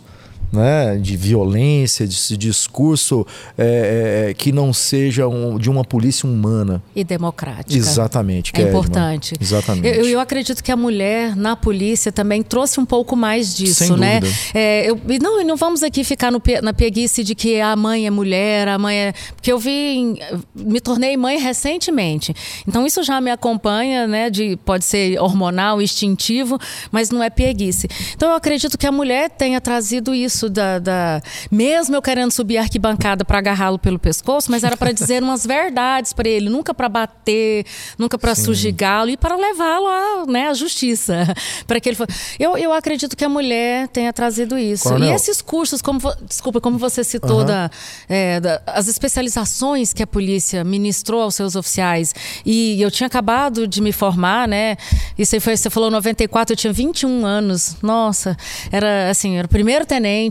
né, 0.53 0.97
de 0.97 1.17
violência, 1.17 2.07
desse 2.07 2.37
discurso 2.37 3.27
é, 3.57 4.29
é, 4.31 4.35
que 4.35 4.53
não 4.53 4.73
seja 4.73 5.29
um, 5.29 5.59
de 5.59 5.71
uma 5.71 5.85
polícia 5.85 6.29
humana. 6.29 6.83
E 6.95 7.05
democrática. 7.05 7.77
Exatamente. 7.77 8.53
É 8.55 8.63
importante. 8.63 9.35
Exatamente. 9.41 9.87
Eu, 9.87 10.07
eu, 10.07 10.21
acredito 10.21 10.63
que 10.63 10.73
a 10.73 10.77
mulher 10.77 11.37
na 11.37 11.57
polícia 11.57 12.11
também 12.11 12.43
trouxe 12.43 12.81
um 12.81 12.85
pouco 12.85 13.17
mais 13.17 13.55
disso, 13.55 13.87
Sem 13.87 13.97
né? 13.97 14.21
É, 14.55 14.91
eu, 14.91 15.01
não, 15.23 15.45
não 15.45 15.57
vamos 15.57 15.83
aqui 15.83 16.03
ficar 16.05 16.31
no, 16.31 16.43
na 16.63 16.73
peguice 16.73 17.23
de 17.23 17.35
que 17.35 17.61
a 17.61 17.75
mãe 17.77 18.07
é 18.07 18.11
mulher, 18.11 18.69
a 18.69 18.79
mãe 18.79 18.97
é. 18.97 19.15
Porque 19.35 19.53
eu 19.53 19.59
vi. 19.59 20.19
Me 20.55 20.81
tornei 20.81 21.17
mãe 21.17 21.39
recentemente. 21.39 22.35
Então 22.67 22.87
isso 22.87 23.03
já 23.03 23.21
me 23.21 23.31
acompanha, 23.31 24.07
né? 24.07 24.31
De, 24.31 24.57
pode 24.65 24.85
ser 24.85 25.19
hormonal, 25.21 25.81
instintivo, 25.81 26.59
mas 26.91 27.11
não 27.11 27.23
é 27.23 27.31
peguice. 27.31 27.89
Então 28.15 28.31
eu 28.31 28.37
acredito 28.37 28.77
que 28.77 28.87
a 28.87 28.93
mulher 28.93 29.31
tenha 29.31 29.61
trazido 29.61 30.15
isso 30.15 30.40
isso 30.41 30.49
da, 30.49 30.79
da... 30.79 31.23
mesmo 31.51 31.95
eu 31.95 32.03
querendo 32.03 32.31
subir 32.31 32.57
a 32.57 32.63
arquibancada 32.63 33.25
para 33.25 33.39
agarrá-lo 33.39 33.79
pelo 33.79 33.99
pescoço, 33.99 34.51
mas 34.51 34.65
era 34.65 34.77
para 34.77 34.93
dizer 34.93 35.23
umas 35.23 35.45
verdades 35.45 36.13
para 36.13 36.29
ele, 36.29 36.49
nunca 36.49 36.73
para 36.73 36.89
bater, 36.89 37.67
nunca 37.99 38.17
para 38.17 38.35
sujigá-lo 38.35 39.11
e 39.11 39.17
para 39.17 39.37
levá-lo 39.37 39.87
à, 39.87 40.27
né, 40.27 40.49
à 40.49 40.55
justiça, 40.55 41.27
para 41.67 41.79
que 41.81 41.91
ele 41.91 41.99
eu, 42.39 42.57
eu 42.57 42.73
acredito 42.73 43.17
que 43.17 43.25
a 43.25 43.29
mulher 43.29 43.89
tenha 43.89 44.13
trazido 44.13 44.59
isso. 44.59 44.85
Coronel. 44.85 45.11
E 45.11 45.13
esses 45.13 45.43
cursos, 45.43 45.83
como 45.83 46.01
desculpa, 46.27 46.61
como 46.61 46.79
você 46.79 47.05
citou 47.05 47.41
uhum. 47.41 47.45
da, 47.45 47.71
é, 48.09 48.41
da, 48.41 48.63
as 48.67 48.89
especializações 48.89 49.93
que 49.93 50.03
a 50.03 50.07
polícia 50.07 50.65
ministrou 50.65 51.23
aos 51.23 51.35
seus 51.35 51.57
oficiais 51.57 52.15
e 52.47 52.81
eu 52.81 52.91
tinha 52.91 53.07
acabado 53.07 53.67
de 53.67 53.83
me 53.83 53.93
formar, 53.93 54.49
né? 54.49 54.77
Isso 55.19 55.35
aí 55.35 55.41
foi, 55.41 55.57
você 55.57 55.69
falou 55.69 55.91
94, 55.91 56.53
eu 56.53 56.57
tinha 56.57 56.73
21 56.73 57.27
anos. 57.27 57.77
Nossa, 57.83 58.37
era 58.71 59.11
assim, 59.11 59.37
era 59.37 59.47
o 59.47 59.51
primeiro 59.51 59.85
tenente. 59.85 60.30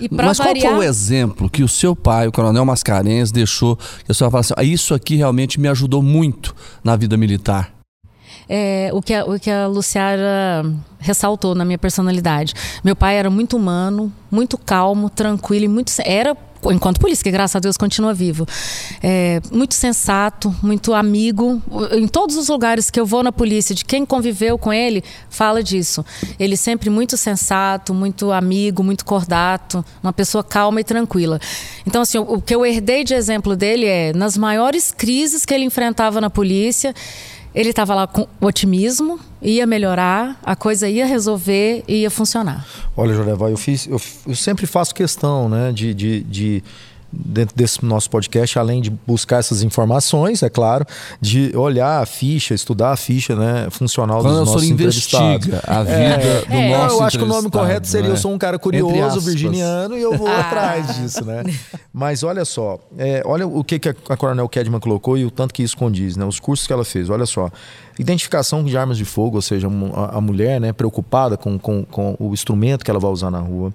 E 0.00 0.08
Mas 0.10 0.38
variar... 0.38 0.60
qual 0.60 0.76
foi 0.76 0.86
o 0.86 0.88
exemplo 0.88 1.50
que 1.50 1.62
o 1.62 1.68
seu 1.68 1.94
pai, 1.94 2.28
o 2.28 2.32
Coronel 2.32 2.64
Mascarenhas, 2.64 3.30
deixou 3.30 3.76
que 3.76 4.10
a 4.10 4.14
senhora 4.14 4.30
fala 4.30 4.40
assim, 4.40 4.54
ah, 4.56 4.64
isso 4.64 4.94
aqui 4.94 5.16
realmente 5.16 5.60
me 5.60 5.68
ajudou 5.68 6.02
muito 6.02 6.54
na 6.82 6.96
vida 6.96 7.16
militar? 7.16 7.76
É, 8.48 8.90
o, 8.92 9.02
que 9.02 9.12
a, 9.12 9.24
o 9.24 9.38
que 9.40 9.50
a 9.50 9.66
Luciara 9.66 10.64
ressaltou 10.98 11.54
na 11.54 11.64
minha 11.64 11.78
personalidade. 11.78 12.54
Meu 12.84 12.94
pai 12.94 13.16
era 13.16 13.28
muito 13.28 13.56
humano, 13.56 14.12
muito 14.30 14.56
calmo, 14.56 15.10
tranquilo 15.10 15.64
e 15.64 15.68
muito. 15.68 15.92
Era 16.04 16.36
enquanto 16.72 17.00
polícia, 17.00 17.22
que 17.22 17.30
graças 17.30 17.56
a 17.56 17.58
Deus 17.58 17.76
continua 17.76 18.12
vivo. 18.14 18.46
É, 19.02 19.40
muito 19.50 19.74
sensato, 19.74 20.54
muito 20.62 20.94
amigo. 20.94 21.62
Em 21.92 22.06
todos 22.06 22.36
os 22.36 22.48
lugares 22.48 22.90
que 22.90 22.98
eu 22.98 23.06
vou 23.06 23.22
na 23.22 23.32
polícia, 23.32 23.74
de 23.74 23.84
quem 23.84 24.04
conviveu 24.04 24.58
com 24.58 24.72
ele, 24.72 25.02
fala 25.30 25.62
disso. 25.62 26.04
Ele 26.38 26.56
sempre 26.56 26.90
muito 26.90 27.16
sensato, 27.16 27.92
muito 27.94 28.32
amigo, 28.32 28.82
muito 28.82 29.04
cordato, 29.04 29.84
uma 30.02 30.12
pessoa 30.12 30.42
calma 30.42 30.80
e 30.80 30.84
tranquila. 30.84 31.40
Então, 31.86 32.02
assim, 32.02 32.18
o, 32.18 32.40
que 32.40 32.54
eu 32.54 32.64
herdei 32.64 33.04
de 33.04 33.14
exemplo 33.14 33.56
dele 33.56 33.86
é 33.86 34.12
nas 34.12 34.36
maiores 34.36 34.92
crises 34.92 35.44
que 35.44 35.54
ele 35.54 35.64
enfrentava 35.64 36.20
na 36.20 36.30
polícia. 36.30 36.94
Ele 37.56 37.70
estava 37.70 37.94
lá 37.94 38.06
com 38.06 38.28
otimismo, 38.38 39.18
ia 39.40 39.66
melhorar, 39.66 40.38
a 40.44 40.54
coisa 40.54 40.90
ia 40.90 41.06
resolver 41.06 41.82
e 41.88 42.02
ia 42.02 42.10
funcionar. 42.10 42.66
Olha, 42.94 43.14
Joreval, 43.14 43.48
eu, 43.48 43.58
eu, 43.88 44.00
eu 44.26 44.36
sempre 44.36 44.66
faço 44.66 44.94
questão 44.94 45.48
né, 45.48 45.72
de, 45.72 45.94
de, 45.94 46.20
de 46.24 46.64
dentro 47.18 47.56
desse 47.56 47.84
nosso 47.84 48.10
podcast, 48.10 48.58
além 48.58 48.80
de 48.80 48.90
buscar 48.90 49.38
essas 49.38 49.62
informações, 49.62 50.42
é 50.42 50.48
claro, 50.48 50.86
de 51.20 51.56
olhar 51.56 52.02
a 52.02 52.06
ficha, 52.06 52.54
estudar 52.54 52.92
a 52.92 52.96
ficha 52.96 53.34
né, 53.34 53.68
funcional 53.70 54.20
Quando 54.22 54.38
dos 54.38 54.48
nossos 54.48 54.68
entrevistados. 54.68 55.48
a 55.66 55.82
vida 55.82 55.94
é, 55.94 56.44
do 56.46 56.52
é, 56.54 56.76
nosso 56.76 56.96
Eu 56.96 57.04
acho 57.04 57.18
que 57.18 57.24
o 57.24 57.28
nome 57.28 57.50
correto 57.50 57.86
seria 57.86 58.08
né? 58.08 58.14
eu 58.14 58.18
sou 58.18 58.32
um 58.32 58.38
cara 58.38 58.58
curioso, 58.58 59.20
virginiano, 59.20 59.96
e 59.96 60.02
eu 60.02 60.16
vou 60.16 60.28
atrás 60.30 60.96
disso, 60.96 61.24
né? 61.24 61.42
Mas 61.92 62.22
olha 62.22 62.44
só, 62.44 62.78
é, 62.98 63.22
olha 63.24 63.46
o 63.46 63.64
que, 63.64 63.78
que 63.78 63.88
a 63.88 64.16
Coronel 64.16 64.48
Kedman 64.48 64.80
colocou 64.80 65.16
e 65.16 65.24
o 65.24 65.30
tanto 65.30 65.54
que 65.54 65.62
isso 65.62 65.76
condiz, 65.76 66.16
né? 66.16 66.24
Os 66.24 66.38
cursos 66.38 66.66
que 66.66 66.72
ela 66.72 66.84
fez, 66.84 67.08
olha 67.10 67.26
só. 67.26 67.50
Identificação 67.98 68.62
de 68.62 68.76
armas 68.76 68.98
de 68.98 69.04
fogo, 69.04 69.36
ou 69.36 69.42
seja, 69.42 69.68
a, 69.68 70.20
mulher 70.20 70.60
né, 70.60 70.72
preocupada 70.72 71.36
com, 71.36 71.58
com, 71.58 71.84
com 71.84 72.14
o 72.18 72.32
instrumento 72.34 72.84
que 72.84 72.90
ela 72.90 73.00
vai 73.00 73.10
usar 73.10 73.30
na 73.30 73.38
rua. 73.38 73.72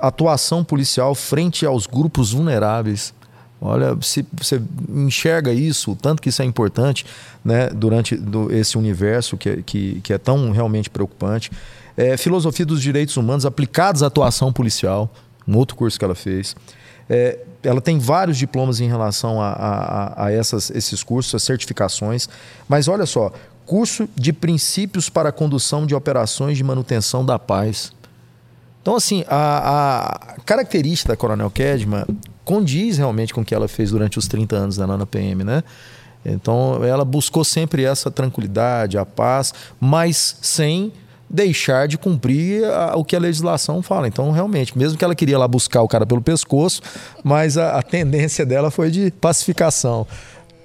Atuação 0.00 0.64
policial 0.64 1.14
frente 1.14 1.66
aos 1.66 1.86
grupos 1.86 2.32
vulneráveis. 2.32 3.12
Olha, 3.60 3.96
se 4.00 4.26
você 4.32 4.60
enxerga 4.88 5.52
isso, 5.52 5.96
tanto 6.00 6.22
que 6.22 6.30
isso 6.30 6.40
é 6.40 6.44
importante 6.44 7.04
né, 7.44 7.68
durante 7.68 8.16
do, 8.16 8.52
esse 8.54 8.78
universo 8.78 9.36
que, 9.36 9.62
que, 9.62 10.00
que 10.02 10.12
é 10.12 10.18
tão 10.18 10.50
realmente 10.50 10.88
preocupante. 10.88 11.50
É, 11.96 12.16
filosofia 12.16 12.64
dos 12.64 12.80
direitos 12.80 13.16
humanos 13.16 13.46
aplicados 13.46 14.02
à 14.02 14.06
atuação 14.06 14.52
policial, 14.52 15.10
um 15.48 15.56
outro 15.56 15.76
curso 15.76 15.98
que 15.98 16.04
ela 16.04 16.14
fez. 16.14 16.54
É, 17.08 17.38
ela 17.62 17.80
tem 17.80 17.98
vários 17.98 18.36
diplomas 18.36 18.80
em 18.80 18.88
relação 18.88 19.40
a, 19.40 19.48
a, 19.50 20.24
a 20.26 20.32
essas, 20.32 20.70
esses 20.70 21.02
cursos, 21.02 21.34
as 21.34 21.42
certificações. 21.42 22.28
Mas 22.68 22.88
olha 22.88 23.06
só, 23.06 23.32
curso 23.64 24.08
de 24.14 24.32
princípios 24.32 25.08
para 25.08 25.32
condução 25.32 25.86
de 25.86 25.94
operações 25.94 26.56
de 26.56 26.64
manutenção 26.64 27.24
da 27.24 27.38
paz. 27.38 27.92
Então, 28.80 28.94
assim, 28.94 29.24
a, 29.28 30.36
a 30.36 30.40
característica 30.42 31.12
da 31.12 31.16
Coronel 31.16 31.50
Kedman 31.50 32.04
condiz 32.44 32.98
realmente 32.98 33.34
com 33.34 33.40
o 33.40 33.44
que 33.44 33.54
ela 33.54 33.66
fez 33.66 33.90
durante 33.90 34.18
os 34.18 34.28
30 34.28 34.54
anos 34.54 34.76
da 34.76 34.86
Nana 34.86 35.04
PM, 35.04 35.42
né? 35.42 35.64
Então, 36.24 36.84
ela 36.84 37.04
buscou 37.04 37.44
sempre 37.44 37.84
essa 37.84 38.10
tranquilidade, 38.10 38.96
a 38.96 39.04
paz, 39.04 39.52
mas 39.80 40.38
sem 40.40 40.92
deixar 41.28 41.88
de 41.88 41.98
cumprir 41.98 42.64
a, 42.64 42.96
o 42.96 43.04
que 43.04 43.16
a 43.16 43.18
legislação 43.18 43.82
fala. 43.82 44.08
Então, 44.08 44.30
realmente, 44.30 44.76
mesmo 44.76 44.96
que 44.96 45.04
ela 45.04 45.14
queria 45.14 45.38
lá 45.38 45.48
buscar 45.48 45.82
o 45.82 45.88
cara 45.88 46.06
pelo 46.06 46.20
pescoço, 46.20 46.80
mas 47.22 47.58
a, 47.58 47.78
a 47.78 47.82
tendência 47.82 48.46
dela 48.46 48.70
foi 48.70 48.90
de 48.90 49.10
pacificação. 49.10 50.06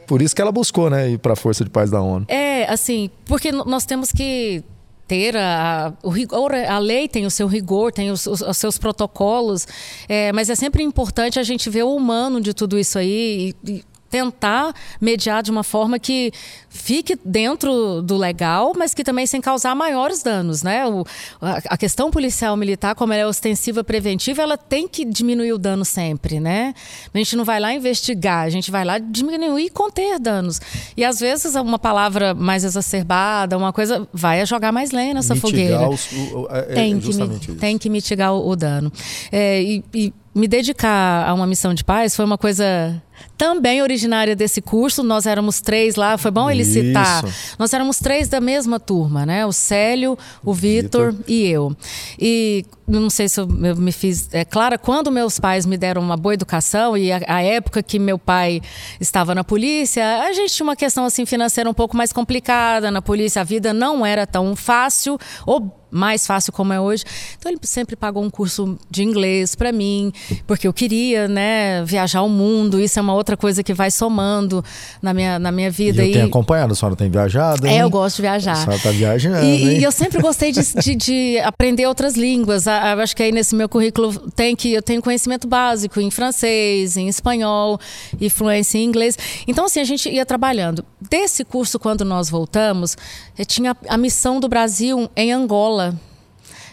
Por 0.08 0.22
isso 0.22 0.36
que 0.36 0.42
ela 0.42 0.52
buscou, 0.52 0.90
né, 0.90 1.12
ir 1.12 1.18
para 1.18 1.34
a 1.34 1.36
Força 1.36 1.64
de 1.64 1.70
Paz 1.70 1.90
da 1.90 2.02
ONU. 2.02 2.26
É, 2.28 2.66
assim, 2.70 3.10
porque 3.26 3.52
nós 3.52 3.86
temos 3.86 4.12
que 4.12 4.64
ter 5.08 5.36
a, 5.36 5.94
o 6.04 6.10
rigor, 6.10 6.54
a 6.54 6.80
lei 6.80 7.08
tem 7.08 7.26
o 7.26 7.30
seu 7.32 7.48
rigor, 7.48 7.92
tem 7.92 8.12
os, 8.12 8.26
os, 8.26 8.42
os 8.42 8.58
seus 8.58 8.78
protocolos, 8.78 9.68
é, 10.08 10.32
mas 10.32 10.50
é 10.50 10.56
sempre 10.56 10.84
importante 10.84 11.38
a 11.38 11.44
gente 11.44 11.70
ver 11.70 11.84
o 11.84 11.94
humano 11.94 12.40
de 12.40 12.54
tudo 12.54 12.80
isso 12.80 12.98
aí 12.98 13.54
e, 13.66 13.72
e 13.72 13.84
tentar 14.12 14.76
mediar 15.00 15.42
de 15.42 15.50
uma 15.50 15.64
forma 15.64 15.98
que 15.98 16.34
fique 16.70 17.18
dentro 17.24 18.02
do 18.02 18.18
legal, 18.18 18.74
mas 18.78 18.94
que 18.94 19.04
também 19.04 19.26
sem 19.26 19.40
causar 19.40 19.74
maiores 19.74 20.22
danos, 20.22 20.62
né? 20.62 20.86
O, 20.86 21.06
a, 21.42 21.62
a, 21.70 21.78
questão 21.78 22.12
policial 22.12 22.56
militar, 22.58 22.94
como 22.94 23.14
ela 23.14 23.24
é 23.24 23.28
ostensiva 23.28 23.84
preventiva, 23.84 24.42
ela 24.42 24.58
tem 24.58 24.88
que 24.88 25.06
diminuir 25.06 25.54
o 25.54 25.58
dano 25.58 25.86
sempre, 25.86 26.40
né? 26.40 26.74
A 27.14 27.18
gente 27.18 27.36
não 27.38 27.46
vai 27.46 27.60
lá 27.60 27.74
investigar, 27.74 28.46
a 28.46 28.50
gente 28.50 28.70
vai 28.70 28.84
lá 28.84 29.00
diminuir 29.00 29.66
e 29.66 29.70
conter 29.70 30.20
danos. 30.20 30.60
E 30.98 31.06
às 31.06 31.20
vezes 31.20 31.56
uma 31.56 31.80
palavra 31.80 32.34
mais 32.34 32.66
exacerbada, 32.66 33.58
uma 33.58 33.72
coisa 33.72 34.08
vai 34.14 34.46
jogar 34.46 34.74
mais 34.74 34.92
lenha 34.92 35.14
nessa 35.14 35.34
mitigar 35.36 35.52
fogueira. 35.52 35.90
Os, 35.90 36.12
o, 36.12 36.48
é, 36.52 36.60
é 36.60 36.64
tem, 36.74 37.00
que, 37.00 37.56
tem 37.56 37.78
que 37.78 37.90
mitigar 37.90 38.34
o, 38.34 38.50
o 38.50 38.56
dano. 38.58 38.92
É, 39.32 39.62
e, 39.62 39.84
e 39.94 40.14
me 40.34 40.48
dedicar 40.48 41.28
a 41.28 41.34
uma 41.34 41.46
missão 41.46 41.74
de 41.74 41.84
paz 41.84 42.16
foi 42.16 42.24
uma 42.24 42.38
coisa 42.38 43.02
também 43.38 43.82
originária 43.82 44.36
desse 44.36 44.62
curso. 44.62 45.04
Nós 45.04 45.26
éramos 45.26 45.62
três 45.62 45.96
lá, 45.96 46.18
foi 46.18 46.32
bom 46.32 46.50
ele 46.50 46.64
citar. 46.64 47.24
Nós 47.60 47.74
éramos 47.74 48.00
três 48.00 48.28
da 48.28 48.40
mesma 48.40 48.80
turma, 48.80 49.26
né? 49.26 49.46
O 49.46 49.52
Célio, 49.52 50.18
o 50.44 50.54
Vitor 50.54 51.14
e 51.28 51.48
eu. 51.48 51.76
E 52.20 52.66
não 53.00 53.10
sei 53.10 53.30
se 53.30 53.40
eu, 53.40 53.48
me 53.48 53.92
fiz 53.92 54.28
é, 54.32 54.44
clara, 54.44 54.78
quando 54.78 55.12
meus 55.12 55.40
pais 55.40 55.66
me 55.66 55.78
deram 55.78 56.02
uma 56.02 56.18
boa 56.18 56.34
educação 56.34 56.98
e 56.98 57.12
a, 57.12 57.22
a, 57.28 57.42
época 57.42 57.82
que 57.82 57.98
meu 58.00 58.18
pai 58.18 58.62
estava 59.00 59.34
na 59.34 59.44
polícia, 59.44 60.04
a 60.24 60.34
gente 60.34 60.54
tinha 60.54 60.66
uma 60.66 60.76
questão 60.76 61.06
assim 61.06 61.26
financeira 61.26 61.70
um 61.70 61.74
pouco 61.74 61.96
mais 61.96 62.12
complicada 62.12 62.92
na 62.92 63.02
polícia, 63.02 63.42
a 63.42 63.46
vida 63.46 63.74
não 63.74 64.06
era 64.06 64.28
tão 64.28 64.56
fácil 64.56 65.18
ou 65.46 65.82
mais 65.92 66.26
fácil 66.26 66.54
como 66.54 66.72
é 66.72 66.80
hoje. 66.80 67.04
Então 67.38 67.52
ele 67.52 67.60
sempre 67.64 67.96
pagou 67.96 68.24
um 68.24 68.30
curso 68.30 68.80
de 68.90 69.04
inglês 69.04 69.54
para 69.54 69.72
mim, 69.72 70.12
porque 70.48 70.68
eu 70.68 70.74
queria, 70.74 71.28
né, 71.28 71.84
viajar 71.84 72.22
o 72.22 72.30
mundo. 72.30 72.80
Isso 72.80 72.98
é 72.98 73.02
uma 73.02 73.14
outra 73.14 73.36
coisa 73.36 73.62
que 73.62 73.74
vai 73.74 73.92
somando 73.92 74.64
na 75.02 75.14
minha, 75.14 75.38
na 75.38 75.52
minha 75.52 75.70
vida. 75.70 76.02
E 76.02 76.08
eu 76.08 76.10
e... 76.10 76.14
tenho 76.14 76.26
acompanhado, 76.28 76.72
a 76.72 76.76
senhora 76.76 76.96
tem 76.96 77.10
viajado, 77.10 77.68
hein? 77.68 77.80
É, 77.80 77.84
eu 77.84 77.90
gosto 77.90 78.16
de 78.18 78.22
viajar. 78.22 78.54
A 78.54 78.56
senhora 78.56 78.80
tá 78.80 78.92
viajando, 78.92 79.46
e, 79.46 79.80
e 79.80 79.84
eu 79.84 79.92
sempre 79.92 80.22
gostei 80.22 80.52
de, 80.52 80.62
de, 80.76 80.96
de 80.96 81.40
aprender 81.40 81.86
outras 81.86 82.16
línguas. 82.16 82.68
A, 82.68 82.81
acho 82.82 83.16
que 83.16 83.24
aí 83.24 83.32
nesse 83.32 83.56
meu 83.56 83.70
currículo 83.70 84.32
tem 84.32 84.56
que 84.56 84.74
eu 84.74 84.82
tenho 84.82 85.02
conhecimento 85.02 85.48
básico 85.48 86.00
em 86.00 86.10
francês, 86.12 86.98
em 86.98 87.08
espanhol 87.08 87.80
e 88.20 88.30
fluência 88.30 88.78
em 88.78 88.84
inglês. 88.84 89.18
Então 89.48 89.66
assim, 89.66 89.80
a 89.80 89.84
gente 89.84 90.10
ia 90.10 90.26
trabalhando. 90.26 90.86
Desse 91.00 91.44
curso 91.44 91.80
quando 91.80 92.04
nós 92.04 92.30
voltamos, 92.30 92.98
eh, 93.38 93.46
tinha 93.46 93.76
a 93.88 93.98
missão 93.98 94.40
do 94.40 94.48
Brasil 94.48 95.10
em 95.16 95.32
Angola. 95.32 96.00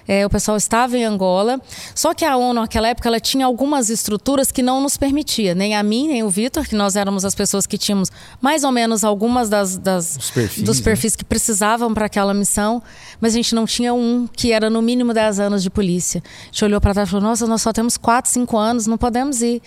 É, 0.08 0.24
o 0.24 0.30
pessoal 0.30 0.56
estava 0.56 0.96
em 0.96 1.04
Angola. 1.04 1.60
Só 1.94 2.14
que 2.14 2.24
a 2.24 2.34
ONU, 2.34 2.62
naquela 2.62 2.88
época, 2.88 3.08
ela 3.08 3.20
tinha 3.20 3.44
algumas 3.44 3.90
estruturas 3.90 4.50
que 4.50 4.62
não 4.62 4.80
nos 4.80 4.96
permitia, 4.96 5.54
nem 5.54 5.76
a 5.76 5.82
mim, 5.82 6.08
nem 6.08 6.22
o 6.22 6.30
Vitor, 6.30 6.66
que 6.66 6.74
nós 6.74 6.96
éramos 6.96 7.26
as 7.26 7.34
pessoas 7.34 7.66
que 7.66 7.76
tínhamos 7.76 8.10
mais 8.40 8.64
ou 8.64 8.72
menos 8.72 9.04
algumas 9.04 9.50
das, 9.50 9.76
das 9.76 10.30
perfis, 10.30 10.62
dos 10.64 10.80
perfis 10.80 11.12
né? 11.12 11.18
que 11.18 11.24
precisavam 11.26 11.92
para 11.92 12.06
aquela 12.06 12.32
missão, 12.32 12.82
mas 13.20 13.34
a 13.34 13.36
gente 13.36 13.54
não 13.54 13.66
tinha 13.66 13.92
um 13.92 14.26
que 14.26 14.50
era 14.50 14.70
no 14.70 14.80
mínimo 14.80 15.12
10 15.12 15.40
anos 15.40 15.62
de 15.62 15.68
polícia. 15.68 16.22
A 16.24 16.46
gente 16.46 16.64
olhou 16.64 16.80
para 16.80 16.94
trás 16.94 17.08
e 17.08 17.10
falou: 17.10 17.28
nossa, 17.28 17.46
nós 17.46 17.60
só 17.60 17.72
temos 17.72 17.98
4, 17.98 18.30
5 18.30 18.56
anos, 18.56 18.86
não 18.86 18.96
podemos 18.96 19.42
ir. 19.42 19.60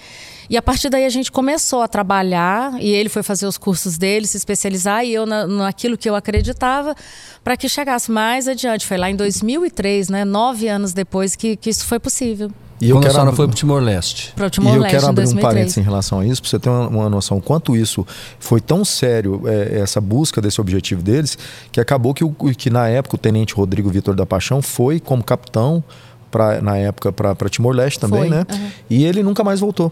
E 0.49 0.58
a 0.58 0.62
partir 0.62 0.89
daí 0.89 1.06
a 1.06 1.10
gente 1.10 1.32
começou 1.32 1.82
a 1.82 1.88
trabalhar 1.88 2.73
e 2.82 2.89
ele 2.89 3.08
foi 3.08 3.23
fazer 3.23 3.45
os 3.45 3.58
cursos 3.58 3.97
dele, 3.97 4.27
se 4.27 4.36
especializar 4.36 5.06
e 5.06 5.13
eu 5.13 5.25
na, 5.25 5.47
naquilo 5.47 5.97
que 5.97 6.10
eu 6.10 6.15
acreditava 6.15 6.95
para 7.43 7.58
que 7.58 7.67
chegasse 7.67 8.12
mais 8.12 8.47
adiante. 8.47 8.86
Foi 8.86 8.97
lá 8.97 9.10
em 9.10 9.15
2003, 9.15 10.10
né, 10.10 10.25
nove 10.25 10.67
anos 10.67 10.93
depois 10.93 11.36
que, 11.36 11.56
que 11.56 11.69
isso 11.69 11.86
foi 11.86 11.99
possível. 11.99 12.51
E 12.82 12.89
eu 12.89 12.95
Quando 12.95 13.04
quero... 13.04 13.13
a 13.13 13.19
senhora 13.19 13.36
foi 13.36 13.45
para 13.45 13.54
o 13.54 13.56
Timor-Leste. 13.56 14.34
Para 14.36 14.47
o 14.47 14.49
Timor-Leste, 14.49 14.84
E 14.84 14.88
eu 14.88 14.99
quero 14.99 15.08
abrir 15.08 15.27
um 15.27 15.38
parênteses 15.38 15.77
em 15.77 15.82
relação 15.82 16.19
a 16.19 16.25
isso, 16.25 16.41
para 16.41 16.49
você 16.49 16.60
ter 16.60 16.69
uma, 16.69 16.88
uma, 16.88 17.10
noção 17.10 17.39
quanto 17.39 17.75
isso 17.75 18.06
foi 18.39 18.60
tão 18.60 18.84
sério, 18.84 19.43
é, 19.45 19.80
essa 19.82 20.01
busca 20.01 20.41
desse 20.41 20.60
objetivo 20.60 21.01
deles, 21.01 21.38
que 21.71 21.80
acabou 21.80 22.12
que, 22.12 22.23
o, 22.23 22.34
que 22.34 22.71
na 22.71 22.88
época 22.88 23.15
o 23.15 23.19
tenente 23.19 23.54
Rodrigo 23.54 23.88
Vitor 23.89 24.15
da 24.15 24.25
Paixão 24.25 24.63
foi 24.63 24.99
como 24.99 25.23
capitão 25.23 25.84
pra, 26.32 26.60
na 26.60 26.75
época 26.75 27.12
para 27.12 27.49
Timor-Leste 27.49 27.99
também, 27.99 28.21
Foi, 28.21 28.30
né? 28.30 28.45
aham. 28.49 28.71
E 28.89 29.06
ele 29.06 29.21
nunca 29.21 29.43
mais 29.43 29.60
voltou. 29.60 29.91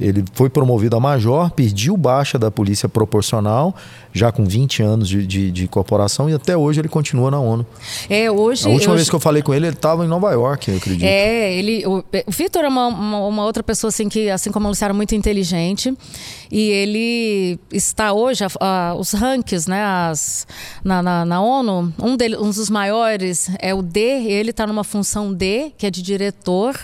Ele 0.00 0.24
foi 0.34 0.50
promovido 0.50 0.96
a 0.96 1.00
major, 1.00 1.50
pediu 1.52 1.96
baixa 1.96 2.36
da 2.38 2.50
polícia 2.50 2.88
proporcional, 2.88 3.74
já 4.12 4.32
com 4.32 4.44
20 4.44 4.82
anos 4.82 5.08
de, 5.08 5.24
de, 5.26 5.50
de 5.52 5.68
corporação, 5.68 6.28
e 6.28 6.34
até 6.34 6.56
hoje 6.56 6.80
ele 6.80 6.88
continua 6.88 7.30
na 7.30 7.38
ONU. 7.38 7.64
É, 8.10 8.28
hoje. 8.30 8.66
A 8.66 8.70
última 8.70 8.92
eu- 8.92 8.96
vez 8.96 9.08
que 9.08 9.14
eu 9.14 9.20
falei 9.20 9.42
com 9.42 9.54
ele, 9.54 9.66
ele 9.66 9.76
estava 9.76 10.04
em 10.04 10.08
Nova 10.08 10.32
York, 10.32 10.70
eu 10.70 10.76
acredito. 10.76 11.06
É, 11.06 11.52
ele, 11.54 11.86
o, 11.86 11.98
o 12.26 12.30
Vitor 12.32 12.64
é 12.64 12.68
uma, 12.68 12.88
uma, 12.88 13.18
uma 13.26 13.44
outra 13.44 13.62
pessoa 13.62 13.90
assim 13.90 14.08
que, 14.08 14.28
assim 14.28 14.50
como 14.50 14.66
a 14.66 14.70
Luciana, 14.70 14.92
muito 14.92 15.14
inteligente 15.14 15.96
e 16.50 16.60
ele 16.70 17.60
está 17.72 18.12
hoje 18.12 18.44
a- 18.44 18.50
a- 18.90 18.94
os 18.98 19.12
rankings, 19.12 19.68
né, 19.70 19.82
as, 19.84 20.46
na, 20.82 21.00
na, 21.02 21.24
na 21.24 21.40
ONU, 21.40 21.92
um, 22.02 22.16
dele, 22.16 22.36
um 22.36 22.50
dos 22.50 22.68
maiores 22.68 23.50
é 23.60 23.72
o 23.72 23.80
D, 23.82 24.00
ele 24.00 24.50
está 24.50 24.66
numa 24.66 24.82
função 24.84 25.32
D, 25.32 25.72
que 25.78 25.86
é 25.86 25.90
de 25.90 26.02
diretor. 26.02 26.74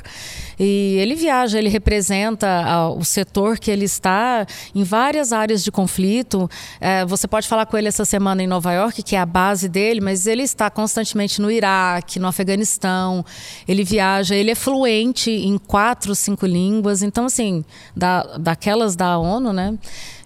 E 0.59 0.97
ele 0.99 1.15
viaja, 1.15 1.59
ele 1.59 1.69
representa 1.69 2.47
ah, 2.65 2.91
o 2.91 3.05
setor 3.05 3.59
que 3.59 3.71
ele 3.71 3.85
está 3.85 4.47
em 4.75 4.83
várias 4.83 5.33
áreas 5.33 5.63
de 5.63 5.71
conflito. 5.71 6.51
Eh, 6.81 7.05
você 7.07 7.29
pode 7.29 7.47
falar 7.47 7.67
com 7.67 7.77
ele 7.77 7.89
essa 7.89 8.05
semana 8.05 8.43
em 8.43 8.47
Nova 8.47 8.73
York, 8.73 9.03
que 9.03 9.15
é 9.15 9.21
a 9.21 9.27
base 9.27 9.69
dele, 9.69 10.01
mas 10.01 10.27
ele 10.27 10.43
está 10.43 10.69
constantemente 10.69 11.41
no 11.41 11.51
Iraque, 11.51 12.19
no 12.19 12.27
Afeganistão. 12.27 13.25
Ele 13.67 13.85
viaja, 13.85 14.35
ele 14.35 14.51
é 14.51 14.55
fluente 14.55 15.31
em 15.31 15.59
quatro, 15.59 16.15
cinco 16.15 16.47
línguas. 16.47 17.03
Então, 17.03 17.27
assim, 17.27 17.65
da, 17.95 18.23
daquelas 18.39 18.97
da 18.97 19.19
ONU, 19.19 19.53
né? 19.53 19.79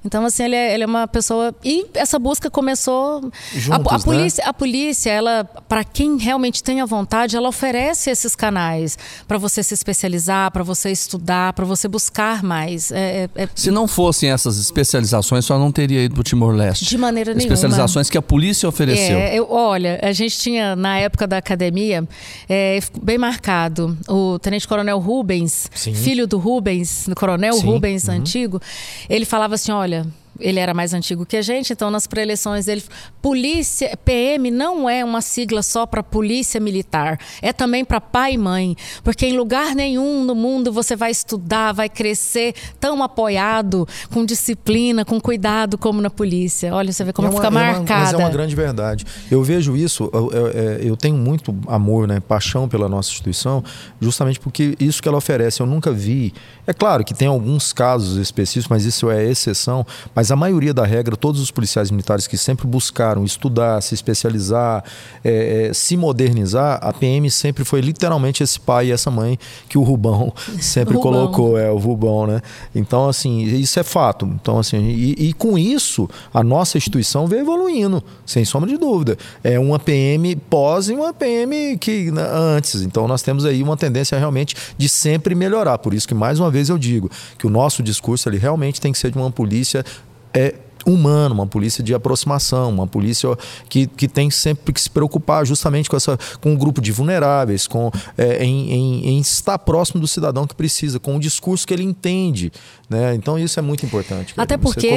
Então, 0.04 0.24
assim, 0.26 0.44
ele 0.44 0.56
é, 0.56 0.74
ele 0.74 0.82
é 0.82 0.86
uma 0.86 1.06
pessoa. 1.06 1.54
E 1.64 1.86
essa 1.94 2.18
busca 2.18 2.50
começou. 2.50 3.30
Juntos, 3.54 3.92
a, 3.92 3.94
a 3.94 3.98
né? 3.98 4.04
polícia, 4.04 4.44
a 4.44 4.52
polícia, 4.52 5.10
ela, 5.10 5.44
para 5.68 5.84
quem 5.84 6.16
realmente 6.18 6.62
tem 6.62 6.80
a 6.80 6.84
vontade, 6.86 7.36
ela 7.36 7.48
oferece 7.48 8.10
esses 8.10 8.34
canais 8.34 8.98
para 9.28 9.38
você 9.38 9.62
se 9.62 9.72
especializar, 9.74 10.50
para 10.50 10.64
você 10.64 10.90
estudar, 10.90 11.52
para 11.52 11.64
você 11.64 11.86
buscar 11.86 12.42
mais. 12.42 12.90
É, 12.90 13.28
é- 13.36 13.42
é- 13.44 13.48
Se 13.54 13.70
não 13.70 13.86
fossem 13.86 14.30
essas 14.30 14.58
especializações, 14.58 15.44
só 15.44 15.56
não 15.58 15.70
teria 15.70 16.02
ido 16.02 16.14
para 16.14 16.20
o 16.20 16.24
Timor-Leste. 16.24 16.84
De 16.84 16.98
maneira 16.98 17.32
nenhuma. 17.32 17.52
Especializações 17.54 18.10
que 18.10 18.18
a 18.18 18.22
polícia 18.22 18.68
ofereceu. 18.68 19.16
É, 19.18 19.36
eu- 19.38 19.46
olha, 19.50 20.00
a 20.02 20.12
gente 20.12 20.36
tinha, 20.38 20.74
na 20.74 20.98
época 20.98 21.26
da 21.28 21.38
academia, 21.38 22.06
é, 22.48 22.80
ficou 22.80 23.02
bem 23.04 23.18
marcado, 23.18 23.96
o 24.08 24.38
tenente-coronel 24.40 24.98
Rubens, 24.98 25.68
Sim. 25.74 25.94
filho 25.94 26.26
do 26.26 26.38
Rubens, 26.38 27.04
do 27.06 27.14
coronel 27.14 27.52
Sim, 27.54 27.66
Rubens, 27.66 28.08
antigo, 28.08 28.60
ele 29.08 29.24
falava 29.24 29.54
assim, 29.54 29.70
olha... 29.70 29.91
Olha, 29.92 30.06
Ele 30.40 30.58
era 30.58 30.72
mais 30.74 30.94
antigo 30.94 31.26
que 31.26 31.36
a 31.36 31.42
gente, 31.42 31.72
então 31.72 31.90
nas 31.90 32.06
pré-eleições 32.06 32.66
ele. 32.68 32.82
Polícia, 33.20 33.96
PM 34.04 34.50
não 34.50 34.88
é 34.90 35.04
uma 35.04 35.20
sigla 35.20 35.62
só 35.62 35.86
para 35.86 36.02
polícia 36.02 36.58
militar, 36.58 37.18
é 37.40 37.52
também 37.52 37.84
para 37.84 38.00
pai 38.00 38.32
e 38.34 38.38
mãe. 38.38 38.76
Porque 39.04 39.26
em 39.26 39.36
lugar 39.36 39.74
nenhum 39.74 40.24
no 40.24 40.34
mundo 40.34 40.72
você 40.72 40.96
vai 40.96 41.10
estudar, 41.10 41.72
vai 41.72 41.88
crescer 41.88 42.54
tão 42.80 43.02
apoiado, 43.02 43.86
com 44.12 44.24
disciplina, 44.24 45.04
com 45.04 45.20
cuidado 45.20 45.78
como 45.78 46.00
na 46.00 46.10
polícia. 46.10 46.74
Olha, 46.74 46.92
você 46.92 47.04
vê 47.04 47.12
como 47.12 47.28
É 47.28 47.30
uma- 47.30 47.36
fica 47.36 47.46
é 47.46 47.50
uma- 47.50 47.60
marcada. 47.78 48.00
mas 48.04 48.12
é 48.14 48.16
uma 48.16 48.30
grande 48.30 48.56
verdade. 48.56 49.04
Eu 49.30 49.42
vejo 49.42 49.76
isso, 49.76 50.10
eu, 50.12 50.30
eu- 50.32 50.48
é, 50.48 50.80
eu 50.82 50.96
tenho 50.96 51.16
muito 51.16 51.54
amor, 51.68 52.08
né, 52.08 52.18
paixão 52.20 52.68
pela 52.68 52.88
nossa 52.88 53.10
instituição, 53.10 53.62
justamente 54.00 54.40
porque 54.40 54.74
isso 54.80 55.00
que 55.02 55.08
ela 55.08 55.18
oferece, 55.18 55.60
eu 55.60 55.66
nunca 55.66 55.92
vi. 55.92 56.32
É 56.66 56.72
claro 56.72 57.04
que 57.04 57.14
tem 57.14 57.28
alguns 57.28 57.72
casos 57.72 58.16
específicos, 58.16 58.68
mas 58.68 58.84
isso 58.84 59.10
é 59.10 59.24
exceção. 59.24 59.86
Mas 60.14 60.21
a 60.30 60.36
maioria 60.36 60.74
da 60.74 60.84
regra, 60.84 61.16
todos 61.16 61.40
os 61.40 61.50
policiais 61.50 61.90
militares 61.90 62.26
que 62.26 62.36
sempre 62.36 62.66
buscaram 62.66 63.24
estudar, 63.24 63.80
se 63.80 63.94
especializar, 63.94 64.84
é, 65.24 65.68
é, 65.68 65.74
se 65.74 65.96
modernizar, 65.96 66.78
a 66.82 66.92
PM 66.92 67.30
sempre 67.30 67.64
foi 67.64 67.80
literalmente 67.80 68.42
esse 68.42 68.60
pai 68.60 68.88
e 68.88 68.92
essa 68.92 69.10
mãe 69.10 69.38
que 69.68 69.78
o 69.78 69.82
Rubão 69.82 70.32
sempre 70.60 70.96
Rubão. 70.96 71.12
colocou 71.12 71.58
é 71.58 71.70
o 71.70 71.78
Rubão, 71.78 72.26
né? 72.26 72.40
Então, 72.74 73.08
assim, 73.08 73.42
isso 73.42 73.80
é 73.80 73.82
fato. 73.82 74.26
Então, 74.26 74.58
assim, 74.58 74.78
e, 74.78 75.28
e 75.28 75.32
com 75.32 75.58
isso, 75.58 76.08
a 76.32 76.42
nossa 76.42 76.76
instituição 76.76 77.26
vem 77.26 77.40
evoluindo, 77.40 78.02
sem 78.26 78.44
sombra 78.44 78.68
de 78.68 78.76
dúvida. 78.76 79.16
É 79.42 79.58
uma 79.58 79.78
PM 79.78 80.36
pós 80.36 80.88
e 80.88 80.94
uma 80.94 81.12
PM 81.12 81.76
que 81.78 82.10
né, 82.10 82.22
antes. 82.32 82.82
Então, 82.82 83.08
nós 83.08 83.22
temos 83.22 83.44
aí 83.44 83.62
uma 83.62 83.76
tendência 83.76 84.18
realmente 84.18 84.54
de 84.76 84.88
sempre 84.88 85.34
melhorar. 85.34 85.78
Por 85.78 85.94
isso 85.94 86.06
que, 86.06 86.14
mais 86.14 86.38
uma 86.38 86.50
vez, 86.50 86.68
eu 86.68 86.78
digo 86.78 87.10
que 87.38 87.46
o 87.46 87.50
nosso 87.50 87.82
discurso 87.82 88.28
ele 88.28 88.38
realmente 88.38 88.80
tem 88.80 88.92
que 88.92 88.98
ser 88.98 89.10
de 89.10 89.18
uma 89.18 89.30
polícia 89.30 89.84
é, 90.34 90.54
humana, 90.84 91.32
uma 91.32 91.46
polícia 91.46 91.82
de 91.82 91.94
aproximação, 91.94 92.68
uma 92.70 92.88
polícia 92.88 93.28
que, 93.68 93.86
que 93.86 94.08
tem 94.08 94.30
sempre 94.32 94.72
que 94.72 94.80
se 94.80 94.90
preocupar 94.90 95.46
justamente 95.46 95.88
com, 95.88 95.96
essa, 95.96 96.18
com 96.40 96.50
um 96.52 96.56
grupo 96.56 96.80
de 96.80 96.90
vulneráveis, 96.90 97.68
com, 97.68 97.88
é, 98.18 98.44
em, 98.44 98.72
em- 98.72 99.06
em 99.10 99.20
estar 99.20 99.58
próximo 99.60 100.00
do 100.00 100.08
cidadão 100.08 100.44
que 100.44 100.56
precisa, 100.56 100.98
com 100.98 101.16
o 101.16 101.20
discurso 101.20 101.64
que 101.66 101.72
ele 101.72 101.84
entende. 101.84 102.52
Né? 102.92 103.14
Então 103.14 103.38
isso 103.38 103.58
é 103.58 103.62
muito 103.62 103.84
importante. 103.86 104.34
Até 104.36 104.56
porque 104.56 104.88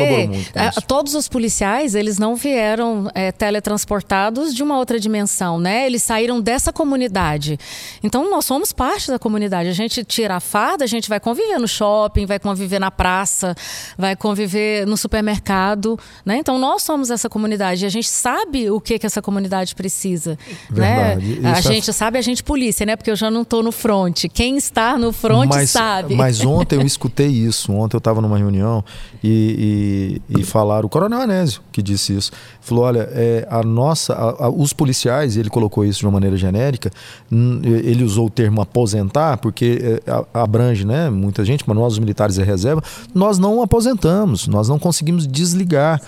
a- 0.56 0.68
isso. 0.70 0.82
todos 0.88 1.16
os 1.16 1.28
policiais, 1.28 1.96
eles 1.96 2.18
não 2.20 2.36
vieram 2.36 3.10
é, 3.14 3.32
teletransportados 3.32 4.54
de 4.54 4.62
uma 4.64 4.78
outra 4.78 5.00
dimensão, 5.00 5.60
né? 5.60 5.86
Eles 5.86 6.04
saíram 6.04 6.40
dessa 6.42 6.72
comunidade. 6.74 7.58
Então, 8.04 8.30
nós 8.30 8.46
somos 8.46 8.72
parte 8.72 9.10
da 9.10 9.20
comunidade. 9.20 9.70
A 9.70 9.74
gente 9.74 10.04
tira 10.04 10.36
a 10.36 10.40
farda, 10.40 10.84
a 10.84 10.88
gente 10.88 11.08
vai 11.10 11.20
conviver 11.20 11.58
no 11.60 11.68
shopping, 11.68 12.26
vai 12.26 12.40
conviver 12.40 12.80
na 12.80 12.92
praça, 12.92 13.56
vai 13.98 14.16
conviver 14.16 14.86
no 14.88 14.98
supermercado, 14.98 15.98
né? 16.26 16.38
Então, 16.38 16.58
nós 16.58 16.82
somos 16.84 17.10
essa 17.10 17.30
comunidade. 17.30 17.84
E 17.84 17.86
a 17.86 17.90
gente 17.90 18.08
sabe 18.08 18.70
o 18.70 18.80
que, 18.80 18.98
que 19.00 19.06
essa 19.06 19.22
comunidade 19.22 19.76
precisa, 19.76 20.38
Verdade. 20.70 21.40
né? 21.42 21.50
A 21.54 21.60
Isso 21.60 21.70
é- 21.70 21.74
gente 21.74 21.94
sabe, 21.94 22.18
a 22.18 22.22
gente 22.22 22.44
polícia, 22.44 22.86
né? 22.86 22.96
Porque 22.96 23.12
eu 23.12 23.16
já 23.16 23.30
não 23.32 23.42
estou 23.44 23.62
no 23.64 23.72
front. 23.72 24.26
Quem 24.34 24.58
está 24.58 24.98
no 24.98 25.12
front 25.12 25.50
mas, 25.50 25.70
sabe. 25.72 26.16
Mas 26.16 26.42
ontem 26.46 26.76
eu 26.80 26.86
escutei 26.86 27.28
isso. 27.28 27.72
Ontem 27.72 27.85
eu 27.94 27.98
estava 28.00 28.22
numa 28.22 28.38
reunião 28.38 28.84
e, 29.24 30.22
e, 30.32 30.42
e 30.42 30.44
falaram, 30.44 30.86
o 30.88 30.90
Coronel 30.90 31.20
Anésio 31.20 31.62
que 31.72 31.82
disse 31.84 32.16
isso. 32.16 32.32
Falou: 32.62 32.86
olha, 32.86 33.08
é, 33.12 33.46
a 33.50 33.62
nossa, 33.62 34.14
a- 34.14 34.46
a- 34.46 34.50
os 34.50 34.72
policiais, 34.74 35.36
ele 35.38 35.50
colocou 35.50 35.84
isso 35.86 36.00
de 36.00 36.06
uma 36.06 36.12
maneira 36.14 36.38
genérica, 36.38 36.90
ele 37.32 38.04
usou 38.04 38.28
o 38.28 38.30
termo 38.30 38.62
aposentar, 38.62 39.38
porque 39.38 40.00
é, 40.06 40.26
abrange 40.34 40.86
né, 40.86 41.10
muita 41.10 41.44
gente, 41.44 41.64
mas 41.68 41.76
nós, 41.78 41.94
os 41.94 42.00
militares 42.00 42.38
e 42.38 42.44
reserva, 42.44 42.82
nós 43.14 43.38
não 43.38 43.62
aposentamos, 43.62 44.48
nós 44.48 44.70
não 44.70 44.80
conseguimos 44.80 45.28
desligar. 45.28 46.02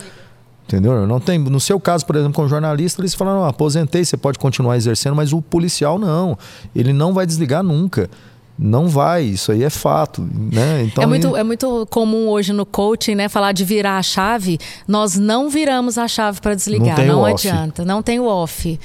Entendeu? 0.66 1.08
Não 1.08 1.18
tem, 1.20 1.40
no 1.40 1.62
seu 1.62 1.80
caso, 1.80 2.06
por 2.06 2.18
exemplo, 2.18 2.34
como 2.34 2.50
jornalista, 2.50 3.00
eles 3.00 3.14
falaram, 3.14 3.40
"Não, 3.40 3.46
aposentei, 3.48 4.04
você 4.04 4.18
pode 4.18 4.38
continuar 4.38 4.76
exercendo, 4.76 5.16
mas 5.16 5.32
o 5.32 5.42
policial 5.42 5.98
não. 5.98 6.38
Ele 6.76 6.92
não 6.92 7.14
vai 7.14 7.26
desligar 7.26 7.64
nunca. 7.64 8.10
Não 8.58 8.88
vai, 8.88 9.24
isso 9.24 9.52
aí 9.52 9.64
é 9.64 9.70
fato, 9.70 10.28
né? 10.34 10.84
Então, 10.84 11.04
é, 11.04 11.08
muito, 11.08 11.36
é 11.36 11.44
muito 11.44 11.88
comum 11.92 12.28
hoje 12.28 12.54
no 12.54 12.66
coaching, 12.66 13.14
né, 13.14 13.30
falar 13.30 13.52
de 13.52 13.64
virar 13.64 13.98
a 13.98 14.04
chave. 14.04 14.58
Nós 14.88 15.16
não 15.16 15.50
viramos 15.50 15.98
a 15.98 16.08
chave 16.08 16.42
para 16.42 16.56
desligar, 16.56 16.98
Não 17.00 17.18
não, 17.18 17.26
adianta, 17.26 17.86
não 17.86 18.02
tem 18.02 18.20
o 18.20 18.26
off. 18.26 18.80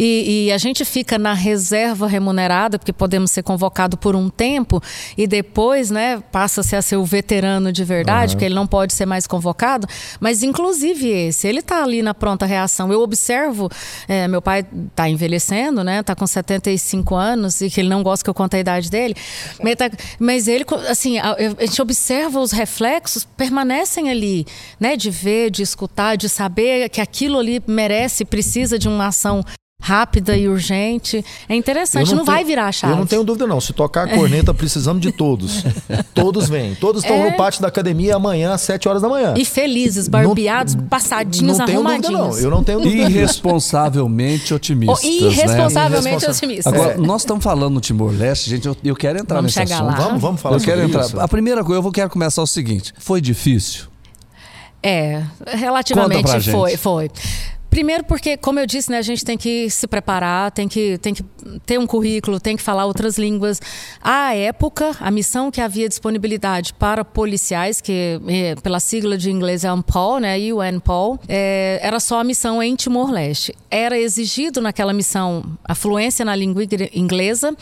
E, 0.00 0.46
e 0.46 0.52
a 0.52 0.58
gente 0.58 0.84
fica 0.84 1.18
na 1.18 1.34
reserva 1.34 2.06
remunerada, 2.06 2.78
porque 2.78 2.92
podemos 2.92 3.32
ser 3.32 3.42
convocados 3.42 3.98
por 3.98 4.14
um 4.14 4.30
tempo 4.30 4.80
e 5.16 5.26
depois, 5.26 5.90
né, 5.90 6.22
passa-se 6.30 6.76
a 6.76 6.80
ser 6.80 6.96
o 6.96 7.04
veterano 7.04 7.72
de 7.72 7.82
verdade, 7.84 8.34
porque 8.34 8.44
ele 8.44 8.54
não 8.54 8.66
pode 8.66 8.94
ser 8.94 9.06
mais 9.06 9.26
convocado. 9.26 9.88
Mas, 10.20 10.44
inclusive, 10.44 11.08
esse, 11.08 11.48
ele 11.48 11.58
está 11.58 11.82
ali 11.82 12.00
na 12.00 12.14
pronta 12.14 12.46
reação. 12.46 12.92
Eu 12.92 13.02
observo, 13.02 13.68
é, 14.06 14.28
meu 14.28 14.40
pai 14.40 14.64
está 14.88 15.08
envelhecendo, 15.08 15.82
né, 15.82 15.98
está 15.98 16.14
com 16.14 16.26
75 16.26 17.16
anos 17.16 17.60
e 17.60 17.68
que 17.68 17.80
ele 17.80 17.88
não 17.88 18.04
gosta 18.04 18.22
que 18.22 18.30
eu 18.30 18.34
conte 18.34 18.54
a 18.54 18.60
idade 18.60 18.88
dele, 18.88 19.16
mas, 19.60 19.74
tá- 19.74 19.90
mas 20.20 20.46
ele, 20.46 20.64
assim, 20.88 21.18
a, 21.18 21.32
a 21.32 21.66
gente 21.66 21.82
observa 21.82 22.38
os 22.38 22.52
reflexos, 22.52 23.24
permanecem 23.24 24.10
ali, 24.10 24.46
né, 24.78 24.96
de 24.96 25.10
ver, 25.10 25.50
de 25.50 25.62
escutar, 25.62 26.16
de 26.16 26.28
saber 26.28 26.88
que 26.88 27.00
aquilo 27.00 27.38
ali 27.40 27.60
merece, 27.66 28.24
precisa 28.24 28.78
de 28.78 28.86
uma 28.86 29.08
ação 29.08 29.42
rápida 29.88 30.36
e 30.36 30.48
urgente. 30.48 31.24
É 31.48 31.54
interessante, 31.54 32.10
eu 32.10 32.16
não, 32.16 32.24
tenho- 32.24 32.36
vai 32.36 32.44
virar 32.44 32.66
a 32.66 32.72
chave. 32.72 32.92
Eu 32.92 32.96
não 32.96 33.06
tenho 33.06 33.22
dúvida, 33.24 33.46
não. 33.46 33.60
Se 33.60 33.72
tocar 33.72 34.08
a 34.08 34.14
corneta, 34.14 34.52
precisamos 34.52 35.00
de 35.00 35.12
todos. 35.12 35.62
todos 36.12 36.48
vêm. 36.48 36.74
Todos 36.74 37.02
estão 37.02 37.16
É. 37.16 37.30
no 37.30 37.36
pátio 37.36 37.62
da 37.62 37.68
academia 37.68 38.16
amanhã, 38.16 38.52
às 38.52 38.60
7 38.62 38.88
horas 38.88 39.00
da 39.00 39.08
manhã. 39.08 39.34
E 39.36 39.44
felizes, 39.44 40.08
barbeados, 40.08 40.74
passadinhos, 40.90 41.58
não 41.58 41.66
tenho 41.66 41.82
dúvida, 41.82 42.08
arrumadinhos. 42.08 42.36
não. 42.36 42.44
Eu 42.44 42.50
não 42.50 42.64
tenho 42.64 42.80
dúvida. 42.80 43.08
Irresponsavelmente 43.08 44.52
otimistas. 44.52 45.00
Oh, 45.02 45.06
irresponsavelmente 45.06 46.08
Irresponsa- 46.24 46.30
otimistas. 46.46 46.72
Né? 46.72 46.78
Agora, 46.80 46.94
É. 46.94 46.96
nós 46.98 47.22
estamos 47.22 47.44
falando 47.44 47.74
no 47.74 47.80
Timor-Leste, 47.80 48.50
gente, 48.50 48.66
eu, 48.66 48.76
eu 48.84 48.96
quero 48.96 49.18
entrar 49.20 49.36
Vamos 49.36 49.54
nesse 49.54 49.68
chegar 49.70 49.82
assunto. 49.84 49.98
lá. 50.00 50.06
Vamos, 50.08 50.22
vamos 50.22 50.40
falar 50.40 50.56
Eu 50.56 50.60
quero 50.60 50.80
sobre 50.82 50.86
entrar. 50.88 51.06
isso. 51.06 51.20
A 51.20 51.28
primeira 51.28 51.62
coisa, 51.64 51.78
eu 51.78 51.82
vou 51.82 51.92
quero 51.92 52.10
começar 52.10 52.42
o 52.42 52.46
seguinte: 52.46 52.92
foi 52.98 53.20
difícil? 53.20 53.84
É, 54.82 55.22
Conta 55.38 55.44
pra 55.44 55.54
relativamente 55.56 56.30
gente. 56.40 56.50
foi, 56.50 56.76
foi. 56.76 57.10
Primeiro 57.70 58.04
porque, 58.04 58.36
como 58.36 58.58
eu 58.58 58.66
disse, 58.66 58.90
né, 58.90 58.98
a 58.98 59.02
gente 59.02 59.24
tem 59.24 59.36
que 59.36 59.68
se 59.68 59.86
preparar, 59.86 60.50
tem 60.50 60.66
que, 60.66 60.98
tem 60.98 61.12
que 61.12 61.22
ter 61.66 61.78
um 61.78 61.86
currículo, 61.86 62.40
tem 62.40 62.56
que 62.56 62.62
falar 62.62 62.86
outras 62.86 63.18
línguas. 63.18 63.60
À 64.02 64.34
época, 64.34 64.96
a 64.98 65.10
missão 65.10 65.50
que 65.50 65.60
havia 65.60 65.88
disponibilidade 65.88 66.72
para 66.74 67.04
policiais, 67.04 67.80
que 67.80 68.20
eh, 68.26 68.54
pela 68.62 68.80
sigla 68.80 69.18
de 69.18 69.30
inglês 69.30 69.64
é 69.64 69.72
UNPOL, 69.72 70.18
né, 70.18 70.36
UNPOL, 70.52 71.20
eh, 71.28 71.78
era 71.82 72.00
só 72.00 72.20
a 72.20 72.24
missão 72.24 72.62
em 72.62 72.74
Timor-Leste. 72.74 73.54
Era 73.70 73.98
exigido 73.98 74.60
naquela 74.60 74.92
missão 74.92 75.44
a 75.62 75.74
fluência 75.74 76.24
na 76.24 76.34
língua 76.34 76.62
inglesa, 76.94 77.54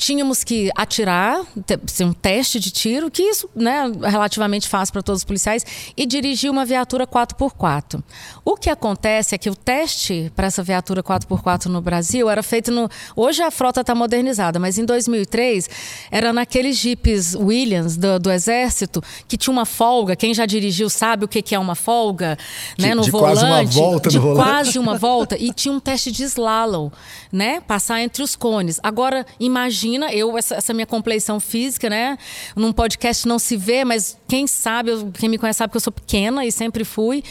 tínhamos 0.00 0.42
que 0.42 0.70
atirar, 0.74 1.44
ter 1.66 1.78
um 2.02 2.12
teste 2.12 2.58
de 2.58 2.70
tiro, 2.70 3.10
que 3.10 3.22
isso 3.22 3.50
né, 3.54 3.82
é 4.02 4.08
relativamente 4.08 4.66
fácil 4.66 4.94
para 4.94 5.02
todos 5.02 5.20
os 5.20 5.24
policiais, 5.24 5.64
e 5.94 6.06
dirigir 6.06 6.50
uma 6.50 6.64
viatura 6.64 7.06
4x4. 7.06 8.02
O 8.42 8.56
que 8.56 8.70
acontece 8.70 9.34
é 9.34 9.38
que 9.38 9.50
o 9.50 9.54
teste 9.54 10.32
para 10.34 10.46
essa 10.46 10.62
viatura 10.62 11.02
4x4 11.02 11.66
no 11.66 11.82
Brasil 11.82 12.30
era 12.30 12.42
feito 12.42 12.70
no. 12.70 12.88
Hoje 13.14 13.42
a 13.42 13.50
frota 13.50 13.82
está 13.82 13.94
modernizada, 13.94 14.58
mas 14.58 14.78
em 14.78 14.86
2003 14.86 15.68
era 16.10 16.32
naqueles 16.32 16.78
jipes 16.78 17.34
Williams 17.34 17.98
do, 17.98 18.18
do, 18.18 18.30
Exército 18.30 19.02
que 19.28 19.36
tinha 19.36 19.52
uma 19.52 19.66
folga. 19.66 20.16
Quem 20.16 20.32
já 20.32 20.46
dirigiu 20.46 20.88
sabe 20.88 21.26
o 21.26 21.28
que, 21.28 21.42
que 21.42 21.54
é 21.54 21.58
uma 21.58 21.74
folga, 21.74 22.38
de, 22.74 22.86
né? 22.86 22.94
No 22.94 23.02
de 23.02 23.10
volante. 23.10 23.40
Quase 23.40 23.44
uma 23.44 23.90
volta 23.90 24.08
de 24.08 24.16
no 24.16 24.22
volante. 24.22 24.48
quase 24.48 24.78
uma 24.78 24.96
volta. 24.96 25.36
E 25.38 25.52
tinha 25.52 25.74
um 25.74 25.80
teste 25.80 26.10
de 26.10 26.24
slalom, 26.24 26.90
né? 27.30 27.60
Passar 27.60 28.00
entre 28.00 28.22
os 28.22 28.34
cones. 28.34 28.80
Agora, 28.82 29.26
imagina, 29.38 29.89
eu, 30.12 30.36
essa, 30.36 30.56
essa 30.56 30.74
minha 30.74 30.86
compleição 30.86 31.40
física, 31.40 31.88
né? 31.88 32.18
Num 32.54 32.72
podcast 32.72 33.26
não 33.26 33.38
se 33.38 33.56
vê, 33.56 33.84
mas 33.84 34.16
quem 34.28 34.46
sabe, 34.46 34.92
quem 35.18 35.28
me 35.28 35.38
conhece 35.38 35.58
sabe 35.58 35.70
que 35.70 35.76
eu 35.76 35.80
sou 35.80 35.92
pequena 35.92 36.44
e 36.44 36.52
sempre 36.52 36.84
fui 36.84 37.22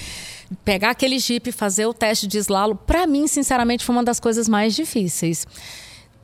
pegar 0.65 0.91
aquele 0.91 1.19
Jeep, 1.19 1.52
fazer 1.52 1.86
o 1.86 1.93
teste 1.93 2.26
de 2.26 2.39
slalom, 2.39 2.76
para 2.76 3.06
mim, 3.06 3.28
sinceramente, 3.28 3.86
foi 3.86 3.95
uma 3.95 4.04
das 4.04 4.19
coisas 4.19 4.50
mais 4.50 4.76
difíceis 4.76 5.45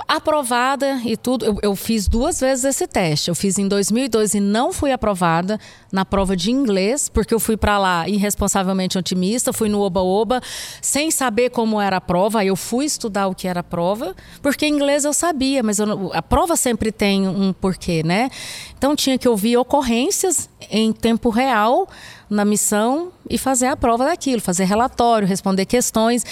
aprovada 0.07 1.01
e 1.05 1.15
tudo. 1.15 1.45
Eu, 1.45 1.57
eu, 1.61 1.75
fiz 1.75 2.07
duas 2.07 2.39
vezes 2.39 2.65
esse 2.65 2.87
teste. 2.87 3.29
Eu 3.29 3.35
fiz 3.35 3.57
em 3.57 3.67
2002 3.67 4.35
e 4.35 4.39
não 4.39 4.73
fui 4.73 4.91
aprovada 4.91 5.59
na 5.91 6.03
prova 6.03 6.35
de 6.35 6.51
inglês, 6.51 7.09
porque 7.09 7.33
eu 7.33 7.39
fui 7.39 7.55
para 7.57 7.77
lá 7.77 8.07
irresponsavelmente 8.07 8.97
otimista, 8.97 9.53
fui 9.53 9.69
no 9.69 9.79
oba-oba, 9.81 10.41
sem 10.81 11.09
saber 11.09 11.49
como 11.49 11.79
era 11.79 11.97
a 11.97 12.01
prova. 12.01 12.39
Aí 12.39 12.47
eu 12.47 12.55
fui 12.55 12.85
estudar 12.85 13.27
o 13.27 13.35
que 13.35 13.47
era 13.47 13.61
a 13.61 13.63
prova, 13.63 14.15
porque 14.41 14.67
inglês 14.67 15.05
eu 15.05 15.13
sabia, 15.13 15.63
mas 15.63 15.79
eu, 15.79 16.11
a 16.13 16.21
prova 16.21 16.55
sempre 16.55 16.91
tem 16.91 17.27
um 17.27 17.53
porquê, 17.53 18.03
né? 18.03 18.29
Então 18.77 18.95
tinha 18.95 19.17
que 19.17 19.27
ouvir 19.27 19.57
ocorrências 19.57 20.49
em 20.69 20.91
tempo 20.91 21.29
real 21.29 21.87
na 22.29 22.43
missão 22.43 23.11
e 23.29 23.37
fazer 23.37 23.67
a 23.67 23.77
prova 23.77 24.05
daquilo, 24.05 24.41
fazer 24.41 24.65
relatório, 24.65 25.27
responder 25.27 25.65
questões. 25.65 26.23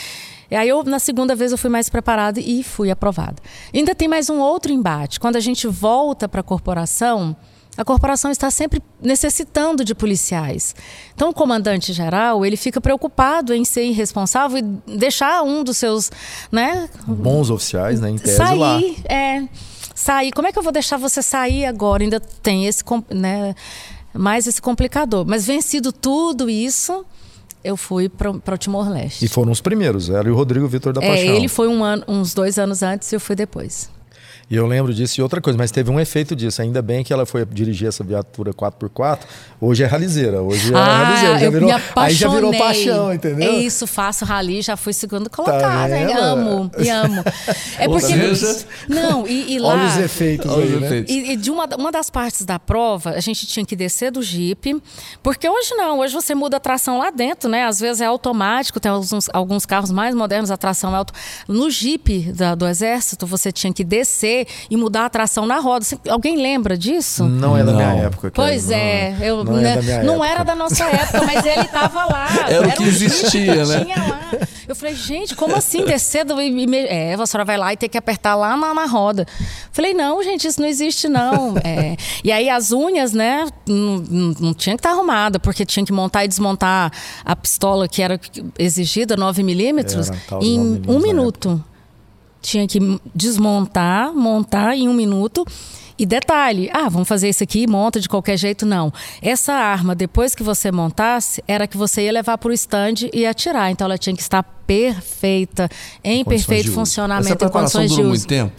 E 0.49 0.55
aí 0.55 0.69
eu, 0.69 0.83
na 0.83 0.99
segunda 0.99 1.35
vez, 1.35 1.51
eu 1.51 1.57
fui 1.57 1.69
mais 1.69 1.89
preparada 1.89 2.39
e 2.39 2.63
fui 2.63 2.91
aprovada. 2.91 3.35
Ainda 3.73 3.95
tem 3.95 4.07
mais 4.07 4.29
um 4.29 4.39
outro 4.39 4.71
embate. 4.71 5.19
Quando 5.19 5.35
a 5.35 5.39
gente 5.39 5.67
volta 5.67 6.27
para 6.27 6.41
a 6.41 6.43
corporação, 6.43 7.35
a 7.75 7.83
corporação 7.83 8.29
está 8.29 8.51
sempre 8.51 8.81
necessitando 9.01 9.83
de 9.83 9.95
policiais. 9.95 10.75
Então, 11.15 11.29
o 11.29 11.33
comandante 11.33 11.91
geral 11.91 12.45
ele 12.45 12.55
fica 12.55 12.79
preocupado 12.79 13.53
em 13.53 13.65
ser 13.65 13.85
irresponsável 13.85 14.59
e 14.59 14.97
deixar 14.97 15.41
um 15.41 15.63
dos 15.63 15.77
seus, 15.77 16.11
né, 16.51 16.87
bons 17.07 17.49
oficiais, 17.49 17.99
né, 17.99 18.11
em 18.11 18.17
tese 18.17 18.37
sair, 18.37 18.59
lá. 18.59 18.79
É, 19.05 19.47
sair. 19.95 20.31
Como 20.31 20.47
é 20.47 20.51
que 20.51 20.59
eu 20.59 20.63
vou 20.63 20.71
deixar 20.71 20.97
você 20.97 21.21
sair 21.21 21.65
agora? 21.65 22.03
Ainda 22.03 22.19
tem 22.19 22.67
esse, 22.67 22.83
né, 23.09 23.55
mais 24.13 24.45
esse 24.45 24.61
complicador. 24.61 25.25
Mas 25.27 25.47
vencido 25.47 25.91
tudo 25.91 26.49
isso, 26.49 27.03
eu 27.63 27.77
fui 27.77 28.09
para 28.09 28.29
o 28.29 28.57
Timor-Leste. 28.57 29.23
E 29.23 29.27
foram 29.27 29.51
os 29.51 29.61
primeiros, 29.61 30.09
ela 30.09 30.27
e 30.27 30.31
o 30.31 30.35
Rodrigo 30.35 30.67
Vitor 30.67 30.93
da 30.93 31.01
é, 31.03 31.07
Paixão. 31.07 31.35
Ele 31.35 31.47
foi 31.47 31.67
um 31.67 31.83
ano, 31.83 32.03
uns 32.07 32.33
dois 32.33 32.59
anos 32.59 32.83
antes 32.83 33.11
e 33.11 33.15
eu 33.15 33.19
fui 33.19 33.35
depois. 33.35 33.89
E 34.49 34.55
eu 34.55 34.67
lembro 34.67 34.93
disso 34.93 35.19
e 35.19 35.23
outra 35.23 35.41
coisa, 35.41 35.57
mas 35.57 35.71
teve 35.71 35.89
um 35.89 35.99
efeito 35.99 36.35
disso. 36.35 36.61
Ainda 36.61 36.81
bem 36.81 37.03
que 37.03 37.13
ela 37.13 37.25
foi 37.25 37.45
dirigir 37.45 37.87
essa 37.87 38.03
viatura 38.03 38.53
4x4. 38.53 39.19
Hoje 39.59 39.83
é 39.83 39.85
ralizeira. 39.87 40.41
Hoje 40.41 40.73
é 40.73 40.77
ah, 40.77 41.03
ralizeira. 41.03 41.39
Já 41.39 41.45
eu 41.45 41.51
virou, 41.51 41.69
me 41.69 41.81
aí 41.95 42.13
já 42.13 42.29
virou 42.29 42.57
paixão, 42.57 43.13
entendeu? 43.13 43.51
É 43.51 43.55
isso, 43.55 43.87
faço 43.87 44.25
rali, 44.25 44.61
já 44.61 44.75
fui 44.75 44.93
segundo 44.93 45.29
colocado. 45.29 45.89
Tá 45.89 45.97
hein? 45.97 46.13
Amo, 46.13 46.71
e 46.77 46.89
amo. 46.89 47.23
É 47.79 47.87
porque. 47.87 48.35
seja, 48.35 48.65
Não, 48.87 49.25
e, 49.27 49.53
e 49.53 49.59
lá. 49.59 49.69
Olha 49.69 49.87
os 49.87 49.97
efeitos 49.97 50.51
Olha 50.51 50.63
aí, 50.63 50.75
os 50.75 50.81
né? 50.81 50.87
efeitos. 50.87 51.15
E, 51.15 51.31
e 51.31 51.35
de 51.35 51.49
uma, 51.49 51.65
uma 51.77 51.91
das 51.91 52.09
partes 52.09 52.45
da 52.45 52.59
prova, 52.59 53.11
a 53.11 53.19
gente 53.19 53.47
tinha 53.47 53.65
que 53.65 53.75
descer 53.75 54.11
do 54.11 54.21
Jeep, 54.21 54.81
porque 55.21 55.47
hoje 55.47 55.73
não, 55.75 55.99
hoje 55.99 56.13
você 56.13 56.35
muda 56.35 56.57
a 56.57 56.59
tração 56.59 56.97
lá 56.97 57.09
dentro, 57.09 57.49
né? 57.49 57.65
Às 57.65 57.79
vezes 57.79 58.01
é 58.01 58.05
automático, 58.05 58.79
tem 58.79 58.91
alguns, 58.91 59.29
alguns 59.31 59.65
carros 59.65 59.91
mais 59.91 60.13
modernos, 60.13 60.51
a 60.51 60.57
tração 60.57 60.93
é 60.93 60.97
auto. 60.97 61.13
No 61.47 61.69
Jeep 61.69 62.33
da- 62.33 62.55
do 62.55 62.67
Exército, 62.67 63.25
você 63.25 63.51
tinha 63.51 63.71
que 63.73 63.83
descer 63.83 64.32
e 64.69 64.75
mudar 64.77 65.05
a 65.05 65.09
tração 65.09 65.45
na 65.45 65.59
roda. 65.59 65.85
Você- 65.85 65.97
alguém 66.09 66.37
lembra 66.37 66.77
disso? 66.77 67.23
Não 67.25 67.57
é 67.57 67.63
da 67.63 67.73
minha 67.73 67.93
época. 67.93 68.31
cara. 68.31 68.47
Pois 68.49 68.67
Não- 68.67 68.75
é, 68.75 69.15
eu 69.21 69.43
não, 69.43 69.57
é 69.57 69.61
né, 69.61 69.81
da 69.81 70.03
não 70.03 70.23
era 70.25 70.43
da 70.43 70.55
nossa 70.55 70.83
época, 70.85 71.21
mas 71.25 71.45
ele 71.45 71.61
estava 71.61 72.05
lá. 72.05 72.27
Era 72.49 72.67
o 72.67 72.71
que 72.71 72.83
um 72.83 72.87
existia, 72.87 73.53
que 73.53 73.65
né? 73.65 73.83
Tinha 73.85 73.95
lá. 73.97 74.21
Eu 74.67 74.75
falei, 74.75 74.95
gente, 74.95 75.35
como 75.35 75.55
assim 75.55 75.83
descer 75.85 76.23
do. 76.25 76.41
e 76.41 76.49
me- 76.67 76.85
É, 76.87 77.13
a 77.13 77.25
senhora 77.25 77.45
vai 77.45 77.57
lá 77.57 77.73
e 77.73 77.77
tem 77.77 77.89
que 77.89 77.97
apertar 77.97 78.35
lá 78.35 78.55
na, 78.57 78.73
na 78.73 78.85
roda. 78.85 79.25
Falei, 79.71 79.93
não, 79.93 80.23
gente, 80.23 80.47
isso 80.47 80.59
não 80.61 80.67
existe, 80.67 81.07
não. 81.09 81.55
É. 81.63 81.95
E 82.23 82.31
aí 82.31 82.49
as 82.49 82.71
unhas, 82.71 83.11
né, 83.13 83.45
não, 83.67 84.33
não- 84.39 84.53
tinha 84.53 84.75
que 84.75 84.79
estar 84.79 84.91
arrumada, 84.91 85.39
porque 85.39 85.65
tinha 85.65 85.85
que 85.85 85.91
montar 85.91 86.23
e 86.25 86.27
desmontar 86.27 86.91
a 87.25 87.35
pistola 87.35 87.87
que 87.87 88.01
era 88.01 88.19
exigida, 88.57 89.15
9mm, 89.17 90.09
Era, 90.09 90.17
tal 90.27 90.39
de 90.39 90.47
em 90.47 90.57
9 90.57 90.69
um 90.87 90.99
milímetros 90.99 91.03
minuto. 91.03 91.63
Tinha 92.43 92.67
que 92.67 92.77
desmontar, 93.15 94.13
montar 94.13 94.75
em 94.75 94.87
um 94.87 94.93
minuto. 94.93 95.43
E 95.97 96.05
detalhe, 96.05 96.69
ah, 96.73 96.89
vamos 96.89 97.07
fazer 97.07 97.29
isso 97.29 97.43
aqui, 97.43 97.65
monta 97.65 97.99
de 97.99 98.09
qualquer 98.09 98.35
jeito, 98.35 98.65
não. 98.65 98.91
Essa 99.21 99.53
arma, 99.53 99.95
depois 99.95 100.35
que 100.35 100.43
você 100.43 100.71
montasse, 100.71 101.43
era 101.47 101.65
que 101.67 101.77
você 101.77 102.03
ia 102.03 102.11
levar 102.11 102.37
para 102.37 102.49
o 102.49 102.53
stand 102.53 103.09
e 103.13 103.25
atirar. 103.25 103.71
Então 103.71 103.85
ela 103.85 103.97
tinha 103.97 104.15
que 104.15 104.21
estar 104.21 104.43
perfeita, 104.67 105.69
em 106.03 106.23
Condições 106.23 106.45
perfeito 106.45 106.71
funcionamento, 106.73 107.33
Essa 107.33 107.45
em 107.45 107.49
condições 107.49 107.91
de 107.91 108.01
uso. 108.01 108.09
muito 108.09 108.27
tempo? 108.27 108.51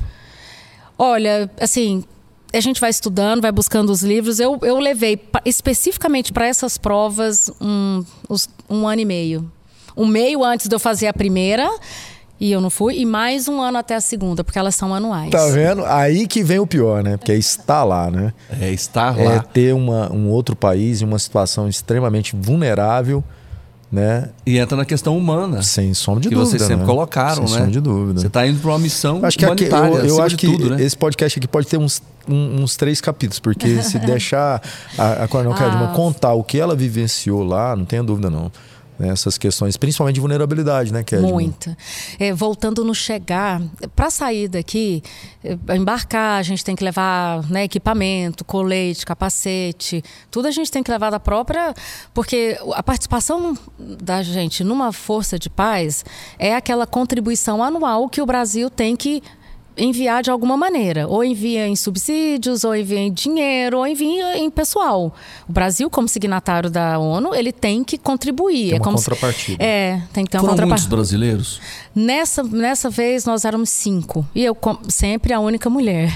Olha, 0.99 1.51
assim, 1.61 2.05
a 2.53 2.61
gente 2.61 2.81
vai 2.81 2.90
estudando, 2.90 3.42
vai 3.42 3.53
buscando 3.53 3.90
os 3.90 4.03
livros. 4.03 4.38
Eu, 4.38 4.59
eu 4.62 4.79
levei 4.79 5.20
especificamente 5.44 6.33
para 6.33 6.47
essas 6.47 6.79
provas 6.79 7.51
um, 7.61 8.05
um 8.70 8.87
ano 8.87 9.01
e 9.01 9.05
meio. 9.05 9.53
Um 9.97 10.07
meio 10.07 10.42
antes 10.44 10.68
de 10.68 10.75
eu 10.75 10.79
fazer 10.79 11.09
a 11.09 11.12
primeira, 11.12 11.68
e 12.46 12.52
eu 12.52 12.61
não 12.61 12.68
fui, 12.68 12.98
e 12.98 13.07
mais 13.07 13.48
um 13.48 13.61
ano 13.62 13.78
até 13.78 13.94
a 13.94 14.00
segunda, 14.00 14.44
porque 14.44 14.59
elas 14.59 14.74
são 14.74 14.94
anuais. 14.94 15.30
Tá 15.30 15.46
vendo? 15.48 15.83
Aí 15.87 16.26
que 16.26 16.42
vem 16.42 16.59
o 16.59 16.66
pior, 16.66 17.02
né? 17.02 17.16
Porque 17.16 17.33
é 17.33 17.37
estar 17.37 17.85
lá, 17.85 18.11
né? 18.11 18.35
É 18.61 18.70
estar 18.70 19.18
É 19.18 19.24
lá. 19.37 19.38
ter 19.40 19.72
uma, 19.74 20.12
um 20.12 20.28
outro 20.28 20.54
país 20.54 21.00
em 21.00 21.04
uma 21.07 21.18
situação 21.18 21.66
extremamente 21.68 22.37
vulnerável, 22.37 23.24
né? 23.90 24.28
E 24.44 24.59
entra 24.59 24.76
na 24.76 24.85
questão 24.85 25.16
humana. 25.16 25.62
Sem 25.62 25.94
sombra 25.94 26.20
de 26.22 26.28
que 26.28 26.35
dúvida. 26.35 26.50
vocês 26.50 26.62
sempre 26.62 26.83
né? 26.83 26.87
colocaram, 26.87 27.35
Sem 27.35 27.44
né? 27.44 27.48
sombra 27.48 27.70
de 27.70 27.80
dúvida. 27.80 28.20
Você 28.20 28.26
está 28.26 28.46
indo 28.46 28.59
para 28.61 28.70
uma 28.70 28.78
missão 28.78 29.20
Acho 29.24 29.38
que 29.38 29.44
aqui, 29.44 29.64
humanitária, 29.64 29.88
eu, 29.88 29.94
eu 30.00 30.04
acima 30.07 30.24
acho 30.24 30.37
que 30.37 30.46
tudo, 30.46 30.70
né? 30.76 30.83
esse 30.83 30.96
podcast 30.96 31.38
aqui 31.38 31.46
pode 31.48 31.66
ter 31.66 31.78
uns, 31.78 32.02
um- 32.28 32.62
uns 32.62 32.76
três 32.76 33.00
capítulos, 33.00 33.38
porque 33.38 33.80
se 33.83 33.98
deixar 34.04 34.61
a, 34.98 35.24
a 35.24 35.28
Coronel 35.28 35.52
Ah. 35.52 35.57
Cadman 35.59 35.92
contar 35.94 36.35
o 36.35 36.42
que 36.42 36.59
ela 36.59 36.74
vivenciou 36.74 37.42
lá, 37.44 37.76
não 37.76 37.85
tenha 37.85 38.02
dúvida 38.02 38.28
não. 38.28 38.50
Né, 38.98 39.09
Essas 39.09 39.37
questões, 39.37 39.76
principalmente 39.76 40.14
de 40.14 40.20
vulnerabilidade, 40.20 40.92
né, 40.92 41.02
Kedman? 41.02 41.33
Muita. 41.33 41.76
É, 42.18 42.33
voltando 42.33 42.85
no 42.85 42.94
chegar, 42.94 43.61
para 43.94 44.09
sair 44.11 44.48
daqui, 44.48 45.02
é, 45.42 45.76
embarcar, 45.76 46.38
a 46.38 46.42
gente 46.42 46.64
tem 46.64 46.76
que 46.76 46.85
levar 46.85 47.42
né, 47.50 47.64
equipamento, 47.64 48.44
colete, 48.44 49.04
capacete, 49.04 50.02
tudo 50.30 50.46
a 50.46 50.50
gente 50.50 50.70
tem 50.70 50.83
que 50.83 50.90
levar 50.90 51.11
da 51.11 51.18
própria. 51.18 51.74
Porque 52.12 52.59
a 52.74 52.83
participação 52.83 53.57
da 53.78 54.22
gente 54.22 54.62
numa 54.62 54.92
força 54.92 55.38
de 55.38 55.50
paz 55.50 56.04
é 56.38 56.54
aquela 56.54 56.87
contribuição 56.87 57.62
anual 57.62 58.09
que 58.09 58.22
o 58.22 58.26
Brasil 58.26 58.70
tem 58.70 58.94
que 58.94 59.22
enviar 59.76 60.22
de 60.22 60.30
alguma 60.30 60.56
maneira. 60.56 61.06
Ou 61.08 61.24
envia 61.24 61.66
em 61.66 61.74
subsídios, 61.76 62.64
ou 62.64 62.74
envia 62.74 62.98
em 63.00 63.12
dinheiro, 63.12 63.78
ou 63.78 63.87
envia 63.87 64.38
em 64.38 64.50
pessoal. 64.50 65.14
O 65.48 65.52
Brasil, 65.52 65.90
como 65.90 66.08
signatário 66.08 66.70
da 66.70 66.98
ONU, 66.98 67.34
ele 67.34 67.52
tem 67.52 67.82
que 67.82 67.98
contribuir. 67.98 68.68
Tem 68.68 68.72
é 68.72 68.76
uma 68.76 68.84
como 68.84 68.98
se- 68.98 69.04
contrapartida. 69.04 69.62
é, 69.64 70.00
tem 70.12 70.24
que 70.24 70.30
ter 70.30 70.38
uma 70.38 70.42
Foram 70.50 70.66
muitos 70.66 70.84
contrapartida. 70.84 70.96
brasileiros? 70.96 71.60
Nessa, 71.94 72.42
nessa 72.42 72.88
vez 72.88 73.24
nós 73.24 73.44
éramos 73.44 73.68
cinco. 73.70 74.26
E 74.34 74.44
eu 74.44 74.56
sempre 74.88 75.32
a 75.32 75.40
única 75.40 75.68
mulher. 75.68 76.12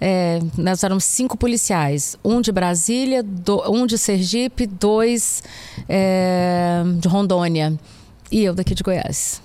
É, 0.00 0.40
nós 0.56 0.82
éramos 0.82 1.04
cinco 1.04 1.36
policiais. 1.36 2.16
Um 2.24 2.40
de 2.40 2.50
Brasília, 2.52 3.22
do- 3.22 3.62
um 3.70 3.86
de 3.86 3.98
Sergipe, 3.98 4.66
dois 4.66 5.42
é, 5.88 6.82
de 6.98 7.08
Rondônia. 7.08 7.78
E 8.30 8.42
eu 8.44 8.54
daqui 8.54 8.74
de 8.74 8.82
Goiás. 8.82 9.41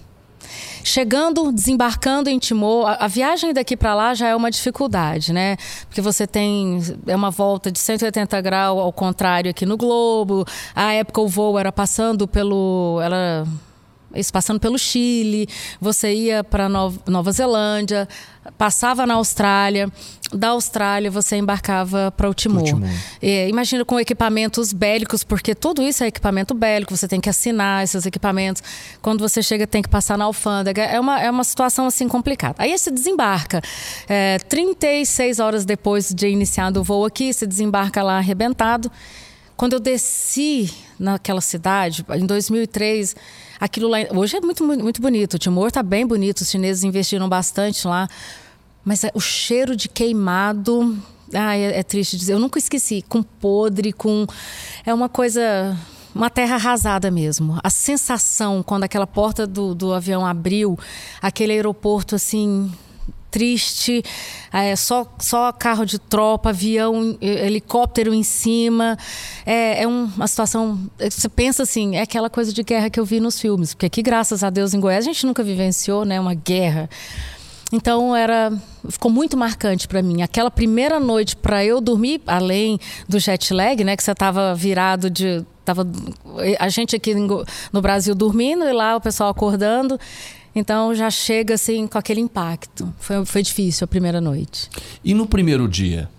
Chegando, 0.84 1.52
desembarcando 1.52 2.30
em 2.30 2.40
Timor, 2.40 2.88
a, 2.88 3.06
a 3.06 3.08
viagem 3.08 3.54
daqui 3.54 3.76
para 3.76 3.94
lá 3.94 4.14
já 4.14 4.28
é 4.28 4.36
uma 4.36 4.52
dificuldade, 4.52 5.34
né? 5.34 5.58
Porque 5.88 6.02
você 6.02 6.26
tem 6.26 6.80
é 7.06 7.16
uma 7.16 7.32
volta 7.32 7.72
de 7.72 7.80
180 7.80 8.40
graus 8.42 8.80
ao 8.80 8.94
contrário 8.94 9.52
aqui 9.52 9.66
no 9.66 9.78
globo. 9.78 10.46
A 10.76 10.94
época 10.94 11.22
o 11.22 11.28
voo 11.28 11.58
era 11.58 11.72
passando 11.72 12.28
pelo, 12.28 13.00
isso 14.16 14.32
passando 14.32 14.60
pelo 14.60 14.78
Chile, 14.78 15.48
você 15.80 16.14
ia 16.14 16.44
para 16.44 16.70
Nova 16.70 17.32
Zelândia, 17.32 18.08
passava 18.58 19.06
na 19.06 19.16
Austrália, 19.16 19.92
da 20.34 20.50
Austrália 20.50 21.10
você 21.10 21.38
embarcava 21.38 22.12
para 22.16 22.30
o 22.30 22.34
Timor. 22.34 22.64
Timor. 22.64 22.90
É, 23.22 23.48
imagina 23.48 23.86
com 23.86 24.00
equipamentos 24.00 24.74
bélicos, 24.74 25.24
porque 25.24 25.56
tudo 25.56 25.82
isso 25.82 26.04
é 26.04 26.08
equipamento 26.08 26.54
bélico, 26.54 26.96
você 26.96 27.08
tem 27.08 27.20
que 27.20 27.30
assinar 27.30 27.84
esses 27.84 28.06
equipamentos. 28.06 28.62
Quando 29.02 29.20
você 29.20 29.42
chega, 29.42 29.66
tem 29.66 29.82
que 29.82 29.90
passar 29.90 30.18
na 30.18 30.26
alfândega. 30.26 30.84
É 30.84 31.00
uma, 31.00 31.20
é 31.22 31.30
uma 31.30 31.44
situação 31.44 31.88
assim 31.88 32.08
complicada. 32.08 32.56
Aí 32.58 32.78
você 32.78 32.92
desembarca. 32.92 33.62
É, 34.08 34.38
36 34.50 35.40
horas 35.40 35.66
depois 35.66 36.14
de 36.14 36.28
iniciado 36.28 36.82
o 36.82 36.84
voo 36.84 37.06
aqui, 37.06 37.34
você 37.34 37.48
desembarca 37.48 38.04
lá 38.04 38.18
arrebentado. 38.18 38.92
Quando 39.56 39.74
eu 39.74 39.80
desci 39.80 40.72
naquela 41.00 41.42
cidade, 41.42 42.06
em 42.16 42.26
2003 42.26 43.16
aquilo 43.60 43.88
lá. 43.88 43.98
Hoje 44.16 44.38
é 44.38 44.42
muito, 44.42 44.64
muito 44.64 45.02
bonito. 45.02 45.36
O 45.36 45.40
Timor 45.40 45.68
está 45.68 45.82
bem 45.82 46.06
bonito, 46.06 46.42
os 46.42 46.50
chineses 46.50 46.84
investiram 46.84 47.28
bastante 47.28 47.88
lá. 47.88 48.08
Mas 48.88 49.04
é, 49.04 49.12
o 49.14 49.20
cheiro 49.20 49.76
de 49.76 49.90
queimado. 49.90 50.98
Ai, 51.34 51.62
é, 51.62 51.80
é 51.80 51.84
triste 51.84 52.16
dizer. 52.16 52.32
Eu 52.32 52.40
nunca 52.40 52.58
esqueci. 52.58 53.04
Com 53.10 53.22
podre, 53.22 53.92
com. 53.92 54.26
É 54.86 54.94
uma 54.94 55.10
coisa 55.10 55.78
uma 56.16 56.30
terra 56.30 56.56
arrasada 56.56 57.12
mesmo. 57.12 57.60
A 57.62 57.70
sensação 57.70 58.64
quando 58.64 58.86
aquela 58.86 59.06
porta 59.06 59.46
do, 59.46 59.76
do 59.76 59.94
avião 59.94 60.26
abriu, 60.26 60.80
aquele 61.22 61.52
aeroporto 61.52 62.16
assim 62.16 62.72
triste, 63.30 64.02
é, 64.54 64.74
só, 64.78 65.06
só 65.20 65.52
carro 65.52 65.86
de 65.86 66.00
tropa, 66.00 66.50
avião, 66.50 67.18
helicóptero 67.22 68.14
em 68.14 68.24
cima. 68.24 68.98
É, 69.46 69.84
é 69.84 69.88
uma 69.88 70.28
situação. 70.28 70.80
Você 70.98 71.28
pensa 71.28 71.64
assim, 71.64 71.98
é 71.98 72.04
aquela 72.04 72.30
coisa 72.30 72.54
de 72.54 72.64
guerra 72.64 72.90
que 72.90 73.00
eu 73.00 73.06
vi 73.06 73.20
nos 73.20 73.40
filmes. 73.40 73.74
Porque 73.74 73.86
aqui, 73.86 74.02
graças 74.02 74.46
a 74.46 74.50
Deus, 74.50 74.74
em 74.74 74.80
Goiás, 74.80 75.06
a 75.06 75.12
gente 75.12 75.26
nunca 75.26 75.44
vivenciou 75.44 76.06
né, 76.06 76.20
uma 76.22 76.34
guerra. 76.34 76.90
Então 77.72 78.16
era 78.16 78.52
ficou 78.90 79.12
muito 79.12 79.36
marcante 79.36 79.88
para 79.88 80.02
mim. 80.02 80.22
Aquela 80.22 80.50
primeira 80.50 81.00
noite 81.00 81.36
para 81.36 81.66
eu 81.66 81.82
dormir, 81.82 82.22
além 82.26 82.80
do 83.08 83.20
jet 83.20 83.54
lag, 83.54 83.84
né, 83.84 83.98
que 83.98 84.04
você 84.04 84.12
estava 84.12 84.56
virado 84.56 85.10
de 85.10 85.46
tava 85.66 85.86
a 86.60 86.70
gente 86.70 86.96
aqui 86.96 87.14
no 87.14 87.82
Brasil 87.82 88.16
dormindo 88.16 88.64
e 88.64 88.72
lá 88.72 88.96
o 88.96 89.02
pessoal 89.02 89.30
acordando. 89.30 90.00
Então 90.56 90.96
já 90.96 91.12
chega 91.12 91.56
assim 91.56 91.86
com 91.86 91.98
aquele 91.98 92.22
impacto. 92.22 92.92
Foi, 92.98 93.26
foi 93.26 93.44
difícil 93.44 93.86
a 93.86 93.88
primeira 93.88 94.22
noite. 94.22 94.70
E 95.04 95.14
no 95.14 95.28
primeiro 95.28 95.68
dia? 95.68 96.10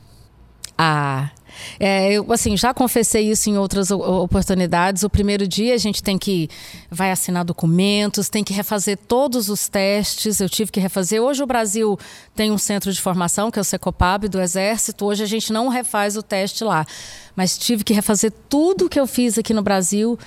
Ah, 0.77 1.31
é, 1.79 2.13
eu 2.13 2.33
assim 2.33 2.57
já 2.57 2.73
confessei 2.75 3.31
isso 3.31 3.49
em 3.51 3.59
outras 3.59 3.91
oportunidades. 3.91 5.03
O 5.03 5.11
primeiro 5.11 5.47
dia 5.47 5.75
a 5.75 5.79
gente 5.79 6.03
tem 6.03 6.19
que 6.19 6.49
vai 6.91 7.11
assinar 7.11 7.45
documentos, 7.45 8.29
tem 8.29 8.45
que 8.45 8.53
refazer 8.53 8.97
todos 8.97 9.49
os 9.49 9.69
testes. 9.69 10.41
Eu 10.41 10.49
tive 10.49 10.71
que 10.71 10.81
refazer. 10.81 11.23
Hoje 11.23 11.43
o 11.43 11.47
Brasil 11.47 11.99
tem 12.35 12.51
um 12.51 12.59
centro 12.59 12.93
de 12.93 13.01
formação 13.01 13.51
que 13.51 13.59
é 13.59 13.63
o 13.63 13.65
Secopab 13.65 14.29
do 14.29 14.41
Exército. 14.41 15.05
Hoje 15.05 15.23
a 15.23 15.27
gente 15.27 15.53
não 15.53 15.69
refaz 15.69 16.17
o 16.17 16.23
teste 16.23 16.65
lá, 16.65 16.87
mas 17.35 17.57
tive 17.57 17.85
que 17.85 17.93
refazer 17.93 18.33
tudo 18.49 18.89
que 18.89 18.99
eu 18.99 19.07
fiz 19.07 19.39
aqui 19.39 19.55
no 19.55 19.63
Brasil. 19.63 20.19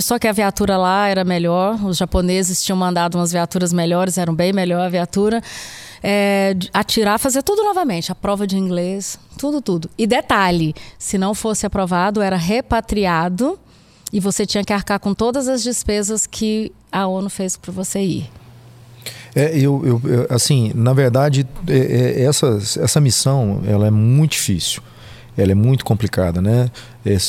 Só 0.00 0.18
que 0.18 0.28
a 0.28 0.32
viatura 0.32 0.76
lá 0.76 1.08
era 1.08 1.24
melhor. 1.24 1.82
Os 1.84 1.96
japoneses 1.96 2.62
tinham 2.62 2.76
mandado 2.76 3.16
umas 3.16 3.32
viaturas 3.32 3.72
melhores, 3.72 4.18
eram 4.18 4.34
bem 4.34 4.52
melhor 4.52 4.80
a 4.80 4.88
viatura 4.88 5.42
é, 6.02 6.56
atirar, 6.72 7.18
fazer 7.18 7.42
tudo 7.42 7.62
novamente, 7.62 8.10
a 8.10 8.14
prova 8.14 8.46
de 8.46 8.56
inglês, 8.56 9.18
tudo, 9.38 9.60
tudo. 9.60 9.88
E 9.96 10.06
detalhe, 10.06 10.74
se 10.98 11.16
não 11.16 11.34
fosse 11.34 11.64
aprovado, 11.64 12.20
era 12.20 12.36
repatriado 12.36 13.58
e 14.12 14.20
você 14.20 14.44
tinha 14.44 14.64
que 14.64 14.72
arcar 14.72 14.98
com 14.98 15.14
todas 15.14 15.48
as 15.48 15.62
despesas 15.62 16.26
que 16.26 16.72
a 16.90 17.06
ONU 17.06 17.30
fez 17.30 17.56
para 17.56 17.72
você 17.72 18.00
ir. 18.00 18.30
É, 19.34 19.56
eu, 19.56 19.82
eu, 20.04 20.26
assim, 20.28 20.72
na 20.74 20.92
verdade, 20.92 21.46
é, 21.66 21.76
é, 21.76 22.22
essa, 22.24 22.58
essa 22.80 23.00
missão 23.00 23.62
ela 23.66 23.86
é 23.86 23.90
muito 23.90 24.32
difícil 24.32 24.82
ela 25.36 25.52
é 25.52 25.54
muito 25.54 25.84
complicada, 25.84 26.42
né? 26.42 26.70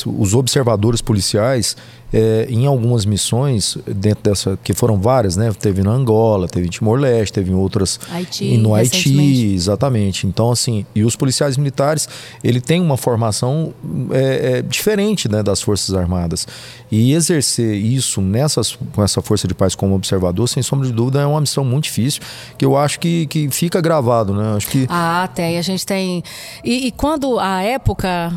os 0.06 0.34
observadores 0.34 1.00
policiais, 1.00 1.76
é, 2.14 2.46
em 2.48 2.64
algumas 2.64 3.04
missões, 3.04 3.76
dentro 3.86 4.22
dessa, 4.22 4.56
que 4.62 4.72
foram 4.72 5.00
várias, 5.00 5.36
né? 5.36 5.52
Teve 5.58 5.82
no 5.82 5.90
Angola, 5.90 6.46
teve 6.46 6.68
em 6.68 6.70
Timor-Leste, 6.70 7.32
teve 7.32 7.50
em 7.50 7.54
outras. 7.54 7.98
Haiti, 8.08 8.56
no 8.56 8.72
Haiti, 8.72 9.52
exatamente. 9.52 10.24
Então, 10.24 10.52
assim, 10.52 10.86
e 10.94 11.02
os 11.02 11.16
policiais 11.16 11.56
militares, 11.56 12.08
ele 12.44 12.60
tem 12.60 12.80
uma 12.80 12.96
formação 12.96 13.74
é, 14.12 14.58
é, 14.58 14.62
diferente 14.62 15.28
né, 15.28 15.42
das 15.42 15.60
Forças 15.60 15.92
Armadas. 15.92 16.46
E 16.90 17.12
exercer 17.12 17.74
isso 17.74 18.20
nessas, 18.20 18.78
com 18.94 19.02
essa 19.02 19.20
força 19.20 19.48
de 19.48 19.54
paz 19.54 19.74
como 19.74 19.96
observador, 19.96 20.48
sem 20.48 20.62
sombra 20.62 20.86
de 20.86 20.92
dúvida, 20.92 21.20
é 21.20 21.26
uma 21.26 21.40
missão 21.40 21.64
muito 21.64 21.84
difícil, 21.84 22.22
que 22.56 22.64
eu 22.64 22.76
acho 22.76 23.00
que, 23.00 23.26
que 23.26 23.48
fica 23.50 23.80
gravado, 23.80 24.32
né? 24.32 24.54
Acho 24.56 24.68
que... 24.68 24.86
Ah, 24.88 25.28
tem. 25.34 25.58
A 25.58 25.62
gente 25.62 25.84
tem. 25.84 26.22
E, 26.62 26.86
e 26.86 26.92
quando 26.92 27.40
a 27.40 27.62
época. 27.62 28.32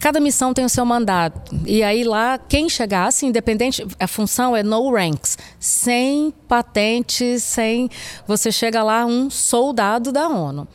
Cada 0.00 0.20
missão 0.20 0.54
tem 0.54 0.64
o 0.64 0.68
seu 0.68 0.84
mandato. 0.84 1.54
E 1.66 1.82
aí 1.82 2.04
lá, 2.04 2.38
quem 2.38 2.68
chegasse, 2.68 3.17
independente, 3.26 3.86
a 3.98 4.06
função 4.06 4.56
é 4.56 4.62
no 4.62 4.92
ranks, 4.92 5.38
sem 5.58 6.32
patente, 6.46 7.38
sem. 7.40 7.88
Você 8.26 8.50
chega 8.52 8.82
lá 8.82 9.04
um 9.04 9.30
soldado 9.30 10.12
da 10.12 10.28
ONU. 10.28 10.66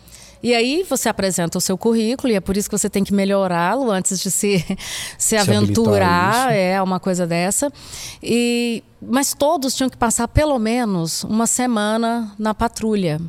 E 0.43 0.53
aí 0.53 0.83
você 0.83 1.07
apresenta 1.07 1.57
o 1.57 1.61
seu 1.61 1.77
currículo 1.77 2.33
e 2.33 2.35
é 2.35 2.41
por 2.41 2.57
isso 2.57 2.69
que 2.69 2.77
você 2.77 2.89
tem 2.89 3.01
que 3.01 3.13
melhorá-lo 3.13 3.89
antes 3.89 4.19
de 4.19 4.29
se, 4.29 4.59
se, 5.17 5.29
se 5.29 5.37
aventurar, 5.37 6.53
é 6.53 6.81
uma 6.81 6.99
coisa 6.99 7.25
dessa. 7.25 7.71
E, 8.21 8.83
mas 9.01 9.33
todos 9.33 9.73
tinham 9.73 9.89
que 9.89 9.95
passar 9.95 10.27
pelo 10.27 10.59
menos 10.59 11.23
uma 11.23 11.47
semana 11.47 12.33
na 12.37 12.53
patrulha. 12.53 13.21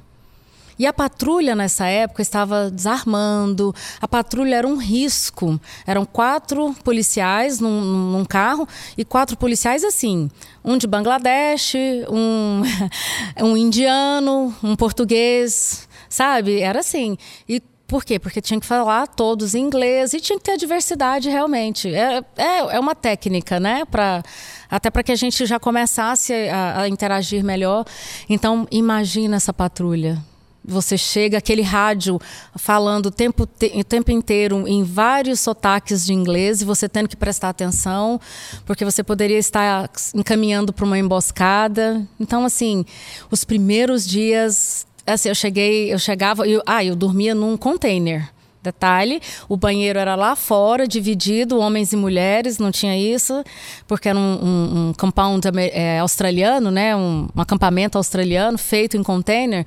E 0.78 0.86
a 0.86 0.92
patrulha 0.92 1.54
nessa 1.54 1.86
época 1.86 2.22
estava 2.22 2.70
desarmando, 2.70 3.74
a 4.00 4.08
patrulha 4.08 4.56
era 4.56 4.66
um 4.66 4.76
risco. 4.76 5.60
Eram 5.86 6.04
quatro 6.04 6.74
policiais 6.82 7.60
num, 7.60 7.80
num 8.12 8.24
carro 8.24 8.66
e 8.96 9.04
quatro 9.04 9.36
policiais 9.36 9.84
assim: 9.84 10.30
um 10.64 10.76
de 10.76 10.86
Bangladesh, 10.86 11.74
um, 12.10 12.62
um 13.44 13.56
indiano, 13.56 14.54
um 14.62 14.74
português, 14.74 15.88
sabe? 16.08 16.60
Era 16.60 16.80
assim. 16.80 17.16
E 17.48 17.62
por 17.86 18.04
quê? 18.04 18.18
Porque 18.18 18.40
tinha 18.40 18.58
que 18.58 18.66
falar 18.66 19.06
todos 19.06 19.54
em 19.54 19.60
inglês 19.60 20.14
e 20.14 20.20
tinha 20.20 20.38
que 20.38 20.44
ter 20.44 20.56
diversidade 20.56 21.28
realmente. 21.28 21.94
É, 21.94 22.24
é, 22.36 22.58
é 22.58 22.80
uma 22.80 22.94
técnica, 22.94 23.60
né? 23.60 23.84
Pra, 23.84 24.22
até 24.70 24.90
para 24.90 25.02
que 25.02 25.12
a 25.12 25.16
gente 25.16 25.44
já 25.46 25.60
começasse 25.60 26.32
a, 26.48 26.80
a 26.80 26.88
interagir 26.88 27.44
melhor. 27.44 27.84
Então, 28.28 28.66
imagina 28.70 29.36
essa 29.36 29.52
patrulha 29.52 30.20
você 30.64 30.96
chega, 30.96 31.38
aquele 31.38 31.62
rádio 31.62 32.18
falando 32.56 33.06
o 33.06 33.10
tempo, 33.10 33.42
o 33.42 33.84
tempo 33.84 34.10
inteiro 34.10 34.66
em 34.66 34.82
vários 34.82 35.40
sotaques 35.40 36.06
de 36.06 36.14
inglês 36.14 36.62
e 36.62 36.64
você 36.64 36.88
tendo 36.88 37.08
que 37.08 37.16
prestar 37.16 37.50
atenção, 37.50 38.20
porque 38.64 38.84
você 38.84 39.02
poderia 39.02 39.38
estar 39.38 39.90
encaminhando 40.14 40.72
para 40.72 40.84
uma 40.84 40.98
emboscada. 40.98 42.06
Então, 42.18 42.44
assim, 42.44 42.84
os 43.30 43.44
primeiros 43.44 44.06
dias, 44.06 44.86
assim, 45.06 45.28
eu 45.28 45.34
cheguei, 45.34 45.92
eu 45.92 45.98
chegava, 45.98 46.48
eu, 46.48 46.62
ah, 46.66 46.84
eu 46.84 46.96
dormia 46.96 47.34
num 47.34 47.56
container. 47.56 48.33
Detalhe, 48.64 49.20
o 49.46 49.58
banheiro 49.58 49.98
era 49.98 50.14
lá 50.14 50.34
fora, 50.34 50.88
dividido, 50.88 51.58
homens 51.58 51.92
e 51.92 51.96
mulheres, 51.96 52.56
não 52.56 52.72
tinha 52.72 52.96
isso, 52.96 53.44
porque 53.86 54.08
era 54.08 54.18
um, 54.18 54.22
um, 54.22 54.88
um 54.88 54.92
compound 54.94 55.46
é, 55.54 55.98
australiano, 55.98 56.70
né? 56.70 56.96
Um, 56.96 57.28
um 57.36 57.40
acampamento 57.42 57.98
australiano 57.98 58.56
feito 58.56 58.96
em 58.96 59.02
container. 59.02 59.66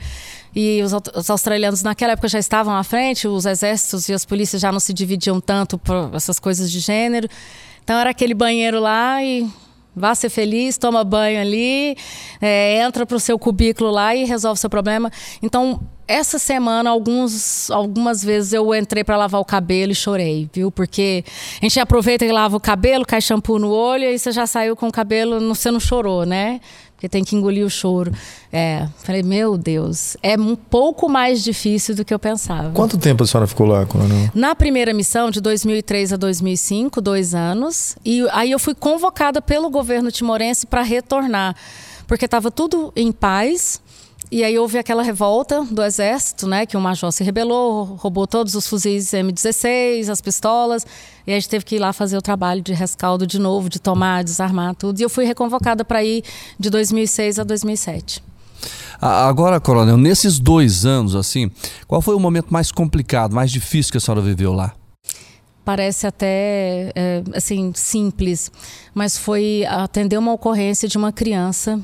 E 0.55 0.81
os, 0.81 0.91
os, 1.15 1.29
australianos 1.29 1.83
naquela 1.83 2.13
época 2.13 2.27
já 2.27 2.39
estavam 2.39 2.75
à 2.75 2.83
frente, 2.83 3.27
os 3.27 3.45
exércitos 3.45 4.09
e 4.09 4.13
as 4.13 4.25
polícias 4.25 4.59
já 4.59 4.71
não 4.71 4.79
se 4.79 4.91
dividiam 4.91 5.39
tanto 5.39 5.77
por 5.77 6.09
essas 6.15 6.39
coisas 6.39 6.71
de 6.71 6.79
gênero. 6.79 7.29
Então 7.83 7.99
era 7.99 8.09
aquele 8.09 8.33
banheiro 8.33 8.79
lá 8.79 9.23
e 9.23 9.47
vá 9.95 10.15
ser 10.15 10.29
feliz, 10.29 10.75
toma 10.75 11.03
banho 11.03 11.39
ali, 11.39 11.95
é, 12.41 12.79
entra 12.81 13.05
para 13.05 13.15
o 13.15 13.19
seu 13.19 13.37
cubículo 13.37 13.91
lá 13.91 14.15
e 14.15 14.25
resolve 14.25 14.59
seu 14.59 14.71
problema. 14.71 15.11
Então 15.39 15.79
essa 16.07 16.39
semana, 16.39 16.89
alguns, 16.89 17.69
algumas 17.69 18.23
vezes 18.23 18.53
eu 18.53 18.73
entrei 18.73 19.03
para 19.03 19.17
lavar 19.17 19.41
o 19.41 19.45
cabelo 19.45 19.91
e 19.91 19.95
chorei, 19.95 20.49
viu? 20.53 20.71
Porque 20.71 21.23
a 21.61 21.65
gente 21.65 21.79
aproveita 21.79 22.25
e 22.25 22.31
lava 22.31 22.55
o 22.55 22.59
cabelo, 22.59 23.05
cai 23.05 23.19
shampoo 23.19 23.59
no 23.59 23.69
olho 23.69 24.05
e 24.05 24.17
você 24.17 24.31
já 24.31 24.47
saiu 24.47 24.75
com 24.75 24.87
o 24.87 24.91
cabelo, 24.91 25.39
você 25.53 25.69
não 25.69 25.79
chorou, 25.79 26.25
né? 26.25 26.61
Porque 26.97 27.07
tem 27.07 27.23
que 27.23 27.35
engolir 27.35 27.63
o 27.63 27.69
choro. 27.69 28.11
É, 28.51 28.87
falei, 29.03 29.21
meu 29.21 29.55
Deus, 29.55 30.17
é 30.23 30.35
um 30.35 30.55
pouco 30.55 31.07
mais 31.07 31.43
difícil 31.43 31.93
do 31.93 32.03
que 32.03 32.11
eu 32.11 32.17
pensava. 32.17 32.71
Quanto 32.71 32.97
tempo 32.97 33.23
a 33.23 33.27
senhora 33.27 33.45
ficou 33.45 33.67
lá, 33.67 33.85
Coronel? 33.85 34.31
Na 34.33 34.55
primeira 34.55 34.91
missão, 34.95 35.29
de 35.29 35.39
2003 35.39 36.13
a 36.13 36.17
2005, 36.17 36.99
dois 36.99 37.35
anos. 37.35 37.95
E 38.03 38.25
aí 38.31 38.49
eu 38.49 38.57
fui 38.57 38.73
convocada 38.73 39.39
pelo 39.43 39.69
governo 39.69 40.11
timorense 40.11 40.65
para 40.65 40.81
retornar. 40.81 41.55
Porque 42.07 42.25
estava 42.25 42.49
tudo 42.49 42.91
em 42.95 43.11
paz 43.11 43.79
E 44.29 44.43
aí 44.43 44.59
houve 44.59 44.77
aquela 44.77 45.01
revolta 45.01 45.63
do 45.63 45.81
exército, 45.81 46.47
né? 46.47 46.65
Que 46.65 46.75
o 46.75 46.81
major 46.81 47.11
se 47.13 47.23
rebelou, 47.23 47.85
roubou 47.97 48.27
todos 48.27 48.55
os 48.55 48.67
fuzis 48.67 49.11
M16, 49.11 50.09
as 50.09 50.19
pistolas. 50.19 50.85
E 51.25 51.31
a 51.31 51.35
gente 51.35 51.47
teve 51.47 51.63
que 51.63 51.75
ir 51.75 51.79
lá 51.79 51.93
fazer 51.93 52.17
o 52.17 52.21
trabalho 52.21 52.61
de 52.61 52.73
rescaldo 52.73 53.25
de 53.25 53.39
novo, 53.39 53.69
de 53.69 53.79
tomar, 53.79 54.25
desarmar 54.25 54.75
tudo. 54.75 54.99
E 54.99 55.03
eu 55.03 55.09
fui 55.09 55.23
reconvocada 55.23 55.85
para 55.85 56.03
ir 56.03 56.23
de 56.59 56.69
2006 56.69 57.39
a 57.39 57.43
2007. 57.45 58.21
Agora, 58.99 59.61
Coronel, 59.61 59.95
nesses 59.95 60.39
dois 60.39 60.85
anos, 60.85 61.15
assim, 61.15 61.49
qual 61.87 62.01
foi 62.01 62.15
o 62.15 62.19
momento 62.19 62.47
mais 62.49 62.71
complicado, 62.71 63.33
mais 63.33 63.49
difícil 63.49 63.91
que 63.91 63.97
a 63.97 64.01
senhora 64.01 64.21
viveu 64.21 64.51
lá? 64.51 64.73
parece 65.67 66.07
até 66.07 66.93
é, 66.95 67.21
assim 67.35 67.73
simples, 67.75 68.49
mas 68.95 69.17
foi 69.17 69.65
atender 69.67 70.17
uma 70.17 70.31
ocorrência 70.31 70.87
de 70.87 70.97
uma 70.97 71.11
criança 71.11 71.77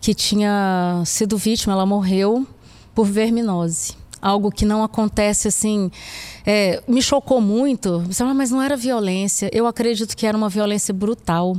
que 0.00 0.14
tinha 0.14 1.02
sido 1.04 1.36
vítima, 1.36 1.74
ela 1.74 1.84
morreu 1.84 2.46
por 2.94 3.06
verminose. 3.06 3.94
Algo 4.20 4.50
que 4.50 4.64
não 4.64 4.82
acontece 4.82 5.48
assim. 5.48 5.90
É, 6.44 6.82
me 6.86 7.00
chocou 7.00 7.40
muito. 7.40 8.00
Você 8.00 8.18
fala, 8.18 8.34
mas 8.34 8.50
não 8.50 8.60
era 8.60 8.76
violência. 8.76 9.48
Eu 9.52 9.66
acredito 9.66 10.16
que 10.16 10.26
era 10.26 10.36
uma 10.36 10.48
violência 10.48 10.92
brutal. 10.92 11.56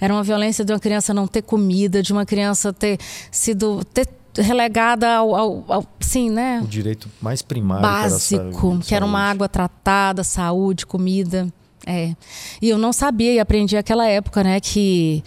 Era 0.00 0.12
uma 0.12 0.22
violência 0.22 0.64
de 0.64 0.72
uma 0.72 0.78
criança 0.78 1.14
não 1.14 1.26
ter 1.26 1.42
comida, 1.42 2.02
de 2.02 2.12
uma 2.12 2.26
criança 2.26 2.72
ter 2.72 2.98
sido. 3.30 3.82
ter 3.94 4.08
relegada 4.38 5.14
ao, 5.14 5.34
ao, 5.34 5.64
ao, 5.66 5.86
sim, 5.98 6.28
né? 6.28 6.60
O 6.62 6.66
direito 6.66 7.08
mais 7.22 7.40
primário 7.40 7.82
básico, 7.82 8.78
que, 8.80 8.88
que 8.88 8.94
era 8.94 9.04
uma 9.04 9.20
água 9.20 9.48
tratada, 9.48 10.22
saúde, 10.22 10.84
comida, 10.84 11.48
é. 11.86 12.16
E 12.60 12.68
eu 12.68 12.76
não 12.76 12.92
sabia 12.92 13.32
e 13.32 13.38
aprendi 13.38 13.76
aquela 13.76 14.06
época, 14.06 14.42
né, 14.42 14.58
que 14.58 15.22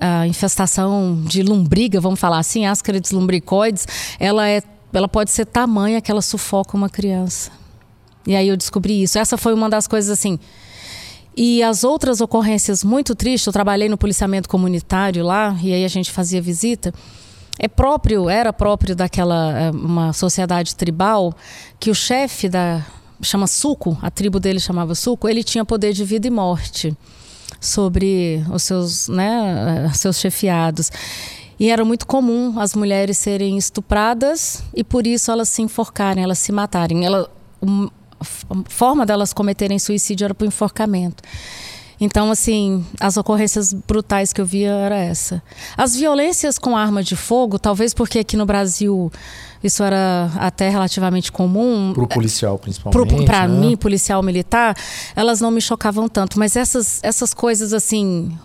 a 0.00 0.26
infestação 0.26 1.22
de 1.24 1.42
lombriga, 1.42 2.00
vamos 2.00 2.20
falar 2.20 2.38
assim, 2.38 2.66
ascaris 2.66 3.10
lumbricoides, 3.10 3.86
ela 4.18 4.48
é, 4.48 4.62
ela 4.92 5.08
pode 5.08 5.30
ser 5.30 5.46
tamanha 5.46 6.00
que 6.00 6.10
ela 6.10 6.22
sufoca 6.22 6.76
uma 6.76 6.88
criança. 6.88 7.50
E 8.26 8.36
aí 8.36 8.48
eu 8.48 8.56
descobri 8.56 9.02
isso. 9.02 9.18
Essa 9.18 9.36
foi 9.36 9.54
uma 9.54 9.68
das 9.68 9.86
coisas 9.86 10.10
assim. 10.10 10.38
E 11.36 11.62
as 11.62 11.84
outras 11.84 12.20
ocorrências 12.20 12.82
muito 12.82 13.14
tristes, 13.14 13.46
eu 13.46 13.52
trabalhei 13.52 13.88
no 13.88 13.96
policiamento 13.96 14.48
comunitário 14.48 15.24
lá, 15.24 15.56
e 15.62 15.72
aí 15.72 15.84
a 15.84 15.88
gente 15.88 16.10
fazia 16.10 16.42
visita. 16.42 16.92
É 17.58 17.68
próprio, 17.68 18.28
era 18.28 18.52
próprio 18.52 18.94
daquela 18.94 19.58
é, 19.58 19.70
uma 19.70 20.12
sociedade 20.12 20.76
tribal 20.76 21.34
que 21.78 21.90
o 21.90 21.94
chefe 21.94 22.48
da 22.48 22.84
chama 23.20 23.48
Suco, 23.48 23.98
a 24.00 24.10
tribo 24.10 24.38
dele 24.38 24.60
chamava 24.60 24.94
Suco, 24.94 25.28
ele 25.28 25.42
tinha 25.42 25.64
poder 25.64 25.92
de 25.92 26.04
vida 26.04 26.28
e 26.28 26.30
morte 26.30 26.96
sobre 27.60 28.44
os 28.52 28.62
seus, 28.62 29.08
né, 29.08 29.86
eh, 29.86 29.94
seus 29.94 30.18
chefiados. 30.18 30.90
E 31.58 31.70
era 31.70 31.84
muito 31.84 32.06
comum 32.06 32.58
as 32.58 32.74
mulheres 32.74 33.18
serem 33.18 33.58
estupradas 33.58 34.62
e 34.74 34.84
por 34.84 35.06
isso 35.06 35.30
elas 35.30 35.48
se 35.48 35.60
enforcarem, 35.60 36.22
elas 36.22 36.38
se 36.38 36.52
matarem. 36.52 37.04
Ela, 37.04 37.28
a 37.62 38.24
forma 38.68 39.04
delas 39.04 39.32
cometerem 39.32 39.78
suicídio 39.78 40.24
era 40.24 40.34
por 40.34 40.46
enforcamento. 40.46 41.22
Então, 42.00 42.30
assim, 42.30 42.86
as 43.00 43.16
ocorrências 43.16 43.72
brutais 43.72 44.32
que 44.32 44.40
eu 44.40 44.46
via 44.46 44.70
era 44.70 44.96
essa. 44.96 45.42
As 45.76 45.96
violências 45.96 46.56
com 46.56 46.76
arma 46.76 47.02
de 47.02 47.16
fogo, 47.16 47.58
talvez 47.58 47.92
porque 47.92 48.20
aqui 48.20 48.36
no 48.36 48.46
Brasil 48.46 49.10
isso 49.62 49.82
era 49.82 50.30
até 50.36 50.68
relativamente 50.68 51.32
comum. 51.32 51.92
Para 51.92 52.04
o 52.04 52.08
policial, 52.08 52.58
principalmente. 52.58 53.24
Para 53.24 53.48
né? 53.48 53.58
mim, 53.58 53.76
policial 53.76 54.22
militar, 54.22 54.76
elas 55.16 55.40
não 55.40 55.50
me 55.50 55.60
chocavam 55.60 56.08
tanto. 56.08 56.38
Mas 56.38 56.56
essas, 56.56 57.00
essas 57.02 57.34
coisas, 57.34 57.72
assim, 57.72 58.36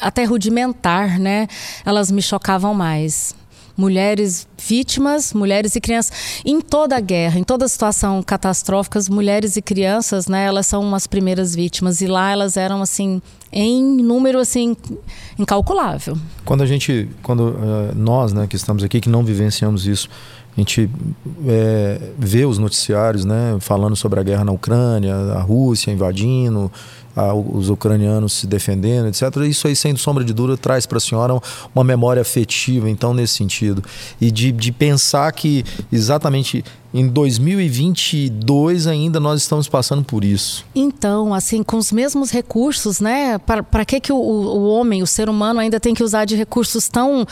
até 0.00 0.24
rudimentar, 0.24 1.18
né? 1.18 1.46
Elas 1.84 2.10
me 2.10 2.22
chocavam 2.22 2.74
mais 2.74 3.34
mulheres 3.80 4.46
vítimas, 4.58 5.32
mulheres 5.32 5.74
e 5.74 5.80
crianças. 5.80 6.42
Em 6.44 6.60
toda 6.60 6.96
a 6.96 7.00
guerra, 7.00 7.38
em 7.38 7.42
toda 7.42 7.66
situação 7.66 8.22
catastrófica, 8.22 8.98
as 8.98 9.08
mulheres 9.08 9.56
e 9.56 9.62
crianças, 9.62 10.28
né, 10.28 10.44
elas 10.44 10.66
são 10.66 10.94
as 10.94 11.06
primeiras 11.06 11.54
vítimas. 11.54 12.02
E 12.02 12.06
lá 12.06 12.30
elas 12.30 12.58
eram, 12.58 12.82
assim, 12.82 13.22
em 13.50 13.82
número, 13.82 14.38
assim, 14.38 14.76
incalculável. 15.38 16.16
Quando 16.44 16.62
a 16.62 16.66
gente, 16.66 17.08
quando 17.22 17.40
uh, 17.40 17.94
nós, 17.96 18.34
né, 18.34 18.46
que 18.46 18.56
estamos 18.56 18.84
aqui, 18.84 19.00
que 19.00 19.08
não 19.08 19.24
vivenciamos 19.24 19.86
isso, 19.86 20.08
a 20.56 20.60
gente 20.60 20.90
é, 21.46 22.00
vê 22.18 22.44
os 22.44 22.58
noticiários 22.58 23.24
né, 23.24 23.56
falando 23.60 23.96
sobre 23.96 24.20
a 24.20 24.22
guerra 24.22 24.44
na 24.44 24.52
Ucrânia, 24.52 25.14
a 25.14 25.40
Rússia 25.40 25.90
invadindo, 25.90 26.70
a, 27.14 27.34
os 27.34 27.70
ucranianos 27.70 28.32
se 28.32 28.46
defendendo, 28.46 29.08
etc. 29.08 29.22
Isso 29.48 29.66
aí, 29.66 29.76
sem 29.76 29.94
sombra 29.96 30.24
de 30.24 30.32
dúvida, 30.32 30.56
traz 30.56 30.86
para 30.86 30.98
a 30.98 31.00
senhora 31.00 31.40
uma 31.74 31.84
memória 31.84 32.22
afetiva, 32.22 32.88
então, 32.88 33.14
nesse 33.14 33.34
sentido. 33.34 33.82
E 34.20 34.30
de, 34.30 34.52
de 34.52 34.72
pensar 34.72 35.30
que 35.32 35.64
exatamente 35.92 36.64
em 36.92 37.06
2022 37.06 38.86
ainda 38.86 39.20
nós 39.20 39.42
estamos 39.42 39.68
passando 39.68 40.02
por 40.02 40.24
isso. 40.24 40.64
Então, 40.74 41.32
assim, 41.32 41.62
com 41.62 41.76
os 41.76 41.92
mesmos 41.92 42.30
recursos, 42.30 43.00
né? 43.00 43.38
Para 43.38 43.84
que, 43.84 44.00
que 44.00 44.12
o, 44.12 44.16
o, 44.16 44.68
homem, 44.68 45.02
o 45.02 45.06
ser 45.06 45.28
humano, 45.28 45.60
ainda 45.60 45.78
tem 45.78 45.94
que 45.94 46.02
usar 46.02 46.24
de 46.24 46.34
recursos 46.34 46.88
tão, 46.88 47.24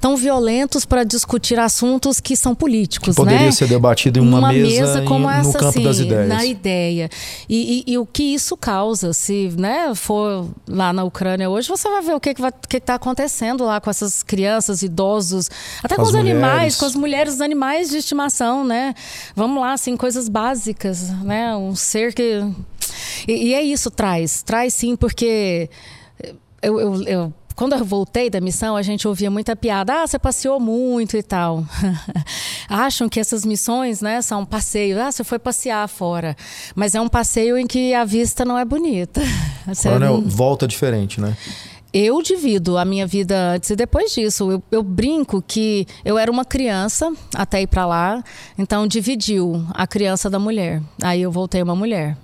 tão 0.00 0.16
violentos 0.16 0.84
para 0.84 1.04
discutir 1.04 1.58
assuntos 1.58 2.20
que 2.20 2.36
são 2.36 2.54
políticos, 2.54 3.10
que 3.10 3.14
poderia 3.14 3.46
né? 3.46 3.52
ser 3.52 3.68
debatido 3.68 4.18
em 4.18 4.22
uma, 4.22 4.38
uma 4.38 4.52
mesa, 4.52 4.68
mesa 4.68 5.02
como 5.02 5.30
em, 5.30 5.34
essa, 5.34 5.48
no 5.48 5.52
campo 5.52 5.68
assim, 5.68 5.82
das 5.82 5.98
ideias. 5.98 6.28
Na 6.28 6.44
ideia. 6.44 7.10
E, 7.48 7.84
e, 7.86 7.92
e, 7.92 7.98
o 7.98 8.06
que 8.06 8.22
isso 8.22 8.56
causa, 8.56 9.12
se 9.12 9.52
né, 9.58 9.94
for 9.94 10.48
lá 10.66 10.92
na 10.92 11.04
Ucrânia 11.04 11.50
hoje, 11.50 11.68
você 11.68 11.88
vai 11.88 12.02
ver 12.02 12.14
o 12.14 12.20
que 12.20 12.30
está 12.30 12.50
que 12.50 12.68
que 12.68 12.80
tá 12.80 12.94
acontecendo 12.94 13.64
lá 13.64 13.80
com 13.80 13.90
essas 13.90 14.22
crianças, 14.22 14.82
idosos, 14.82 15.50
até 15.82 15.96
com, 15.96 16.02
com 16.02 16.08
os 16.08 16.14
animais, 16.14 16.76
com 16.76 16.86
as 16.86 16.94
mulheres, 16.94 17.34
os 17.34 17.40
animais 17.40 17.90
de 17.90 17.98
estimação, 17.98 18.64
né? 18.64 18.94
Vamos 19.34 19.60
lá, 19.60 19.72
assim, 19.72 19.96
coisas 19.96 20.28
básicas, 20.28 21.10
né? 21.22 21.54
Um 21.56 21.74
ser 21.74 22.14
que. 22.14 22.40
E, 23.26 23.48
e 23.48 23.54
é 23.54 23.62
isso, 23.62 23.90
traz. 23.90 24.42
Traz 24.42 24.74
sim, 24.74 24.96
porque 24.96 25.68
eu, 26.62 26.80
eu, 26.80 27.02
eu 27.02 27.34
quando 27.54 27.74
eu 27.74 27.84
voltei 27.84 28.30
da 28.30 28.40
missão, 28.40 28.76
a 28.76 28.82
gente 28.82 29.06
ouvia 29.06 29.30
muita 29.30 29.54
piada. 29.54 30.02
Ah, 30.02 30.06
você 30.06 30.18
passeou 30.18 30.58
muito 30.58 31.16
e 31.16 31.22
tal. 31.22 31.64
Acham 32.68 33.08
que 33.08 33.20
essas 33.20 33.44
missões, 33.44 34.00
né, 34.00 34.22
são 34.22 34.44
passeios. 34.44 34.98
Ah, 34.98 35.12
você 35.12 35.22
foi 35.22 35.38
passear 35.38 35.88
fora. 35.88 36.36
Mas 36.74 36.94
é 36.94 37.00
um 37.00 37.08
passeio 37.08 37.58
em 37.58 37.66
que 37.66 37.94
a 37.94 38.04
vista 38.04 38.44
não 38.44 38.58
é 38.58 38.64
bonita. 38.64 39.20
Coronel, 39.82 40.22
volta 40.22 40.66
diferente, 40.66 41.20
né? 41.20 41.36
Eu 41.94 42.22
divido 42.22 42.78
a 42.78 42.86
minha 42.86 43.06
vida 43.06 43.52
antes 43.52 43.68
e 43.68 43.76
depois 43.76 44.12
disso. 44.12 44.50
Eu, 44.50 44.62
eu 44.70 44.82
brinco 44.82 45.42
que 45.42 45.86
eu 46.02 46.16
era 46.16 46.30
uma 46.30 46.44
criança 46.44 47.12
até 47.34 47.60
ir 47.60 47.66
para 47.66 47.84
lá, 47.84 48.24
então 48.56 48.86
dividiu 48.86 49.62
a 49.74 49.86
criança 49.86 50.30
da 50.30 50.38
mulher. 50.38 50.80
Aí 51.02 51.20
eu 51.20 51.30
voltei 51.30 51.62
uma 51.62 51.76
mulher. 51.76 52.16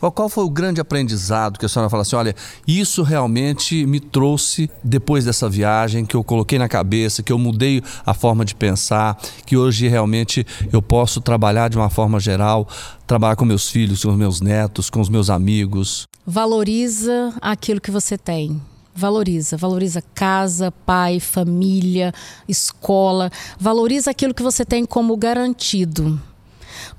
Qual 0.00 0.28
foi 0.30 0.44
o 0.44 0.50
grande 0.50 0.80
aprendizado 0.80 1.58
que 1.58 1.66
a 1.66 1.68
senhora 1.68 1.90
fala 1.90 2.02
assim: 2.02 2.16
olha, 2.16 2.34
isso 2.66 3.02
realmente 3.02 3.84
me 3.84 4.00
trouxe 4.00 4.68
depois 4.82 5.26
dessa 5.26 5.48
viagem, 5.48 6.06
que 6.06 6.16
eu 6.16 6.24
coloquei 6.24 6.58
na 6.58 6.68
cabeça, 6.68 7.22
que 7.22 7.32
eu 7.32 7.38
mudei 7.38 7.82
a 8.04 8.14
forma 8.14 8.46
de 8.46 8.54
pensar, 8.54 9.16
que 9.44 9.58
hoje 9.58 9.88
realmente 9.88 10.44
eu 10.72 10.80
posso 10.80 11.20
trabalhar 11.20 11.68
de 11.68 11.76
uma 11.76 11.90
forma 11.90 12.18
geral, 12.18 12.66
trabalhar 13.06 13.36
com 13.36 13.44
meus 13.44 13.68
filhos, 13.70 14.02
com 14.02 14.10
os 14.10 14.16
meus 14.16 14.40
netos, 14.40 14.88
com 14.88 15.00
os 15.00 15.10
meus 15.10 15.28
amigos? 15.28 16.08
Valoriza 16.26 17.34
aquilo 17.40 17.80
que 17.80 17.90
você 17.90 18.16
tem 18.18 18.60
Valoriza, 18.94 19.56
valoriza 19.56 20.02
casa, 20.14 20.70
pai, 20.70 21.18
família, 21.18 22.12
escola, 22.46 23.30
valoriza 23.58 24.10
aquilo 24.10 24.34
que 24.34 24.42
você 24.42 24.64
tem 24.64 24.84
como 24.84 25.16
garantido. 25.16 26.20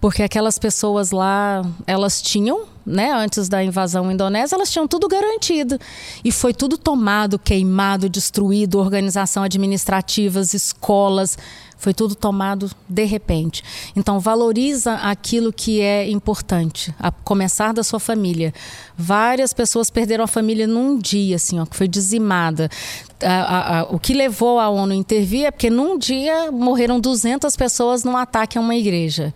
Porque 0.02 0.24
aquelas 0.24 0.58
pessoas 0.58 1.12
lá, 1.12 1.62
elas 1.86 2.22
tinham, 2.22 2.66
né, 2.86 3.12
antes 3.12 3.48
da 3.48 3.64
invasão 3.64 4.12
indonésia, 4.12 4.56
elas 4.56 4.72
tinham 4.72 4.88
tudo 4.88 5.08
garantido. 5.08 5.80
E 6.24 6.32
foi 6.32 6.54
tudo 6.54 6.78
tomado, 6.78 7.40
queimado, 7.40 8.10
destruído, 8.10 8.80
organização 8.80 9.44
administrativas, 9.44 10.54
escolas, 10.54 11.38
foi 11.84 11.94
tudo 11.94 12.16
tomado 12.16 12.72
de 12.88 13.04
repente. 13.04 13.62
Então, 13.94 14.18
valoriza 14.18 14.94
aquilo 14.94 15.52
que 15.52 15.82
é 15.82 16.10
importante, 16.10 16.96
a 16.98 17.12
começar 17.12 17.74
da 17.74 17.84
sua 17.84 18.00
família. 18.00 18.54
Várias 18.98 19.52
pessoas 19.54 19.90
perderam 19.90 20.24
a 20.24 20.28
família 20.28 20.66
num 20.66 20.98
dia, 20.98 21.36
assim, 21.36 21.60
ó, 21.60 21.66
que 21.66 21.76
foi 21.76 21.90
dizimada. 21.90 22.70
A, 23.22 23.28
a, 23.28 23.80
a, 23.80 23.84
o 23.84 24.00
que 24.00 24.14
levou 24.14 24.62
a 24.62 24.70
ONU 24.70 24.94
a 24.94 24.96
intervir 24.96 25.46
é 25.46 25.52
porque 25.52 25.70
num 25.70 25.98
dia 25.98 26.50
morreram 26.54 27.02
200 27.02 27.54
pessoas 27.58 28.06
num 28.06 28.16
ataque 28.16 28.58
a 28.58 28.62
uma 28.62 28.76
igreja. 28.76 29.34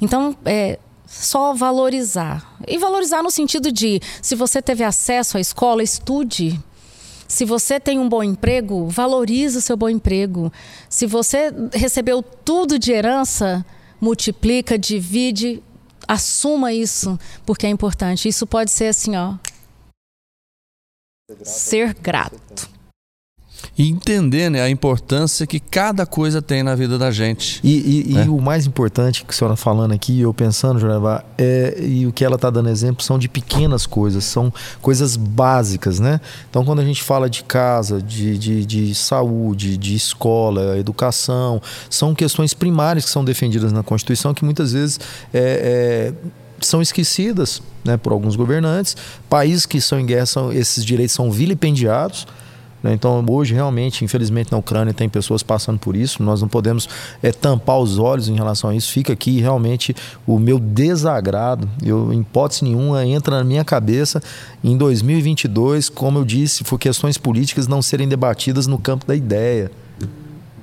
Então, 0.00 0.36
é, 0.44 0.80
só 1.06 1.54
valorizar. 1.54 2.56
E 2.66 2.78
valorizar 2.78 3.22
no 3.22 3.30
sentido 3.30 3.70
de, 3.70 4.00
se 4.20 4.34
você 4.34 4.60
teve 4.60 4.82
acesso 4.82 5.38
à 5.38 5.40
escola, 5.40 5.84
estude. 5.84 6.60
Se 7.28 7.44
você 7.44 7.80
tem 7.80 7.98
um 7.98 8.08
bom 8.08 8.22
emprego, 8.22 8.88
valorize 8.88 9.58
o 9.58 9.60
seu 9.60 9.76
bom 9.76 9.88
emprego. 9.88 10.52
Se 10.88 11.06
você 11.06 11.52
recebeu 11.72 12.22
tudo 12.22 12.78
de 12.78 12.92
herança, 12.92 13.64
multiplica, 14.00 14.78
divide, 14.78 15.62
assuma 16.06 16.72
isso, 16.72 17.18
porque 17.44 17.66
é 17.66 17.70
importante. 17.70 18.28
Isso 18.28 18.46
pode 18.46 18.70
ser 18.70 18.88
assim, 18.88 19.16
ó. 19.16 19.34
Ser 21.42 21.94
grato. 21.94 22.75
E 23.78 23.90
entender 23.90 24.50
né, 24.50 24.62
a 24.62 24.70
importância 24.70 25.46
que 25.46 25.60
cada 25.60 26.06
coisa 26.06 26.40
tem 26.40 26.62
na 26.62 26.74
vida 26.74 26.96
da 26.96 27.10
gente. 27.10 27.60
E, 27.62 28.10
e, 28.10 28.14
né? 28.14 28.24
e 28.24 28.28
o 28.28 28.40
mais 28.40 28.66
importante 28.66 29.24
que 29.24 29.30
a 29.30 29.34
senhora 29.34 29.56
falando 29.56 29.92
aqui, 29.92 30.20
eu 30.20 30.32
pensando, 30.32 30.78
Jornal, 30.78 31.22
é, 31.36 31.76
e 31.80 32.06
o 32.06 32.12
que 32.12 32.24
ela 32.24 32.36
está 32.36 32.48
dando 32.48 32.70
exemplo 32.70 33.02
são 33.02 33.18
de 33.18 33.28
pequenas 33.28 33.86
coisas, 33.86 34.24
são 34.24 34.52
coisas 34.80 35.16
básicas, 35.16 36.00
né? 36.00 36.20
Então, 36.48 36.64
quando 36.64 36.80
a 36.80 36.84
gente 36.84 37.02
fala 37.02 37.28
de 37.28 37.44
casa, 37.44 38.00
de, 38.00 38.38
de, 38.38 38.64
de 38.64 38.94
saúde, 38.94 39.76
de 39.76 39.94
escola, 39.94 40.78
educação, 40.78 41.60
são 41.90 42.14
questões 42.14 42.54
primárias 42.54 43.04
que 43.04 43.10
são 43.10 43.24
defendidas 43.24 43.72
na 43.72 43.82
Constituição 43.82 44.32
que 44.32 44.44
muitas 44.44 44.72
vezes 44.72 44.98
é, 45.32 46.12
é, 46.14 46.30
são 46.60 46.80
esquecidas 46.80 47.62
né, 47.84 47.96
por 47.96 48.12
alguns 48.12 48.36
governantes. 48.36 48.96
Países 49.28 49.66
que 49.66 49.80
são 49.80 50.00
em 50.00 50.06
guerra, 50.06 50.26
são, 50.26 50.52
esses 50.52 50.84
direitos 50.84 51.14
são 51.14 51.30
vilipendiados. 51.30 52.26
Né? 52.86 52.92
Então, 52.92 53.24
hoje, 53.28 53.52
realmente, 53.52 54.04
infelizmente, 54.04 54.52
na 54.52 54.58
Ucrânia 54.58 54.94
tem 54.94 55.08
pessoas 55.08 55.42
passando 55.42 55.78
por 55.78 55.96
isso. 55.96 56.22
Nós 56.22 56.40
não 56.40 56.48
podemos 56.48 56.88
é, 57.20 57.32
tampar 57.32 57.78
os 57.78 57.98
olhos 57.98 58.28
em 58.28 58.34
relação 58.34 58.70
a 58.70 58.76
isso. 58.76 58.92
Fica 58.92 59.12
aqui 59.12 59.40
realmente 59.40 59.94
o 60.24 60.38
meu 60.38 60.58
desagrado. 60.58 61.68
Eu, 61.84 62.12
em 62.12 62.20
hipótese 62.20 62.62
nenhuma, 62.64 63.04
entra 63.04 63.38
na 63.38 63.44
minha 63.44 63.64
cabeça 63.64 64.22
em 64.62 64.76
2022, 64.76 65.88
como 65.88 66.20
eu 66.20 66.24
disse, 66.24 66.62
por 66.62 66.78
questões 66.78 67.18
políticas 67.18 67.66
não 67.66 67.82
serem 67.82 68.08
debatidas 68.08 68.68
no 68.68 68.78
campo 68.78 69.04
da 69.04 69.16
ideia 69.16 69.70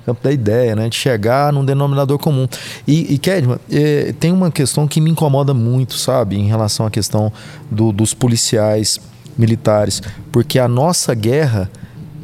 campo 0.06 0.22
da 0.22 0.30
ideia, 0.30 0.76
né? 0.76 0.90
De 0.90 0.96
chegar 0.96 1.50
num 1.50 1.64
denominador 1.64 2.18
comum. 2.18 2.46
E, 2.86 3.14
e 3.14 3.16
Kedman, 3.16 3.58
é, 3.70 4.12
tem 4.12 4.32
uma 4.32 4.50
questão 4.50 4.86
que 4.86 5.00
me 5.00 5.10
incomoda 5.10 5.54
muito, 5.54 5.94
sabe? 5.94 6.36
Em 6.36 6.46
relação 6.46 6.84
à 6.84 6.90
questão 6.90 7.32
do, 7.70 7.90
dos 7.90 8.12
policiais 8.12 9.00
militares. 9.38 10.02
Porque 10.30 10.58
a 10.58 10.68
nossa 10.68 11.14
guerra 11.14 11.70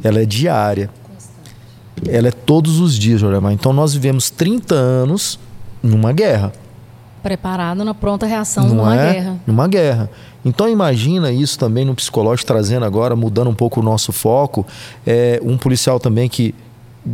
ela 0.03 0.21
é 0.21 0.25
diária. 0.25 0.89
Ela 2.07 2.29
é 2.29 2.31
todos 2.31 2.79
os 2.79 2.97
dias, 2.97 3.19
Joramar. 3.19 3.53
Então 3.53 3.71
nós 3.73 3.93
vivemos 3.93 4.29
30 4.29 4.73
anos 4.73 5.39
numa 5.83 6.11
guerra. 6.11 6.51
Preparado 7.21 7.83
na 7.85 7.93
pronta 7.93 8.25
reação 8.25 8.67
Não 8.67 8.75
numa 8.75 8.95
é? 8.95 9.13
guerra. 9.13 9.39
Numa 9.45 9.67
guerra. 9.67 10.09
Então 10.43 10.67
imagina 10.67 11.31
isso 11.31 11.57
também 11.59 11.85
no 11.85 11.93
psicológico, 11.93 12.47
trazendo 12.47 12.83
agora, 12.83 13.15
mudando 13.15 13.49
um 13.49 13.53
pouco 13.53 13.79
o 13.79 13.83
nosso 13.83 14.11
foco. 14.11 14.65
É, 15.05 15.39
um 15.43 15.55
policial 15.57 15.99
também 15.99 16.27
que 16.27 16.55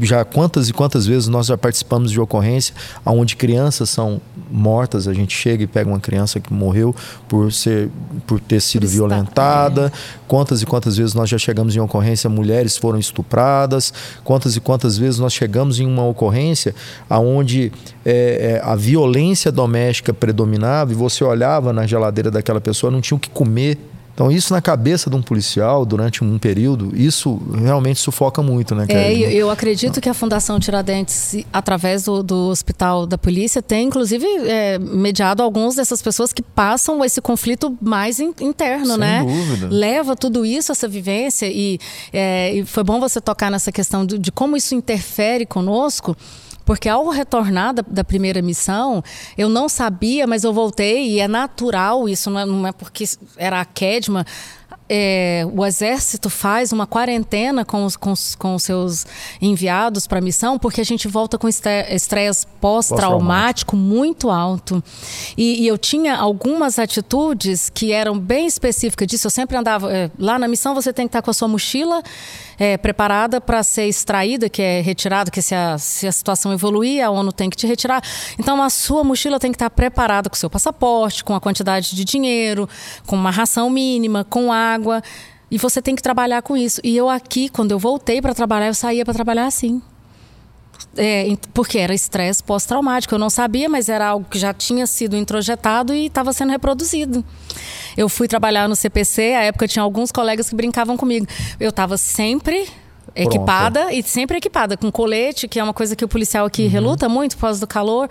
já 0.02 0.26
quantas 0.26 0.70
e 0.70 0.74
quantas 0.74 1.06
vezes 1.06 1.28
nós 1.28 1.48
já 1.48 1.58
participamos 1.58 2.12
de 2.12 2.20
ocorrência 2.20 2.76
onde 3.06 3.36
crianças 3.36 3.90
são 3.90 4.22
mortas, 4.52 5.08
a 5.08 5.14
gente 5.14 5.36
chega 5.36 5.64
e 5.64 5.68
pega 5.68 5.90
uma 5.90 6.00
criança 6.00 6.40
que 6.40 6.54
morreu 6.54 6.96
por 7.28 7.52
ser 7.52 7.90
por 8.26 8.40
ter 8.40 8.62
sido 8.62 8.86
por 8.86 8.90
violentada. 8.90 9.92
É. 9.94 10.18
Quantas 10.28 10.62
e 10.62 10.66
quantas 10.66 10.98
vezes 10.98 11.14
nós 11.14 11.30
já 11.30 11.38
chegamos 11.38 11.76
em 11.76 11.80
ocorrência 11.80 12.30
mulheres 12.30 12.78
foram 12.78 13.00
estupradas. 13.00 13.94
Quantas 14.24 14.56
e 14.56 14.60
quantas 14.60 14.98
vezes 14.98 15.20
nós 15.20 15.34
chegamos 15.34 15.80
em 15.80 15.86
uma 15.86 16.06
ocorrência 16.06 16.76
aonde 17.10 17.72
é, 18.06 18.62
é, 18.62 18.62
a 18.64 18.76
violência 18.76 19.52
doméstica 19.52 20.14
predominava 20.14 20.92
e 20.92 20.96
você 20.96 21.24
olhava 21.24 21.72
na 21.72 21.88
geladeira 21.88 22.30
daquela 22.30 22.60
pessoa 22.60 22.92
não 22.92 23.02
tinha 23.02 23.16
o 23.16 23.20
que 23.20 23.30
comer 23.30 23.78
então, 24.18 24.32
isso 24.32 24.52
na 24.52 24.60
cabeça 24.60 25.12
de 25.12 25.16
um 25.16 25.22
policial 25.22 25.86
durante 25.86 26.24
um 26.24 26.40
período, 26.40 26.92
isso 27.00 27.40
realmente 27.54 28.00
sufoca 28.00 28.42
muito, 28.42 28.74
né, 28.74 28.88
É, 28.90 29.14
eu, 29.14 29.30
eu 29.30 29.52
acredito 29.52 30.02
que 30.02 30.10
a 30.10 30.14
Fundação 30.16 30.60
Tiradentes, 30.60 31.38
através 31.54 32.06
do, 32.06 32.24
do 32.24 32.50
Hospital 32.50 33.06
da 33.06 33.16
Polícia, 33.16 33.62
tem 33.62 33.86
inclusive 33.86 34.26
é, 34.26 34.80
mediado 34.80 35.44
algumas 35.44 35.76
dessas 35.76 36.02
pessoas 36.02 36.34
que 36.34 36.42
passam 36.42 37.06
esse 37.06 37.22
conflito 37.22 37.78
mais 37.80 38.20
in, 38.20 38.34
interno, 38.42 38.88
Sem 38.88 38.98
né? 38.98 39.24
Dúvida. 39.24 39.68
Leva 39.70 40.16
tudo 40.16 40.44
isso, 40.44 40.72
essa 40.72 40.88
vivência, 40.88 41.46
e, 41.46 41.78
é, 42.12 42.56
e 42.56 42.66
foi 42.66 42.84
bom 42.84 43.00
você 43.00 43.22
tocar 43.22 43.52
nessa 43.52 43.72
questão 43.72 44.04
de, 44.04 44.18
de 44.18 44.32
como 44.32 44.58
isso 44.58 44.74
interfere 44.74 45.46
conosco. 45.46 46.18
Porque 46.68 46.90
ao 46.90 47.08
retornar 47.08 47.74
da, 47.74 47.82
da, 47.82 48.04
primeira 48.04 48.42
missão, 48.42 49.02
eu 49.38 49.48
não 49.48 49.70
sabia, 49.70 50.28
mas 50.28 50.44
eu 50.44 50.52
voltei 50.52 51.12
e 51.12 51.20
é 51.22 51.28
natural, 51.28 52.10
isso 52.10 52.30
não 52.30 52.40
é, 52.42 52.46
não 52.46 52.68
é 52.68 52.74
porque 52.74 53.06
era 53.38 53.62
a 53.62 53.64
Kedma, 53.64 54.26
é, 54.90 55.46
o 55.54 55.66
exército 55.66 56.30
faz 56.30 56.72
uma 56.72 56.88
quarentena 56.88 57.66
com 57.66 57.84
os, 57.84 57.98
com 57.98 58.12
os, 58.12 58.36
com 58.36 58.56
os 58.56 58.64
seus 58.64 59.06
enviados 59.42 60.08
para 60.08 60.20
a 60.20 60.22
missão, 60.22 60.58
porque 60.58 60.80
a 60.80 60.84
gente 60.84 61.08
volta 61.08 61.38
com 61.38 61.48
estresse 61.48 62.48
pós-traumático 62.62 63.76
muito 63.76 64.30
alto. 64.30 64.82
E, 65.38 65.64
e, 65.64 65.68
eu 65.68 65.78
tinha 65.78 66.16
algumas 66.16 66.80
atitudes 66.80 67.70
que 67.70 67.92
eram 67.92 68.18
bem 68.18 68.48
específicas 68.48 69.08
disso. 69.08 69.28
Eu 69.28 69.32
sempre 69.32 69.58
andava. 69.58 69.92
É, 69.92 70.10
lá 70.18 70.40
na 70.40 70.48
missão 70.48 70.74
você 70.74 70.94
tem 70.94 71.06
que 71.06 71.10
estar 71.10 71.22
com 71.22 71.32
a 71.32 71.34
sua 71.34 71.48
mochila 71.48 72.02
é, 72.58 72.78
preparada 72.78 73.42
para 73.42 73.64
ser 73.64 73.88
extraída, 73.88 74.50
que 74.50 74.62
é 74.62 74.80
retirada, 74.80 75.30
que 75.30 75.42
se 75.42 75.54
a, 75.54 75.78
se 75.78 76.08
a 76.08 76.12
situação 76.12 76.54
evoluir, 76.54 77.04
a 77.04 77.10
ONU 77.10 77.34
tem 77.34 77.50
que 77.50 77.58
te 77.58 77.68
retirar. 77.68 78.02
Então 78.40 78.62
a 78.62 78.70
sua 78.70 79.04
mochila 79.04 79.38
tem 79.38 79.52
que 79.52 79.56
estar 79.56 79.70
preparada 79.70 80.30
com 80.30 80.36
o 80.36 80.40
seu 80.40 80.50
passaporte, 80.50 81.24
com 81.26 81.36
a 81.36 81.42
quantidade 81.42 81.94
de 81.94 82.06
dinheiro, 82.06 82.70
com 83.06 83.18
uma 83.18 83.32
ração 83.32 83.70
mínima, 83.70 84.24
com 84.24 84.52
água 84.52 84.57
água. 84.58 85.02
E 85.50 85.58
você 85.58 85.82
tem 85.82 85.96
que 85.96 86.02
trabalhar 86.02 86.42
com 86.42 86.58
isso. 86.58 86.82
E 86.84 86.96
eu 86.96 87.10
aqui, 87.10 87.50
quando 87.50 87.72
eu 87.72 87.80
voltei 87.80 88.22
para 88.22 88.34
trabalhar, 88.34 88.68
eu 88.68 88.74
saía 88.74 89.06
para 89.06 89.14
trabalhar 89.14 89.46
assim. 89.46 89.82
É, 90.96 91.26
porque 91.54 91.78
era 91.78 91.94
estresse 91.94 92.44
pós-traumático. 92.44 93.14
Eu 93.14 93.20
não 93.20 93.30
sabia, 93.30 93.70
mas 93.70 93.88
era 93.88 94.08
algo 94.08 94.26
que 94.30 94.38
já 94.38 94.54
tinha 94.54 94.86
sido 94.86 95.16
introjetado 95.16 95.94
e 95.94 96.08
estava 96.08 96.34
sendo 96.34 96.50
reproduzido. 96.50 97.24
Eu 97.96 98.10
fui 98.10 98.28
trabalhar 98.28 98.68
no 98.68 98.76
CPC, 98.76 99.34
à 99.34 99.44
época 99.44 99.68
tinha 99.68 99.84
alguns 99.84 100.12
colegas 100.12 100.50
que 100.50 100.56
brincavam 100.56 100.98
comigo. 100.98 101.26
Eu 101.60 101.70
estava 101.70 101.98
sempre 101.98 102.68
equipada 103.16 103.82
Pronto. 103.82 103.96
e 103.96 104.04
sempre 104.04 104.38
equipada, 104.38 104.78
com 104.78 104.92
colete, 104.92 105.48
que 105.48 105.60
é 105.60 105.64
uma 105.64 105.74
coisa 105.74 105.96
que 105.96 106.06
o 106.06 106.08
policial 106.08 106.46
aqui 106.46 106.64
uhum. 106.64 106.70
reluta 106.70 107.10
muito 107.10 107.36
por 107.36 107.42
causa 107.42 107.60
do 107.60 107.68
calor 107.68 108.10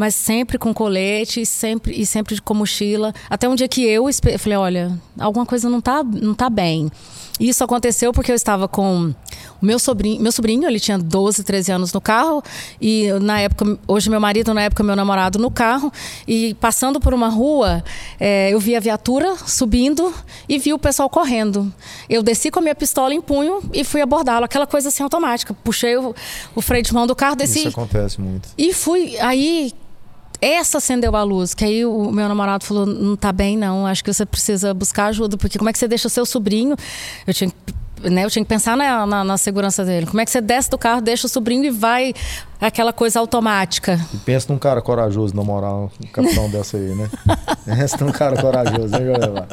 mas 0.00 0.14
sempre 0.14 0.56
com 0.56 0.72
colete 0.72 1.42
e 1.42 1.46
sempre, 1.46 1.92
e 1.92 2.06
sempre 2.06 2.40
com 2.40 2.54
mochila. 2.54 3.12
Até 3.28 3.46
um 3.46 3.54
dia 3.54 3.68
que 3.68 3.82
eu 3.82 4.06
falei, 4.38 4.56
olha, 4.56 4.98
alguma 5.18 5.44
coisa 5.44 5.68
não 5.68 5.78
tá, 5.78 6.02
não 6.02 6.32
tá 6.32 6.48
bem. 6.48 6.90
E 7.38 7.50
isso 7.50 7.62
aconteceu 7.62 8.10
porque 8.10 8.32
eu 8.32 8.34
estava 8.34 8.66
com 8.66 9.12
o 9.60 9.66
meu 9.66 9.78
sobrinho, 9.78 10.22
meu 10.22 10.32
sobrinho, 10.32 10.66
ele 10.66 10.80
tinha 10.80 10.98
12, 10.98 11.44
13 11.44 11.72
anos 11.72 11.92
no 11.92 12.00
carro, 12.00 12.42
e 12.80 13.12
na 13.20 13.40
época, 13.40 13.78
hoje 13.86 14.08
meu 14.08 14.20
marido, 14.20 14.54
na 14.54 14.62
época 14.62 14.82
meu 14.82 14.96
namorado 14.96 15.38
no 15.38 15.50
carro, 15.50 15.92
e 16.26 16.54
passando 16.54 16.98
por 16.98 17.12
uma 17.12 17.28
rua, 17.28 17.84
é, 18.18 18.50
eu 18.50 18.58
vi 18.58 18.74
a 18.74 18.80
viatura 18.80 19.36
subindo 19.46 20.14
e 20.48 20.58
vi 20.58 20.72
o 20.72 20.78
pessoal 20.78 21.10
correndo. 21.10 21.70
Eu 22.08 22.22
desci 22.22 22.50
com 22.50 22.58
a 22.58 22.62
minha 22.62 22.74
pistola 22.74 23.12
em 23.12 23.20
punho 23.20 23.60
e 23.74 23.84
fui 23.84 24.00
abordá-lo, 24.00 24.46
aquela 24.46 24.66
coisa 24.66 24.88
assim 24.88 25.02
automática. 25.02 25.52
Puxei 25.52 25.94
o, 25.98 26.14
o 26.54 26.62
freio 26.62 26.82
de 26.82 26.94
mão 26.94 27.06
do 27.06 27.14
carro, 27.14 27.36
desci. 27.36 27.60
Isso 27.60 27.68
acontece 27.68 28.18
muito. 28.18 28.48
E 28.56 28.72
fui, 28.72 29.18
aí 29.18 29.74
essa 30.40 30.78
acendeu 30.78 31.14
a 31.16 31.22
luz, 31.22 31.54
que 31.54 31.64
aí 31.64 31.84
o 31.84 32.10
meu 32.10 32.28
namorado 32.28 32.64
falou: 32.64 32.86
não 32.86 33.16
tá 33.16 33.32
bem, 33.32 33.56
não, 33.56 33.86
acho 33.86 34.02
que 34.02 34.12
você 34.12 34.24
precisa 34.24 34.72
buscar 34.72 35.06
ajuda, 35.06 35.36
porque 35.36 35.58
como 35.58 35.70
é 35.70 35.72
que 35.72 35.78
você 35.78 35.88
deixa 35.88 36.06
o 36.06 36.10
seu 36.10 36.24
sobrinho? 36.24 36.76
Eu 37.26 37.34
tinha 37.34 37.52
né, 38.02 38.24
eu 38.24 38.30
tinha 38.30 38.42
que 38.42 38.48
pensar 38.48 38.76
na, 38.76 39.06
na, 39.06 39.24
na, 39.24 39.36
segurança 39.36 39.84
dele. 39.84 40.06
Como 40.06 40.20
é 40.20 40.24
que 40.24 40.30
você 40.30 40.40
desce 40.40 40.70
do 40.70 40.78
carro, 40.78 41.02
deixa 41.02 41.26
o 41.26 41.28
sobrinho 41.28 41.64
e 41.64 41.70
vai 41.70 42.14
aquela 42.66 42.92
coisa 42.92 43.20
automática? 43.20 44.00
E 44.12 44.16
pensa 44.16 44.52
num 44.52 44.58
cara 44.58 44.80
corajoso, 44.80 45.36
na 45.36 45.44
moral, 45.44 45.92
um 46.02 46.08
capitão 46.08 46.48
dessa 46.50 46.76
aí, 46.78 46.94
né? 46.94 47.08
Pensa 47.64 48.04
num 48.04 48.10
cara 48.10 48.40
corajoso, 48.40 48.88
né, 48.88 48.98
Joelma? 48.98 49.46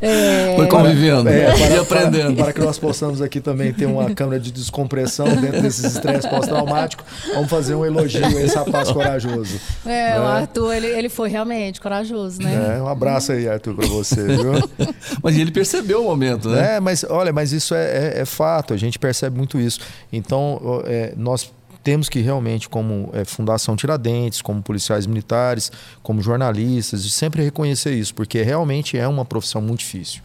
É... 0.00 0.54
Foi 0.56 0.68
convivendo 0.68 1.28
é, 1.28 1.52
para, 1.52 1.68
e 1.68 1.78
aprendendo. 1.78 2.34
Para, 2.36 2.44
para, 2.44 2.52
que 2.52 2.60
nós 2.60 2.78
possamos 2.78 3.20
aqui 3.20 3.40
também 3.40 3.72
ter 3.72 3.86
uma 3.86 4.10
câmera 4.14 4.40
de 4.40 4.52
descompressão 4.52 5.26
dentro 5.26 5.62
desses 5.62 5.84
estresses 5.84 6.26
pós-traumáticos, 6.26 7.04
vamos 7.34 7.50
fazer 7.50 7.74
um 7.74 7.84
elogio 7.84 8.24
a 8.24 8.42
esse 8.42 8.56
rapaz 8.56 8.90
corajoso. 8.90 9.60
É, 9.84 10.12
né? 10.12 10.20
o 10.20 10.24
Arthur, 10.24 10.74
ele, 10.74 10.86
ele 10.86 11.08
foi 11.08 11.28
realmente 11.28 11.80
corajoso, 11.80 12.40
né? 12.40 12.76
É, 12.78 12.82
um 12.82 12.88
abraço 12.88 13.32
aí, 13.32 13.48
Arthur, 13.48 13.74
para 13.74 13.86
você, 13.86 14.22
viu? 14.22 14.52
mas 15.22 15.36
ele 15.36 15.50
percebeu 15.50 16.02
o 16.02 16.04
momento, 16.04 16.48
né? 16.48 16.76
É, 16.76 16.80
mas 16.80 17.04
olha, 17.08 17.32
mas 17.32 17.52
isso 17.52 17.64
isso 17.64 17.74
é, 17.74 17.84
é, 17.84 18.20
é 18.20 18.24
fato, 18.24 18.74
a 18.74 18.76
gente 18.76 18.98
percebe 18.98 19.36
muito 19.36 19.58
isso. 19.58 19.80
Então, 20.12 20.82
é, 20.84 21.14
nós 21.16 21.50
temos 21.84 22.08
que 22.08 22.20
realmente, 22.20 22.66
como 22.66 23.10
é, 23.12 23.26
Fundação 23.26 23.76
Tiradentes, 23.76 24.40
como 24.40 24.62
policiais 24.62 25.06
militares, 25.06 25.70
como 26.02 26.22
jornalistas, 26.22 27.02
sempre 27.12 27.44
reconhecer 27.44 27.94
isso, 27.94 28.14
porque 28.14 28.42
realmente 28.42 28.96
é 28.96 29.06
uma 29.06 29.24
profissão 29.24 29.60
muito 29.60 29.80
difícil. 29.80 30.22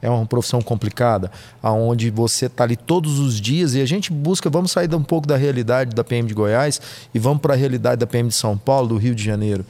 É 0.00 0.08
uma 0.08 0.26
profissão 0.26 0.62
complicada, 0.62 1.30
aonde 1.62 2.10
você 2.10 2.46
está 2.46 2.64
ali 2.64 2.76
todos 2.76 3.18
os 3.18 3.40
dias 3.40 3.74
e 3.74 3.80
a 3.80 3.86
gente 3.86 4.12
busca, 4.12 4.48
vamos 4.48 4.72
sair 4.72 4.92
um 4.94 5.02
pouco 5.02 5.26
da 5.28 5.36
realidade 5.36 5.94
da 5.94 6.02
PM 6.02 6.26
de 6.26 6.34
Goiás 6.34 6.80
e 7.12 7.18
vamos 7.18 7.40
para 7.40 7.54
a 7.54 7.56
realidade 7.56 8.00
da 8.00 8.06
PM 8.06 8.28
de 8.28 8.34
São 8.34 8.56
Paulo, 8.56 8.88
do 8.88 8.96
Rio 8.96 9.14
de 9.14 9.22
Janeiro, 9.22 9.64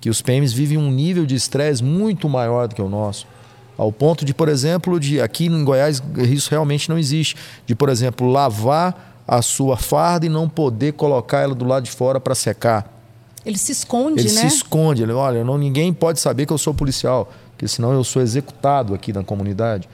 que 0.00 0.10
os 0.10 0.22
PMs 0.22 0.52
vivem 0.52 0.78
um 0.78 0.90
nível 0.90 1.26
de 1.26 1.34
estresse 1.34 1.84
muito 1.84 2.28
maior 2.28 2.68
do 2.68 2.74
que 2.74 2.82
o 2.82 2.88
nosso. 2.88 3.26
Ao 3.78 3.92
ponto 3.92 4.24
de, 4.24 4.32
por 4.32 4.48
exemplo, 4.48 4.98
de 4.98 5.20
aqui 5.20 5.46
em 5.46 5.64
Goiás 5.64 6.02
isso 6.16 6.50
realmente 6.50 6.88
não 6.88 6.98
existe, 6.98 7.36
de, 7.66 7.74
por 7.74 7.88
exemplo, 7.88 8.28
lavar 8.28 9.15
a 9.26 9.42
sua 9.42 9.76
farda 9.76 10.26
e 10.26 10.28
não 10.28 10.48
poder 10.48 10.92
colocar 10.92 11.40
ela 11.40 11.54
do 11.54 11.64
lado 11.64 11.84
de 11.84 11.90
fora 11.90 12.20
para 12.20 12.34
secar. 12.34 12.92
Ele 13.44 13.58
se 13.58 13.72
esconde, 13.72 14.20
ele 14.20 14.32
né? 14.32 14.40
Ele 14.40 14.50
se 14.50 14.56
esconde. 14.56 15.02
Ele, 15.02 15.12
olha, 15.12 15.44
não, 15.44 15.56
ninguém 15.56 15.92
pode 15.92 16.20
saber 16.20 16.46
que 16.46 16.52
eu 16.52 16.58
sou 16.58 16.74
policial, 16.74 17.32
porque 17.50 17.68
senão 17.68 17.92
eu 17.92 18.02
sou 18.02 18.20
executado 18.20 18.94
aqui 18.94 19.12
na 19.12 19.22
comunidade. 19.22 19.88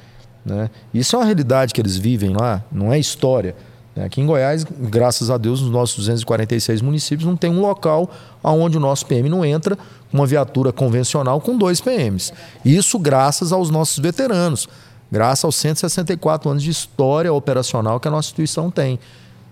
Né? 0.44 0.70
Isso 0.92 1.14
é 1.16 1.18
uma 1.18 1.24
realidade 1.24 1.72
que 1.72 1.80
eles 1.80 1.96
vivem 1.96 2.34
lá, 2.34 2.62
não 2.72 2.92
é 2.92 2.98
história. 2.98 3.54
Né? 3.94 4.04
Aqui 4.04 4.20
em 4.20 4.26
Goiás, 4.26 4.64
graças 4.64 5.30
a 5.30 5.36
Deus, 5.36 5.60
nos 5.60 5.70
nossos 5.70 5.96
246 5.96 6.80
municípios, 6.80 7.28
não 7.28 7.36
tem 7.36 7.50
um 7.50 7.60
local 7.60 8.10
onde 8.42 8.76
o 8.76 8.80
nosso 8.80 9.06
PM 9.06 9.28
não 9.28 9.44
entra 9.44 9.76
com 9.76 10.16
uma 10.18 10.26
viatura 10.26 10.72
convencional 10.72 11.40
com 11.40 11.56
dois 11.56 11.80
PMs. 11.80 12.32
Isso 12.64 12.98
graças 12.98 13.52
aos 13.52 13.70
nossos 13.70 13.98
veteranos, 13.98 14.68
graças 15.10 15.44
aos 15.44 15.56
164 15.56 16.50
anos 16.50 16.62
de 16.62 16.70
história 16.70 17.32
operacional 17.32 18.00
que 18.00 18.08
a 18.08 18.10
nossa 18.10 18.28
instituição 18.28 18.70
tem. 18.70 18.98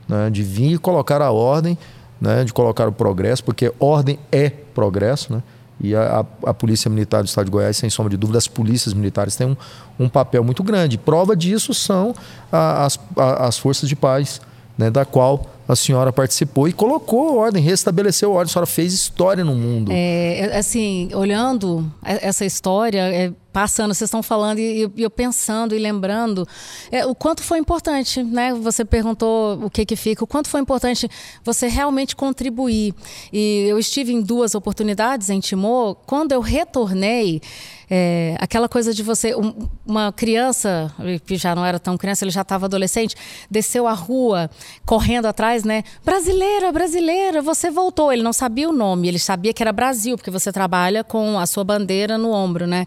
Né? 0.09 0.31
De 0.31 0.43
vir 0.43 0.75
e 0.75 0.79
colocar 0.79 1.23
a 1.23 1.31
ordem, 1.31 1.77
né? 2.21 2.45
de 2.45 2.53
colocar 2.53 2.89
o 2.89 2.93
progresso, 2.93 3.45
porque 3.45 3.73
ordem 3.79 4.19
é 4.31 4.51
progresso. 4.51 5.33
Né? 5.33 5.43
E 5.83 5.95
a, 5.95 6.25
a, 6.45 6.53
Polícia 6.53 6.91
Militar 6.91 7.23
do 7.23 7.27
Estado 7.27 7.47
de 7.47 7.51
Goiás, 7.51 7.77
sem 7.77 7.89
sombra 7.89 8.11
de 8.11 8.17
dúvida, 8.17 8.39
as 8.39 8.47
polícias 8.47 8.93
militares 8.93 9.35
têm 9.35 9.47
um, 9.47 9.57
um 9.99 10.09
papel 10.09 10.45
muito 10.45 10.63
grande. 10.63 10.99
Prova 10.99 11.35
disso 11.35 11.73
são 11.73 12.15
a, 12.53 12.85
as, 12.85 13.01
a, 13.17 13.47
as 13.47 13.59
forças 13.59 13.89
de 13.89 13.97
paz, 13.97 14.41
né, 14.77 14.91
da 14.91 15.05
qual 15.07 15.47
a 15.67 15.77
senhora 15.77 16.13
participou 16.13 16.69
e 16.69 16.73
colocou 16.73 17.39
ordem, 17.39 17.63
restabeleceu 17.63 18.33
ordem. 18.33 18.51
A 18.51 18.53
senhora 18.53 18.67
fez 18.67 18.93
história 18.93 19.45
no 19.45 19.55
mundo. 19.55 19.91
É, 19.93 20.51
assim, 20.59 21.09
olhando 21.15 21.91
essa 22.03 22.45
história, 22.45 23.01
é, 23.01 23.33
passando, 23.53 23.95
vocês 23.95 24.09
estão 24.09 24.23
falando 24.23 24.59
e, 24.59 24.91
e 24.97 25.03
eu 25.03 25.11
pensando 25.11 25.75
e 25.75 25.79
lembrando 25.79 26.47
é, 26.91 27.05
o 27.05 27.15
quanto 27.15 27.43
foi 27.43 27.59
importante, 27.59 28.23
né? 28.23 28.55
Você 28.55 28.85
perguntou 28.85 29.65
o 29.65 29.71
que 29.71 29.85
que 29.85 29.97
fica, 29.97 30.25
o 30.25 30.27
quanto 30.27 30.49
foi 30.49 30.61
importante 30.61 31.09
você 31.45 31.69
realmente 31.69 32.15
contribuir. 32.17 32.95
E 33.33 33.67
eu 33.69 33.79
estive 33.79 34.13
em 34.13 34.21
duas 34.21 34.55
oportunidades 34.55 35.31
em 35.31 35.41
Timor. 35.41 35.97
Quando 36.07 36.33
eu 36.33 36.41
retornei, 36.41 37.41
é, 37.93 38.37
aquela 38.39 38.69
coisa 38.69 38.95
de 38.95 39.03
você, 39.03 39.35
um, 39.35 39.69
uma 39.85 40.13
criança 40.13 40.95
que 41.27 41.37
já 41.37 41.57
não 41.57 41.67
era 41.67 41.81
tão 41.81 41.99
criança, 41.99 42.25
ele 42.25 42.31
já 42.31 42.43
estava 42.43 42.67
adolescente, 42.67 43.17
desceu 43.51 43.89
a 43.89 43.93
rua 43.93 44.49
correndo 44.87 45.27
atrás, 45.27 45.65
né? 45.65 45.83
Brasileira, 46.05 46.71
brasileira, 46.71 47.43
você 47.43 47.69
voltou. 47.69 48.13
Ele 48.13 48.23
não 48.23 48.33
sabia 48.33 48.71
o 48.71 48.73
nome, 48.73 49.09
ele 49.09 49.19
sabia 49.19 49.53
que 49.53 49.61
era 49.61 49.73
Brasil, 49.73 50.17
porque 50.17 50.31
você 50.31 50.53
trabalha 50.53 51.03
com 51.03 51.37
a 51.37 51.47
sua 51.47 51.65
bandeira 51.65 52.17
no 52.17 52.31
ombro, 52.31 52.65
né? 52.65 52.87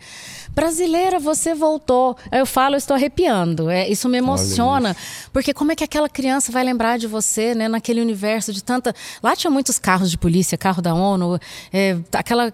Brasileira, 0.55 1.19
você 1.19 1.53
voltou. 1.53 2.15
Eu 2.31 2.45
falo, 2.45 2.75
eu 2.75 2.77
estou 2.77 2.95
arrepiando. 2.95 3.69
É, 3.69 3.87
isso 3.89 4.07
me 4.07 4.17
emociona, 4.17 4.91
isso. 4.91 5.29
porque 5.31 5.53
como 5.53 5.71
é 5.71 5.75
que 5.75 5.83
aquela 5.83 6.09
criança 6.09 6.51
vai 6.51 6.63
lembrar 6.63 6.97
de 6.97 7.07
você, 7.07 7.55
né? 7.55 7.67
Naquele 7.67 8.01
universo 8.01 8.53
de 8.53 8.63
tanta. 8.63 8.93
Lá 9.21 9.35
tinha 9.35 9.49
muitos 9.51 9.79
carros 9.79 10.11
de 10.11 10.17
polícia, 10.17 10.57
carro 10.57 10.81
da 10.81 10.93
ONU, 10.93 11.39
é, 11.71 11.97
aquela 12.13 12.53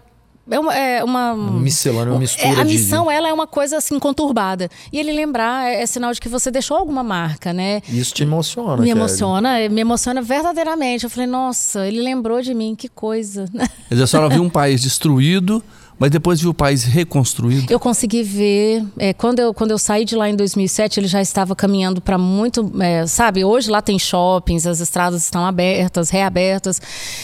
é 0.52 0.60
uma, 0.60 0.76
é 0.76 1.04
uma 1.04 1.36
miscelânea, 1.36 2.14
uma 2.14 2.20
mistura. 2.20 2.48
É, 2.48 2.62
a 2.62 2.66
missão 2.66 3.06
de... 3.06 3.14
ela 3.14 3.30
é 3.30 3.34
uma 3.34 3.46
coisa 3.46 3.78
assim 3.78 4.00
conturbada. 4.00 4.68
E 4.92 5.00
ele 5.00 5.12
lembrar 5.14 5.68
é, 5.68 5.84
é, 5.84 5.86
sinal 5.86 6.12
de 6.12 6.20
que 6.20 6.28
você 6.28 6.50
deixou 6.50 6.76
alguma 6.76 7.04
marca, 7.04 7.54
né? 7.54 7.82
Isso 7.88 8.16
te 8.16 8.24
emociona. 8.24 8.82
Me 8.82 8.90
emociona, 8.90 9.70
me 9.70 9.82
emociona 9.82 10.22
verdadeiramente. 10.22 11.04
Eu 11.04 11.10
falei, 11.10 11.28
nossa, 11.28 11.88
ele 11.88 12.02
lembrou 12.02 12.42
de 12.42 12.54
mim, 12.56 12.76
que 12.76 12.90
coisa. 12.90 13.46
Dizer, 13.90 14.04
a 14.04 14.08
senhora 14.08 14.30
viu 14.30 14.42
um 14.42 14.50
país 14.50 14.82
destruído 14.82 15.64
mas 16.00 16.10
depois 16.10 16.40
viu 16.40 16.52
o 16.52 16.54
país 16.54 16.86
reconstruído? 16.86 17.70
Eu 17.70 17.78
consegui 17.78 18.24
ver. 18.24 18.86
É, 18.98 19.14
quando, 19.14 19.40
eu, 19.40 19.54
quando 19.54 19.72
eu 19.72 19.78
saí 19.78 20.06
de 20.06 20.16
lá 20.16 20.30
em 20.30 20.36
2007, 20.36 20.98
ele 21.02 21.08
já 21.08 21.22
estava 21.22 21.54
caminhando 21.54 22.00
para 22.00 22.18
muito. 22.18 22.72
É, 22.80 23.06
sabe, 23.06 23.44
hoje 23.44 23.70
lá 23.70 23.82
tem 23.82 24.00
shoppings, 24.00 24.66
as 24.66 24.80
estradas 24.80 25.26
estão 25.26 25.46
abertas, 25.46 26.10
reabertas. 26.10 26.82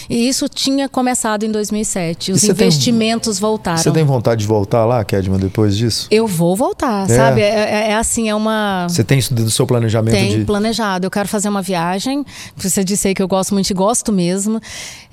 E 0.10 0.28
isso 0.28 0.50
tinha 0.50 0.90
começado 0.90 1.44
em 1.44 1.52
2007. 1.52 2.34
Os 2.34 2.44
investimentos 2.44 3.38
tem, 3.38 3.42
voltaram. 3.42 3.78
Você 3.78 3.92
tem 3.92 4.04
vontade 4.04 4.42
de 4.42 4.48
voltar 4.48 4.84
lá, 4.84 5.06
Kedman, 5.06 5.40
depois 5.40 5.78
disso? 5.78 6.08
Eu 6.12 6.28
vou 6.28 6.54
voltar, 6.54 7.10
é. 7.10 7.16
sabe? 7.16 7.42
É, 7.42 7.46
é, 7.46 7.90
é, 7.92 7.96
assim, 7.96 8.28
é 8.28 8.36
uma. 8.36 8.88
Você 8.90 9.06
tem 9.06 9.20
isso 9.20 9.34
do 9.34 9.50
seu 9.50 9.66
planejamento? 9.66 10.14
Tem 10.14 10.40
de... 10.40 10.46
planejado. 10.46 11.06
Eu 11.06 11.12
quero 11.12 11.30
fazer 11.30 11.48
uma 11.48 11.62
viagem. 11.62 12.26
Você 12.58 12.84
disse 12.84 13.08
aí 13.08 13.16
que 13.16 13.24
eu 13.24 13.28
gosto 13.28 13.54
muito 13.54 13.70
e 13.70 13.74
gosto 13.74 14.12
mesmo. 14.12 14.60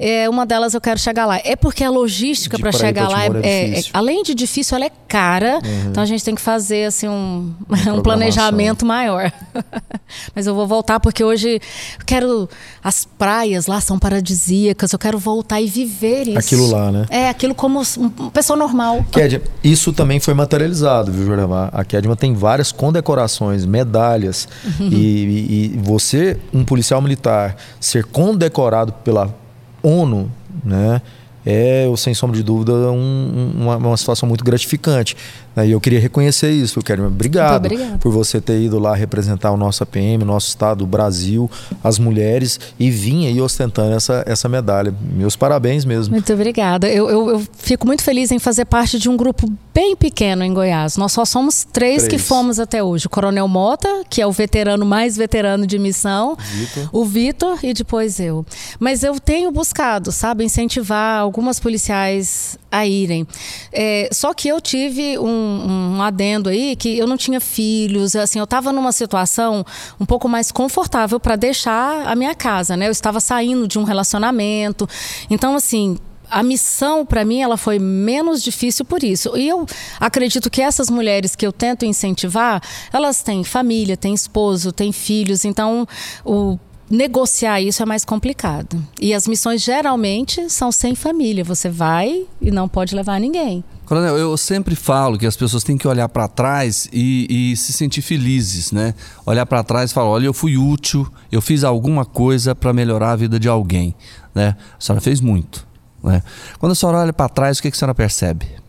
É, 0.00 0.28
uma 0.28 0.44
delas 0.44 0.74
eu 0.74 0.80
quero 0.80 0.98
chegar 0.98 1.26
lá. 1.26 1.40
É 1.44 1.54
porque 1.54 1.84
a 1.84 1.90
logística 1.90 2.58
para 2.58 2.72
chegar 2.72 3.08
lá 3.08 3.26
é, 3.26 3.51
é, 3.52 3.78
é, 3.80 3.82
além 3.92 4.22
de 4.22 4.34
difícil, 4.34 4.76
ela 4.76 4.86
é 4.86 4.90
cara. 5.08 5.60
Uhum. 5.64 5.90
Então 5.90 6.02
a 6.02 6.06
gente 6.06 6.24
tem 6.24 6.34
que 6.34 6.40
fazer 6.40 6.86
assim 6.86 7.08
um, 7.08 7.52
um 7.94 8.02
planejamento 8.02 8.86
maior. 8.86 9.32
Mas 10.34 10.46
eu 10.46 10.54
vou 10.54 10.66
voltar 10.66 11.00
porque 11.00 11.22
hoje 11.22 11.54
eu 11.98 12.06
quero 12.06 12.48
as 12.82 13.04
praias 13.04 13.66
lá 13.66 13.80
são 13.80 13.98
paradisíacas. 13.98 14.92
Eu 14.92 14.98
quero 14.98 15.18
voltar 15.18 15.60
e 15.60 15.66
viver 15.66 16.28
isso. 16.28 16.38
Aquilo 16.38 16.66
lá, 16.70 16.90
né? 16.90 17.06
É 17.10 17.28
aquilo 17.28 17.54
como 17.54 17.82
uma 17.96 18.30
pessoa 18.30 18.56
normal. 18.56 19.04
Kedma, 19.10 19.40
isso 19.62 19.92
também 19.92 20.20
foi 20.20 20.34
materializado, 20.34 21.12
viu, 21.12 21.26
Joramar? 21.26 21.70
A 21.72 21.84
Kedma 21.84 22.16
tem 22.16 22.34
várias 22.34 22.72
condecorações, 22.72 23.64
medalhas 23.64 24.48
uhum. 24.64 24.88
e, 24.88 24.96
e, 24.96 25.64
e 25.74 25.80
você, 25.82 26.38
um 26.52 26.64
policial 26.64 27.00
militar, 27.00 27.56
ser 27.80 28.04
condecorado 28.04 28.92
pela 29.04 29.34
ONU, 29.82 30.30
né? 30.64 31.02
É, 31.44 31.86
sem 31.96 32.14
sombra 32.14 32.36
de 32.36 32.42
dúvida, 32.42 32.72
um, 32.72 33.52
uma, 33.56 33.76
uma, 33.76 33.96
situação 33.96 34.28
muito 34.28 34.44
gratificante. 34.44 35.16
Né? 35.54 35.68
E 35.68 35.70
eu 35.72 35.80
queria 35.80 36.00
reconhecer 36.00 36.50
isso, 36.50 36.78
eu 36.78 36.82
quero 36.82 37.06
obrigado 37.06 37.68
por 38.00 38.12
você 38.12 38.40
ter 38.40 38.60
ido 38.60 38.78
lá 38.78 38.94
representar 38.94 39.50
o 39.50 39.56
nosso 39.56 39.82
APM, 39.82 40.22
o 40.22 40.26
nosso 40.26 40.48
estado, 40.48 40.84
o 40.84 40.86
Brasil, 40.86 41.50
as 41.82 41.98
mulheres 41.98 42.58
e 42.78 42.90
vir 42.90 43.26
aí 43.26 43.40
ostentando 43.40 43.94
essa, 43.94 44.22
essa 44.26 44.48
medalha. 44.48 44.94
Meus 45.00 45.36
parabéns 45.36 45.84
mesmo. 45.84 46.12
Muito 46.12 46.32
obrigada. 46.32 46.88
Eu, 46.88 47.08
eu, 47.08 47.30
eu, 47.30 47.42
fico 47.56 47.86
muito 47.86 48.02
feliz 48.02 48.30
em 48.30 48.38
fazer 48.38 48.64
parte 48.64 48.98
de 48.98 49.08
um 49.08 49.16
grupo 49.16 49.50
bem 49.74 49.96
pequeno 49.96 50.44
em 50.44 50.52
Goiás. 50.52 50.96
Nós 50.96 51.12
só 51.12 51.24
somos 51.24 51.64
três, 51.64 52.04
três. 52.04 52.08
que 52.08 52.18
fomos 52.18 52.58
até 52.58 52.82
hoje. 52.82 53.06
O 53.06 53.10
Coronel 53.10 53.48
Mota, 53.48 53.88
que 54.08 54.20
é 54.20 54.26
o 54.26 54.32
veterano 54.32 54.84
mais 54.84 55.16
veterano 55.16 55.66
de 55.66 55.78
missão, 55.78 56.36
Victor. 56.38 56.88
o 56.92 57.04
Vitor 57.04 57.58
e 57.62 57.72
depois 57.72 58.20
eu. 58.20 58.44
Mas 58.78 59.02
eu 59.02 59.18
tenho 59.18 59.50
buscado, 59.50 60.12
sabe, 60.12 60.44
incentivar 60.44 61.20
algumas 61.20 61.58
policiais 61.58 62.58
a 62.70 62.86
irem. 62.86 63.26
É, 63.70 64.08
só 64.12 64.32
que 64.32 64.48
eu 64.48 64.60
tive 64.60 65.18
um, 65.18 65.41
um, 65.42 66.02
adendo 66.02 66.48
aí 66.48 66.76
que 66.76 66.98
eu 66.98 67.06
não 67.06 67.16
tinha 67.16 67.40
filhos, 67.40 68.14
assim, 68.16 68.38
eu 68.38 68.44
estava 68.44 68.72
numa 68.72 68.92
situação 68.92 69.64
um 70.00 70.06
pouco 70.06 70.28
mais 70.28 70.50
confortável 70.52 71.18
para 71.18 71.36
deixar 71.36 72.06
a 72.06 72.14
minha 72.14 72.34
casa, 72.34 72.76
né? 72.76 72.88
Eu 72.88 72.92
estava 72.92 73.20
saindo 73.20 73.66
de 73.66 73.78
um 73.78 73.84
relacionamento, 73.84 74.88
então 75.30 75.54
assim 75.54 75.96
a 76.32 76.42
missão 76.42 77.04
para 77.04 77.24
mim 77.26 77.42
ela 77.42 77.58
foi 77.58 77.78
menos 77.78 78.42
difícil 78.42 78.86
por 78.86 79.04
isso. 79.04 79.36
E 79.36 79.46
eu 79.48 79.66
acredito 80.00 80.48
que 80.48 80.62
essas 80.62 80.88
mulheres 80.88 81.36
que 81.36 81.46
eu 81.46 81.52
tento 81.52 81.84
incentivar, 81.84 82.62
elas 82.90 83.22
têm 83.22 83.44
família, 83.44 83.98
têm 83.98 84.14
esposo, 84.14 84.72
têm 84.72 84.92
filhos, 84.92 85.44
então 85.44 85.86
o 86.24 86.58
negociar 86.92 87.58
isso 87.62 87.82
é 87.82 87.86
mais 87.86 88.04
complicado. 88.04 88.80
E 89.00 89.14
as 89.14 89.26
missões 89.26 89.62
geralmente 89.62 90.50
são 90.50 90.70
sem 90.70 90.94
família. 90.94 91.42
Você 91.42 91.70
vai 91.70 92.26
e 92.38 92.50
não 92.50 92.68
pode 92.68 92.94
levar 92.94 93.18
ninguém. 93.18 93.64
Coronel, 93.86 94.16
eu 94.18 94.36
sempre 94.36 94.76
falo 94.76 95.18
que 95.18 95.26
as 95.26 95.34
pessoas 95.34 95.64
têm 95.64 95.78
que 95.78 95.88
olhar 95.88 96.08
para 96.08 96.28
trás 96.28 96.88
e, 96.92 97.52
e, 97.52 97.56
se 97.56 97.72
sentir 97.72 98.02
felizes, 98.02 98.72
né? 98.72 98.94
Olhar 99.24 99.46
para 99.46 99.64
trás 99.64 99.90
e 99.90 99.94
falar: 99.94 100.08
olha, 100.08 100.26
eu 100.26 100.34
fui 100.34 100.56
útil, 100.56 101.10
eu 101.30 101.40
fiz 101.40 101.64
alguma 101.64 102.04
coisa 102.04 102.54
para 102.54 102.72
melhorar 102.72 103.12
a 103.12 103.16
vida 103.16 103.40
de 103.40 103.48
alguém, 103.48 103.94
né? 104.34 104.56
A 104.78 104.80
senhora 104.80 105.00
fez 105.00 105.20
muito, 105.20 105.66
né? 106.02 106.22
Quando 106.58 106.72
a 106.72 106.74
senhora 106.74 106.98
olha 106.98 107.12
para 107.12 107.28
trás, 107.28 107.58
o 107.58 107.62
que, 107.62 107.70
que 107.70 107.76
a 107.76 107.78
senhora 107.78 107.94
percebe? 107.94 108.61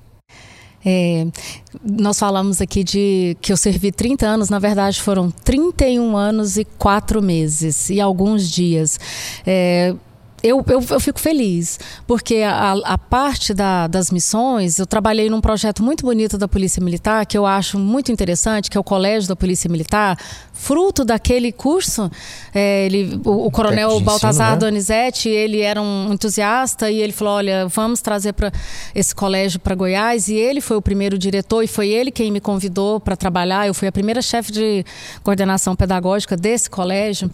É, 0.86 1.28
nós 1.84 2.20
falamos 2.20 2.62
aqui 2.62 2.84
de 2.84 3.38
que 3.42 3.52
eu 3.52 3.58
servi 3.58 3.92
30 3.92 4.26
anos, 4.26 4.50
na 4.50 4.60
verdade 4.60 5.02
foram 5.02 5.32
31 5.32 6.16
anos 6.18 6.58
e 6.58 6.66
4 6.66 7.22
meses 7.22 7.90
e 7.90 8.02
alguns 8.02 8.50
dias. 8.50 9.00
É, 9.46 9.96
eu, 10.44 10.64
eu, 10.68 10.84
eu, 10.90 11.00
fico 11.00 11.22
feliz, 11.22 11.80
porque 12.06 12.42
a, 12.46 12.74
a 12.84 12.98
parte 12.98 13.54
da, 13.54 13.88
das 13.88 14.12
missões, 14.12 14.78
eu 14.78 14.86
trabalhei 14.86 15.30
num 15.30 15.40
projeto 15.40 15.82
muito 15.82 16.06
bonito 16.06 16.38
da 16.38 16.50
Polícia 16.50 16.84
Militar, 16.84 17.26
que 17.26 17.38
eu 17.38 17.46
acho 17.46 17.80
muito 17.80 18.12
interessante, 18.12 18.70
que 18.70 18.78
é 18.78 18.80
o 18.80 18.84
Colégio 18.84 19.30
da 19.30 19.38
Polícia 19.38 19.70
Militar, 19.70 20.18
fruto 20.52 21.06
daquele 21.06 21.52
curso. 21.52 22.12
É, 22.54 22.86
ele, 22.86 23.22
o, 23.24 23.48
o 23.48 23.52
coronel 23.52 24.02
Baltazar 24.02 24.52
né? 24.52 24.58
Donizete, 24.58 25.30
ele 25.30 25.62
era 25.62 25.82
um 25.82 26.12
entusiasta 26.12 26.92
e 26.92 27.00
ele 27.00 27.14
falou: 27.14 27.36
olha, 27.36 27.68
vamos 27.68 28.02
trazer 28.02 28.34
para 28.34 28.52
esse 28.94 29.16
colégio 29.16 29.62
para 29.62 29.76
Goiás. 29.76 30.28
E 30.28 30.36
ele 30.36 30.60
foi 30.60 30.76
o 30.76 30.82
primeiro 30.82 31.18
diretor 31.18 31.64
e 31.64 31.68
foi 31.68 31.88
ele 31.88 32.12
quem 32.12 32.32
me 32.32 32.42
convidou 32.42 33.00
para 33.00 33.16
trabalhar. 33.16 33.66
Eu 33.66 33.74
fui 33.74 33.88
a 33.88 33.92
primeira 33.92 34.22
chefe 34.22 34.52
de 34.52 34.86
coordenação 35.24 35.74
pedagógica 35.74 36.36
desse 36.36 36.70
colégio. 36.70 37.32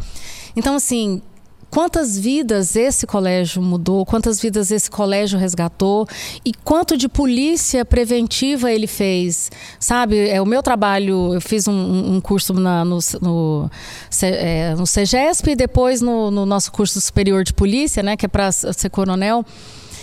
Então, 0.56 0.76
assim, 0.76 1.22
quantas 1.70 2.18
vidas 2.18 2.76
esse 2.76 3.06
colégio 3.06 3.62
mudou, 3.62 4.06
quantas 4.06 4.42
vidas 4.42 4.72
esse 4.72 4.90
colégio 4.90 5.38
resgatou 5.38 6.08
e 6.44 6.54
quanto 6.54 6.98
de 6.98 7.08
polícia 7.08 7.86
preventiva 7.86 8.72
ele 8.72 8.88
fez. 8.88 9.52
Sabe, 9.80 10.28
é 10.30 10.42
o 10.42 10.46
meu 10.46 10.64
trabalho, 10.64 11.34
eu 11.34 11.42
fiz 11.42 11.68
um, 11.68 12.16
um 12.16 12.22
curso 12.22 12.54
na, 12.54 12.84
no, 12.84 13.00
no, 13.22 13.72
é, 14.22 14.76
no 14.76 14.86
CEGESP 14.86 15.52
e 15.52 15.56
depois 15.56 16.02
no, 16.02 16.32
no 16.32 16.46
nosso 16.46 16.72
curso 16.72 17.00
superior 17.00 17.44
de 17.44 17.54
polícia, 17.54 18.02
né, 18.02 18.18
que 18.18 18.26
é 18.26 18.30
para 18.30 18.52
ser 18.52 18.90
coronel 18.90 19.46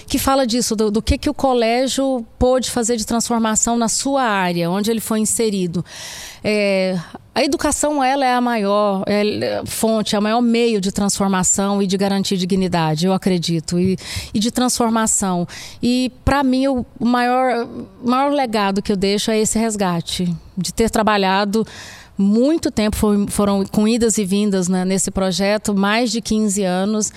que 0.07 0.19
fala 0.19 0.47
disso, 0.47 0.77
do, 0.77 0.91
do 0.91 1.03
que, 1.03 1.19
que 1.19 1.29
o 1.29 1.35
colégio 1.35 2.25
pôde 2.39 2.71
fazer 2.71 2.97
de 2.97 3.05
transformação 3.05 3.77
na 3.77 3.89
sua 3.89 4.23
área, 4.23 4.71
onde 4.71 4.91
ele 4.91 5.01
foi 5.01 5.19
inserido. 5.19 5.85
É, 6.45 6.99
a 7.35 7.43
educação 7.43 8.03
ela 8.03 8.25
é 8.25 8.33
a 8.33 8.41
maior 8.41 9.03
é, 9.07 9.63
fonte, 9.67 10.15
é 10.15 10.19
o 10.19 10.23
maior 10.23 10.41
meio 10.41 10.81
de 10.81 10.93
transformação 10.93 11.83
e 11.83 11.87
de 11.87 11.97
garantir 11.97 12.37
dignidade, 12.37 13.07
eu 13.07 13.13
acredito, 13.13 13.79
e, 13.81 13.99
e 14.33 14.39
de 14.39 14.51
transformação. 14.51 15.47
E 15.83 16.13
para 16.25 16.45
mim 16.45 16.69
o 16.69 16.87
maior, 17.01 17.69
maior 18.03 18.33
legado 18.33 18.81
que 18.81 18.93
eu 18.93 18.97
deixo 18.97 19.31
é 19.31 19.39
esse 19.39 19.59
resgate, 19.59 20.33
de 20.57 20.73
ter 20.73 20.89
trabalhado 20.89 21.67
muito 22.19 22.71
tempo, 22.71 22.97
foi, 22.97 23.27
foram 23.29 23.65
com 23.65 23.87
idas 23.87 24.19
e 24.19 24.25
vindas 24.25 24.69
né, 24.69 24.85
nesse 24.85 25.11
projeto, 25.11 25.75
mais 25.75 26.11
de 26.11 26.21
15 26.21 26.63
anos. 26.63 27.13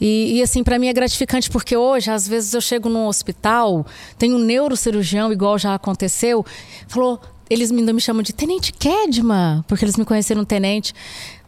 E, 0.00 0.38
e 0.38 0.42
assim, 0.42 0.62
para 0.62 0.78
mim 0.78 0.88
é 0.88 0.92
gratificante 0.92 1.50
porque 1.50 1.76
hoje, 1.76 2.10
às 2.10 2.26
vezes, 2.26 2.54
eu 2.54 2.60
chego 2.60 2.88
num 2.88 3.06
hospital, 3.06 3.86
tem 4.18 4.32
um 4.32 4.38
neurocirurgião, 4.38 5.32
igual 5.32 5.58
já 5.58 5.74
aconteceu, 5.74 6.44
falou: 6.88 7.20
eles 7.48 7.70
ainda 7.70 7.92
me 7.92 8.00
chamam 8.00 8.22
de 8.22 8.32
Tenente 8.32 8.72
Kedma, 8.72 9.64
porque 9.68 9.84
eles 9.84 9.96
me 9.96 10.04
conheceram 10.04 10.44
tenente. 10.44 10.94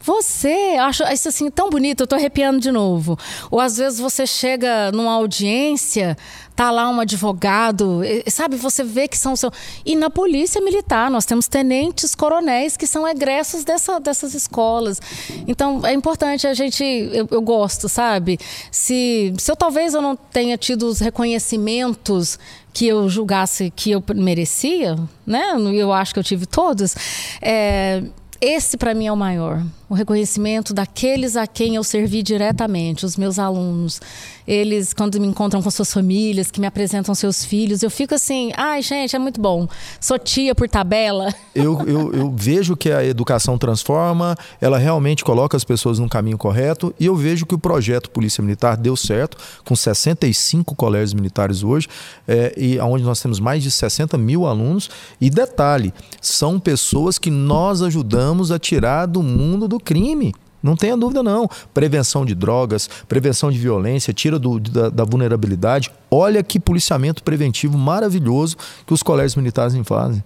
Você, 0.00 0.76
acho 0.80 1.02
isso 1.04 1.28
assim 1.28 1.50
tão 1.50 1.68
bonito, 1.68 2.02
eu 2.02 2.06
tô 2.06 2.14
arrepiando 2.14 2.60
de 2.60 2.70
novo. 2.70 3.18
Ou 3.50 3.60
às 3.60 3.76
vezes 3.76 3.98
você 3.98 4.26
chega 4.26 4.92
numa 4.92 5.12
audiência, 5.14 6.16
tá 6.54 6.70
lá 6.70 6.88
um 6.88 7.00
advogado, 7.00 8.00
sabe, 8.28 8.56
você 8.56 8.84
vê 8.84 9.08
que 9.08 9.18
são 9.18 9.34
seu... 9.34 9.52
E 9.84 9.96
na 9.96 10.08
polícia 10.08 10.60
militar, 10.60 11.10
nós 11.10 11.26
temos 11.26 11.48
tenentes 11.48 12.14
coronéis 12.14 12.76
que 12.76 12.86
são 12.86 13.06
egressos 13.06 13.64
dessa, 13.64 13.98
dessas 13.98 14.32
escolas. 14.32 15.00
Então, 15.46 15.84
é 15.84 15.92
importante 15.92 16.46
a 16.46 16.54
gente, 16.54 16.82
eu, 16.84 17.28
eu 17.30 17.42
gosto, 17.42 17.88
sabe? 17.88 18.38
Se, 18.70 19.34
se 19.36 19.50
eu 19.50 19.56
talvez 19.56 19.92
eu 19.92 20.00
não 20.00 20.16
tenha 20.16 20.56
tido 20.56 20.86
os 20.86 21.00
reconhecimentos 21.00 22.38
que 22.72 22.86
eu 22.86 23.08
julgasse 23.08 23.72
que 23.74 23.90
eu 23.90 24.02
merecia, 24.14 24.96
né? 25.26 25.54
Eu 25.74 25.92
acho 25.92 26.12
que 26.12 26.20
eu 26.20 26.24
tive 26.24 26.46
todos. 26.46 26.94
É, 27.40 28.02
esse 28.40 28.76
para 28.76 28.94
mim 28.94 29.06
é 29.06 29.12
o 29.12 29.16
maior 29.16 29.62
o 29.88 29.94
reconhecimento 29.94 30.74
daqueles 30.74 31.36
a 31.36 31.46
quem 31.46 31.76
eu 31.76 31.84
servi 31.84 32.22
diretamente, 32.22 33.06
os 33.06 33.16
meus 33.16 33.38
alunos. 33.38 34.00
Eles, 34.46 34.92
quando 34.92 35.20
me 35.20 35.26
encontram 35.26 35.62
com 35.62 35.70
suas 35.70 35.92
famílias, 35.92 36.50
que 36.50 36.60
me 36.60 36.66
apresentam 36.66 37.14
seus 37.14 37.44
filhos, 37.44 37.82
eu 37.82 37.90
fico 37.90 38.14
assim, 38.14 38.52
ai, 38.56 38.82
gente, 38.82 39.14
é 39.14 39.18
muito 39.18 39.40
bom. 39.40 39.68
Sou 40.00 40.18
tia 40.18 40.54
por 40.54 40.68
tabela. 40.68 41.32
Eu, 41.56 41.80
eu, 41.88 42.12
eu 42.12 42.34
vejo 42.36 42.76
que 42.76 42.90
a 42.90 43.02
educação 43.02 43.56
transforma, 43.56 44.36
ela 44.60 44.76
realmente 44.76 45.24
coloca 45.24 45.56
as 45.56 45.64
pessoas 45.64 45.98
no 45.98 46.06
caminho 46.06 46.36
correto, 46.36 46.94
e 47.00 47.06
eu 47.06 47.16
vejo 47.16 47.46
que 47.46 47.54
o 47.54 47.58
projeto 47.58 48.10
Polícia 48.10 48.42
Militar 48.42 48.76
deu 48.76 48.94
certo, 48.94 49.38
com 49.64 49.74
65 49.74 50.74
colégios 50.74 51.14
militares 51.14 51.62
hoje, 51.62 51.88
é, 52.28 52.52
e 52.54 52.78
onde 52.78 53.02
nós 53.04 53.22
temos 53.22 53.40
mais 53.40 53.62
de 53.62 53.70
60 53.70 54.18
mil 54.18 54.44
alunos. 54.44 54.90
E 55.18 55.30
detalhe, 55.30 55.94
são 56.20 56.60
pessoas 56.60 57.18
que 57.18 57.30
nós 57.30 57.80
ajudamos 57.80 58.52
a 58.52 58.58
tirar 58.58 59.06
do 59.06 59.22
mundo 59.22 59.66
do 59.66 59.75
do 59.76 59.82
crime. 59.82 60.34
Não 60.62 60.74
tenha 60.74 60.96
dúvida, 60.96 61.22
não. 61.22 61.48
Prevenção 61.72 62.24
de 62.24 62.34
drogas, 62.34 62.88
prevenção 63.06 63.52
de 63.52 63.58
violência, 63.58 64.12
tira 64.12 64.38
do, 64.38 64.58
da, 64.58 64.88
da, 64.88 65.04
vulnerabilidade. 65.04 65.90
Olha 66.10 66.42
que 66.42 66.58
policiamento 66.58 67.22
preventivo 67.22 67.78
maravilhoso 67.78 68.56
que 68.84 68.92
os 68.92 69.02
colégios 69.02 69.36
militares 69.36 69.76
fazem. 69.84 70.24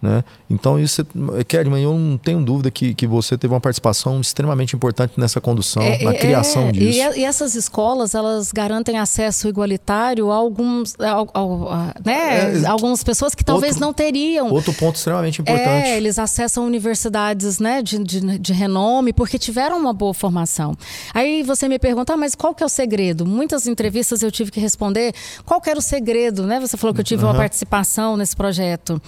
Né? 0.00 0.22
Então, 0.48 0.78
isso, 0.78 1.04
Kedman, 1.48 1.82
eu 1.82 1.94
não 1.98 2.18
tenho 2.18 2.42
dúvida 2.42 2.70
que, 2.70 2.94
que 2.94 3.06
você 3.06 3.36
teve 3.38 3.54
uma 3.54 3.60
participação 3.60 4.20
extremamente 4.20 4.76
importante 4.76 5.14
nessa 5.16 5.40
condução, 5.40 5.82
é, 5.82 6.04
na 6.04 6.12
é, 6.12 6.18
criação 6.18 6.68
é, 6.68 6.72
disso. 6.72 6.98
E, 6.98 7.20
e, 7.20 7.24
essas 7.24 7.54
escolas, 7.54 8.14
elas 8.14 8.52
garantem 8.52 8.98
acesso 8.98 9.48
igualitário 9.48 10.30
a 10.30 10.34
alguns, 10.34 10.94
a, 11.00 11.12
a, 11.32 11.94
né? 12.04 12.62
É, 12.62 12.66
algumas 12.66 13.02
pessoas 13.02 13.34
que 13.34 13.42
talvez 13.42 13.72
outro, 13.72 13.86
não 13.86 13.94
teriam. 13.94 14.52
Outro 14.52 14.72
ponto 14.74 14.96
extremamente 14.96 15.40
importante. 15.40 15.88
É, 15.88 15.96
eles 15.96 16.18
acessam 16.18 16.66
universidades 16.66 17.58
né, 17.58 17.82
de, 17.82 17.98
de, 17.98 18.38
de, 18.38 18.52
renome 18.52 19.14
porque 19.14 19.38
tiveram 19.38 19.78
uma 19.78 19.94
boa 19.94 20.12
formação. 20.12 20.76
Aí 21.14 21.42
você 21.42 21.68
me 21.68 21.78
pergunta, 21.78 22.12
ah, 22.12 22.16
mas 22.18 22.34
qual 22.34 22.54
que 22.54 22.62
é 22.62 22.66
o 22.66 22.68
segredo? 22.68 23.24
Muitas 23.24 23.66
entrevistas 23.66 24.22
eu 24.22 24.30
tive 24.30 24.50
que 24.50 24.60
responder 24.60 25.14
qual 25.44 25.58
que 25.58 25.70
era 25.70 25.78
o 25.78 25.82
segredo, 25.82 26.46
né? 26.46 26.60
Você 26.60 26.76
falou 26.76 26.92
que 26.92 27.00
eu 27.00 27.04
tive 27.04 27.24
uhum. 27.24 27.30
uma 27.30 27.36
participação 27.36 28.16
nesse 28.16 28.36
projeto 28.36 29.00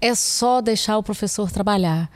é 0.00 0.14
só 0.14 0.60
deixar 0.60 0.98
o 0.98 1.02
professor 1.02 1.50
trabalhar. 1.50 2.10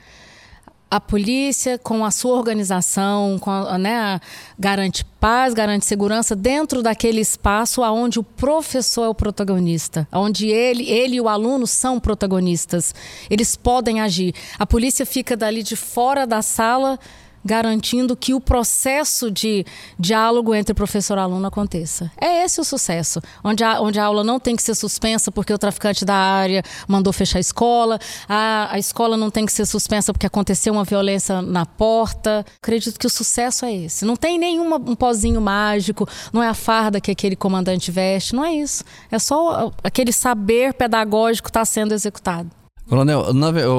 A 0.91 1.01
polícia, 1.01 1.79
com 1.79 2.05
a 2.05 2.11
sua 2.11 2.37
organização, 2.37 3.39
com 3.39 3.49
a, 3.49 3.79
né, 3.79 4.21
garante 4.59 5.05
paz, 5.05 5.55
garante 5.55 5.87
segurança 5.87 6.35
dentro 6.35 6.83
daquele 6.83 7.21
espaço 7.21 7.83
onde 7.83 8.19
o 8.19 8.25
professor 8.25 9.05
é 9.05 9.09
o 9.09 9.15
protagonista, 9.15 10.09
onde 10.11 10.49
ele, 10.49 10.91
ele 10.91 11.17
e 11.17 11.21
o 11.21 11.29
aluno 11.29 11.65
são 11.65 12.01
protagonistas. 12.01 12.93
Eles 13.31 13.55
podem 13.55 14.01
agir. 14.01 14.35
A 14.59 14.67
polícia 14.67 15.07
fica 15.07 15.37
dali 15.37 15.63
de 15.63 15.77
fora 15.77 16.27
da 16.27 16.43
sala 16.43 16.99
garantindo 17.45 18.17
que 18.17 18.35
o 18.35 18.41
processo 18.41 19.31
de 19.31 19.65
diálogo 19.99 20.55
entre 20.55 20.75
professor 20.75 21.19
e 21.19 21.21
aluno 21.21 21.47
aconteça. 21.47 22.11
É 22.21 22.45
esse 22.45 22.61
o 22.61 22.65
sucesso, 22.65 23.21
onde 23.43 23.65
a, 23.65 23.81
onde 23.81 23.99
a 23.99 24.05
aula 24.05 24.23
não 24.23 24.39
tem 24.39 24.57
que 24.57 24.63
ser 24.63 24.75
suspensa 24.75 25.33
porque 25.33 25.53
o 25.53 25.59
traficante 25.59 26.05
da 26.05 26.15
área 26.15 26.63
mandou 26.87 27.13
fechar 27.13 27.39
a 27.39 27.41
escola, 27.41 27.99
a, 28.29 28.69
a 28.73 28.79
escola 28.79 29.17
não 29.17 29.31
tem 29.31 29.47
que 29.47 29.53
ser 29.53 29.67
suspensa 29.67 30.13
porque 30.13 30.27
aconteceu 30.27 30.73
uma 30.73 30.85
violência 30.85 31.43
na 31.43 31.65
porta. 31.65 32.45
Acredito 32.63 32.99
que 32.99 33.07
o 33.07 33.11
sucesso 33.11 33.65
é 33.65 33.75
esse. 33.75 34.05
Não 34.05 34.17
tem 34.17 34.39
nenhum 34.39 34.75
um 34.75 34.95
pozinho 34.95 35.41
mágico, 35.41 36.09
não 36.33 36.43
é 36.43 36.49
a 36.49 36.55
farda 36.55 37.01
que 37.01 37.11
aquele 37.11 37.37
comandante 37.37 37.91
veste, 37.91 38.35
não 38.35 38.45
é 38.45 38.55
isso. 38.55 38.85
É 39.11 39.19
só 39.19 39.73
aquele 39.83 40.13
saber 40.13 40.75
pedagógico 40.75 41.49
está 41.49 41.65
sendo 41.65 41.93
executado. 41.93 42.51
Coronel, 42.89 43.25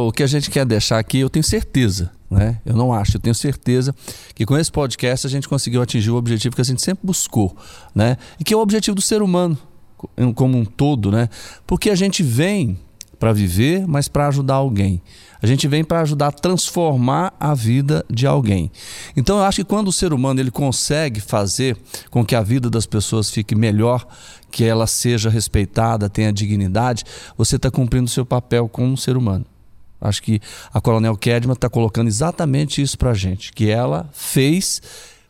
o 0.07 0.12
que 0.12 0.24
a 0.24 0.28
gente 0.28 0.49
quer 0.49 0.66
deixar 0.66 0.97
aqui, 0.97 1.20
eu 1.20 1.30
tenho 1.30 1.43
certeza, 1.43 2.12
né? 2.32 2.60
Eu 2.66 2.76
não 2.78 2.94
acho, 2.94 3.18
eu 3.18 3.22
tenho 3.22 3.36
certeza 3.36 3.94
que 4.34 4.46
com 4.46 4.58
esse 4.58 4.72
podcast 4.72 5.28
a 5.28 5.30
gente 5.30 5.50
conseguiu 5.50 5.82
atingir 5.82 6.12
o 6.12 6.16
objetivo 6.16 6.56
que 6.56 6.62
a 6.62 6.66
gente 6.66 6.82
sempre 6.82 7.06
buscou, 7.06 7.56
né? 7.94 8.18
E 8.40 8.44
que 8.46 8.54
é 8.54 8.58
o 8.58 8.62
objetivo 8.62 8.96
do 8.96 9.02
ser 9.02 9.22
humano 9.22 9.58
como 10.34 10.58
um 10.58 10.66
todo, 10.66 11.12
né? 11.12 11.30
Porque 11.68 11.90
a 11.90 11.96
gente 11.96 12.24
vem 12.24 12.80
para 13.20 13.34
viver, 13.34 13.86
mas 13.88 14.08
para 14.08 14.28
ajudar 14.30 14.56
alguém. 14.56 15.00
A 15.44 15.46
gente 15.46 15.68
vem 15.68 15.84
para 15.84 16.02
ajudar 16.02 16.28
a 16.28 16.32
transformar 16.32 17.34
a 17.40 17.54
vida 17.54 18.04
de 18.10 18.26
alguém. 18.26 18.72
Então 19.16 19.38
eu 19.38 19.44
acho 19.44 19.58
que 19.58 19.64
quando 19.64 19.90
o 19.90 19.92
ser 19.92 20.14
humano 20.14 20.40
ele 20.40 20.50
consegue 20.50 21.20
fazer 21.20 21.78
com 22.10 22.26
que 22.26 22.36
a 22.36 22.42
vida 22.42 22.70
das 22.70 22.88
pessoas 22.88 23.30
fique 23.30 23.54
melhor, 23.54 24.08
que 24.50 24.64
ela 24.64 24.88
seja 24.88 25.30
respeitada, 25.30 26.10
tenha 26.10 26.32
dignidade, 26.32 27.04
você 27.38 27.58
está 27.58 27.70
cumprindo 27.70 28.06
o 28.06 28.10
seu 28.10 28.26
papel 28.26 28.68
como 28.68 28.98
ser 28.98 29.18
humano. 29.18 29.46
Acho 30.02 30.24
que 30.24 30.41
a 30.74 30.82
Coronel 30.82 31.16
Kedman 31.16 31.54
está 31.54 31.70
colocando 31.70 32.08
exatamente 32.08 32.82
isso 32.82 32.97
para 32.97 33.12
a 33.12 33.14
gente, 33.14 33.54
que 33.54 33.70
ela 33.70 34.10
fez, 34.12 34.82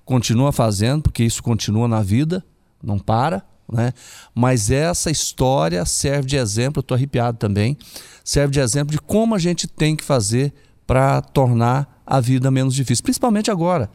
continua 0.05 0.53
fazendo, 0.53 1.03
porque 1.03 1.23
isso 1.23 1.43
continua 1.43 1.87
na 1.87 2.01
vida, 2.01 2.43
não 2.81 2.97
para, 2.97 3.43
né? 3.71 3.93
Mas 4.33 4.71
essa 4.71 5.11
história 5.11 5.85
serve 5.85 6.27
de 6.27 6.37
exemplo, 6.37 6.79
estou 6.79 6.95
arrepiado 6.95 7.37
também, 7.37 7.77
serve 8.23 8.53
de 8.53 8.59
exemplo 8.61 8.91
de 8.91 9.01
como 9.01 9.35
a 9.35 9.39
gente 9.39 9.67
tem 9.67 9.95
que 9.95 10.03
fazer 10.03 10.53
para 10.87 11.21
tornar 11.21 12.01
a 12.05 12.19
vida 12.19 12.49
menos 12.49 12.73
difícil, 12.73 13.03
principalmente 13.03 13.51
agora 13.51 13.89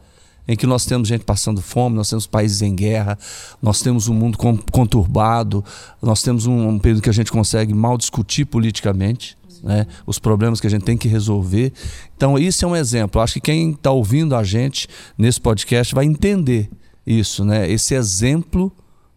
em 0.49 0.57
que 0.57 0.66
nós 0.66 0.87
temos 0.87 1.09
gente 1.09 1.24
passando 1.24 1.61
fome, 1.61 1.97
nós 1.97 2.09
temos 2.09 2.27
países 2.27 2.62
em 2.62 2.74
guerra, 2.74 3.18
nós 3.61 3.81
temos 3.81 4.09
um 4.09 4.14
mundo 4.14 4.39
conturbado, 4.70 5.64
nós 6.01 6.22
temos 6.22 6.47
um, 6.47 6.68
um 6.68 6.79
período 6.79 7.03
que 7.03 7.11
a 7.11 7.12
gente 7.12 7.33
consegue 7.33 7.74
mal 7.74 7.99
discutir 7.99 8.45
politicamente. 8.45 9.37
Né, 9.67 9.85
os 10.07 10.21
problemas 10.21 10.61
que 10.61 10.67
a 10.69 10.71
gente 10.71 10.85
tem 10.85 10.97
que 10.97 11.09
resolver. 11.09 11.73
Então, 12.17 12.39
isso 12.39 12.64
é 12.64 12.69
um 12.69 12.77
exemplo. 12.77 13.21
Acho 13.21 13.35
que 13.35 13.41
quem 13.41 13.73
está 13.73 13.91
ouvindo 13.91 14.37
a 14.37 14.45
gente 14.45 14.87
nesse 15.19 15.41
podcast 15.41 15.93
vai 15.93 16.05
entender 16.05 16.71
isso, 17.05 17.45
né? 17.45 17.69
Esse 17.69 17.93
exemplo 17.93 18.73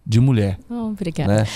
de 0.10 0.20
mulher. 0.20 0.58
Oh, 0.68 0.88
obrigada. 0.88 1.32
Né? 1.32 1.48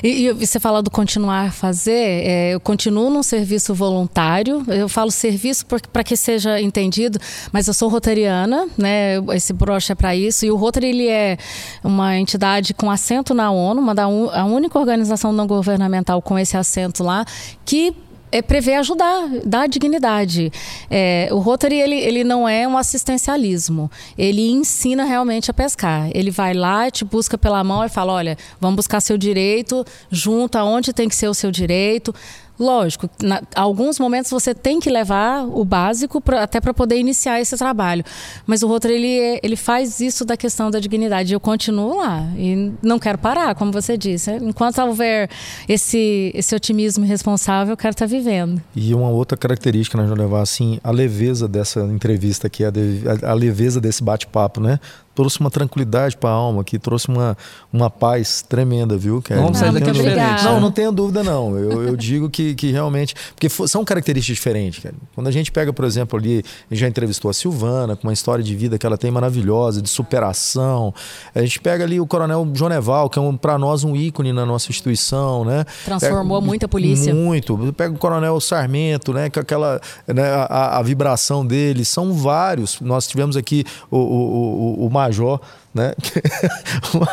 E, 0.00 0.26
e, 0.26 0.32
você 0.32 0.60
fala 0.60 0.80
do 0.80 0.88
continuar 0.92 1.48
a 1.48 1.50
fazer, 1.50 1.90
é, 1.90 2.54
eu 2.54 2.60
continuo 2.60 3.10
num 3.10 3.22
serviço 3.22 3.74
voluntário, 3.74 4.64
eu 4.68 4.88
falo 4.88 5.10
serviço 5.10 5.66
para 5.66 6.04
que 6.04 6.16
seja 6.16 6.60
entendido, 6.60 7.18
mas 7.50 7.66
eu 7.66 7.74
sou 7.74 7.88
rotariana, 7.88 8.68
né? 8.78 9.16
esse 9.34 9.52
broche 9.52 9.90
é 9.90 9.94
para 9.96 10.14
isso, 10.14 10.46
e 10.46 10.52
o 10.52 10.56
Rotary 10.56 10.86
ele 10.86 11.08
é 11.08 11.36
uma 11.82 12.16
entidade 12.16 12.72
com 12.74 12.88
assento 12.88 13.34
na 13.34 13.50
ONU, 13.50 13.80
uma 13.80 13.94
da, 13.94 14.04
a 14.04 14.44
única 14.44 14.78
organização 14.78 15.32
não 15.32 15.46
governamental 15.48 16.22
com 16.22 16.38
esse 16.38 16.56
assento 16.56 17.02
lá, 17.02 17.24
que 17.64 17.92
é 18.30 18.42
prever 18.42 18.74
ajudar, 18.74 19.28
dar 19.44 19.68
dignidade. 19.68 20.52
É, 20.90 21.28
o 21.32 21.38
Rotary 21.38 21.80
ele, 21.80 21.96
ele 21.96 22.24
não 22.24 22.48
é 22.48 22.66
um 22.66 22.76
assistencialismo, 22.76 23.90
ele 24.16 24.50
ensina 24.50 25.04
realmente 25.04 25.50
a 25.50 25.54
pescar. 25.54 26.10
Ele 26.14 26.30
vai 26.30 26.54
lá, 26.54 26.90
te 26.90 27.04
busca 27.04 27.38
pela 27.38 27.62
mão 27.62 27.84
e 27.84 27.88
fala: 27.88 28.12
olha, 28.12 28.36
vamos 28.60 28.76
buscar 28.76 29.00
seu 29.00 29.16
direito, 29.16 29.84
junto 30.10 30.56
aonde 30.56 30.92
tem 30.92 31.08
que 31.08 31.16
ser 31.16 31.28
o 31.28 31.34
seu 31.34 31.50
direito 31.50 32.14
Lógico, 32.58 33.08
na, 33.22 33.42
alguns 33.54 33.98
momentos 33.98 34.30
você 34.30 34.54
tem 34.54 34.80
que 34.80 34.88
levar 34.88 35.44
o 35.44 35.64
básico 35.64 36.20
pra, 36.20 36.42
até 36.42 36.60
para 36.60 36.72
poder 36.72 36.98
iniciar 36.98 37.40
esse 37.40 37.56
trabalho. 37.56 38.04
Mas 38.46 38.62
o 38.62 38.68
outro 38.68 38.90
ele, 38.90 39.40
ele 39.42 39.56
faz 39.56 40.00
isso 40.00 40.24
da 40.24 40.36
questão 40.36 40.70
da 40.70 40.80
dignidade. 40.80 41.32
Eu 41.32 41.40
continuo 41.40 41.98
lá 41.98 42.26
e 42.36 42.72
não 42.82 42.98
quero 42.98 43.18
parar, 43.18 43.54
como 43.54 43.70
você 43.70 43.96
disse. 43.96 44.30
Enquanto 44.36 44.80
houver 44.80 45.28
esse, 45.68 46.32
esse 46.34 46.54
otimismo 46.54 47.04
responsável, 47.04 47.72
eu 47.72 47.76
quero 47.76 47.92
estar 47.92 48.06
tá 48.06 48.10
vivendo. 48.10 48.60
E 48.74 48.94
uma 48.94 49.10
outra 49.10 49.36
característica, 49.36 49.98
nós 49.98 50.08
vamos 50.08 50.24
levar 50.24 50.40
assim, 50.40 50.80
a 50.82 50.90
leveza 50.90 51.46
dessa 51.46 51.80
entrevista 51.80 52.46
aqui, 52.46 52.64
a, 52.64 52.70
de, 52.70 53.02
a, 53.22 53.30
a 53.30 53.34
leveza 53.34 53.80
desse 53.80 54.02
bate-papo, 54.02 54.60
né? 54.60 54.80
Trouxe 55.16 55.40
uma 55.40 55.50
tranquilidade 55.50 56.14
para 56.16 56.28
a 56.28 56.32
alma, 56.34 56.62
que 56.62 56.78
trouxe 56.78 57.08
uma, 57.08 57.36
uma 57.72 57.88
paz 57.88 58.42
tremenda, 58.46 58.98
viu? 58.98 59.22
Que 59.22 59.34
Vamos 59.34 59.56
sair 59.56 59.72
daqui 59.72 59.90
diferente. 59.90 60.44
Não, 60.44 60.60
não 60.60 60.70
tenha 60.70 60.92
dúvida, 60.92 61.24
não. 61.24 61.56
Eu, 61.56 61.82
eu 61.82 61.96
digo 61.96 62.28
que, 62.28 62.54
que 62.54 62.70
realmente. 62.70 63.14
Porque 63.34 63.48
são 63.66 63.82
características 63.82 64.36
diferentes, 64.36 64.82
cara. 64.82 64.94
Quando 65.14 65.26
a 65.28 65.30
gente 65.30 65.50
pega, 65.50 65.72
por 65.72 65.86
exemplo, 65.86 66.18
ali, 66.18 66.44
a 66.70 66.74
gente 66.74 66.80
já 66.80 66.86
entrevistou 66.86 67.30
a 67.30 67.34
Silvana, 67.34 67.96
com 67.96 68.06
uma 68.06 68.12
história 68.12 68.44
de 68.44 68.54
vida 68.54 68.78
que 68.78 68.84
ela 68.84 68.98
tem 68.98 69.10
maravilhosa, 69.10 69.80
de 69.80 69.88
superação. 69.88 70.92
A 71.34 71.40
gente 71.40 71.60
pega 71.60 71.84
ali 71.84 71.98
o 71.98 72.06
Coronel 72.06 72.46
Joneval, 72.52 73.08
que 73.08 73.18
é 73.18 73.22
um, 73.22 73.34
para 73.34 73.56
nós 73.56 73.84
um 73.84 73.96
ícone 73.96 74.34
na 74.34 74.44
nossa 74.44 74.70
instituição, 74.70 75.46
né? 75.46 75.64
Transformou 75.86 76.40
pega, 76.40 76.46
muito 76.46 76.66
a 76.66 76.68
polícia. 76.68 77.14
Muito. 77.14 77.74
Pega 77.74 77.94
o 77.94 77.98
Coronel 77.98 78.38
Sarmento, 78.38 79.14
né? 79.14 79.30
Com 79.30 79.40
aquela. 79.40 79.80
Né, 80.06 80.22
a, 80.22 80.78
a 80.78 80.82
vibração 80.82 81.46
dele. 81.46 81.86
São 81.86 82.12
vários. 82.12 82.80
Nós 82.82 83.06
tivemos 83.06 83.34
aqui 83.34 83.64
o, 83.90 83.96
o, 83.96 84.82
o, 84.82 84.86
o 84.86 84.90
Major, 85.06 85.40
né? 85.74 85.92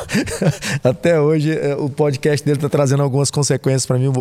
Até 0.84 1.20
hoje 1.20 1.58
é, 1.58 1.76
o 1.76 1.90
podcast 1.90 2.46
dele 2.46 2.58
está 2.58 2.70
trazendo 2.70 3.04
algumas 3.04 3.30
consequências 3.30 3.86
para 3.86 3.98
mim. 3.98 4.12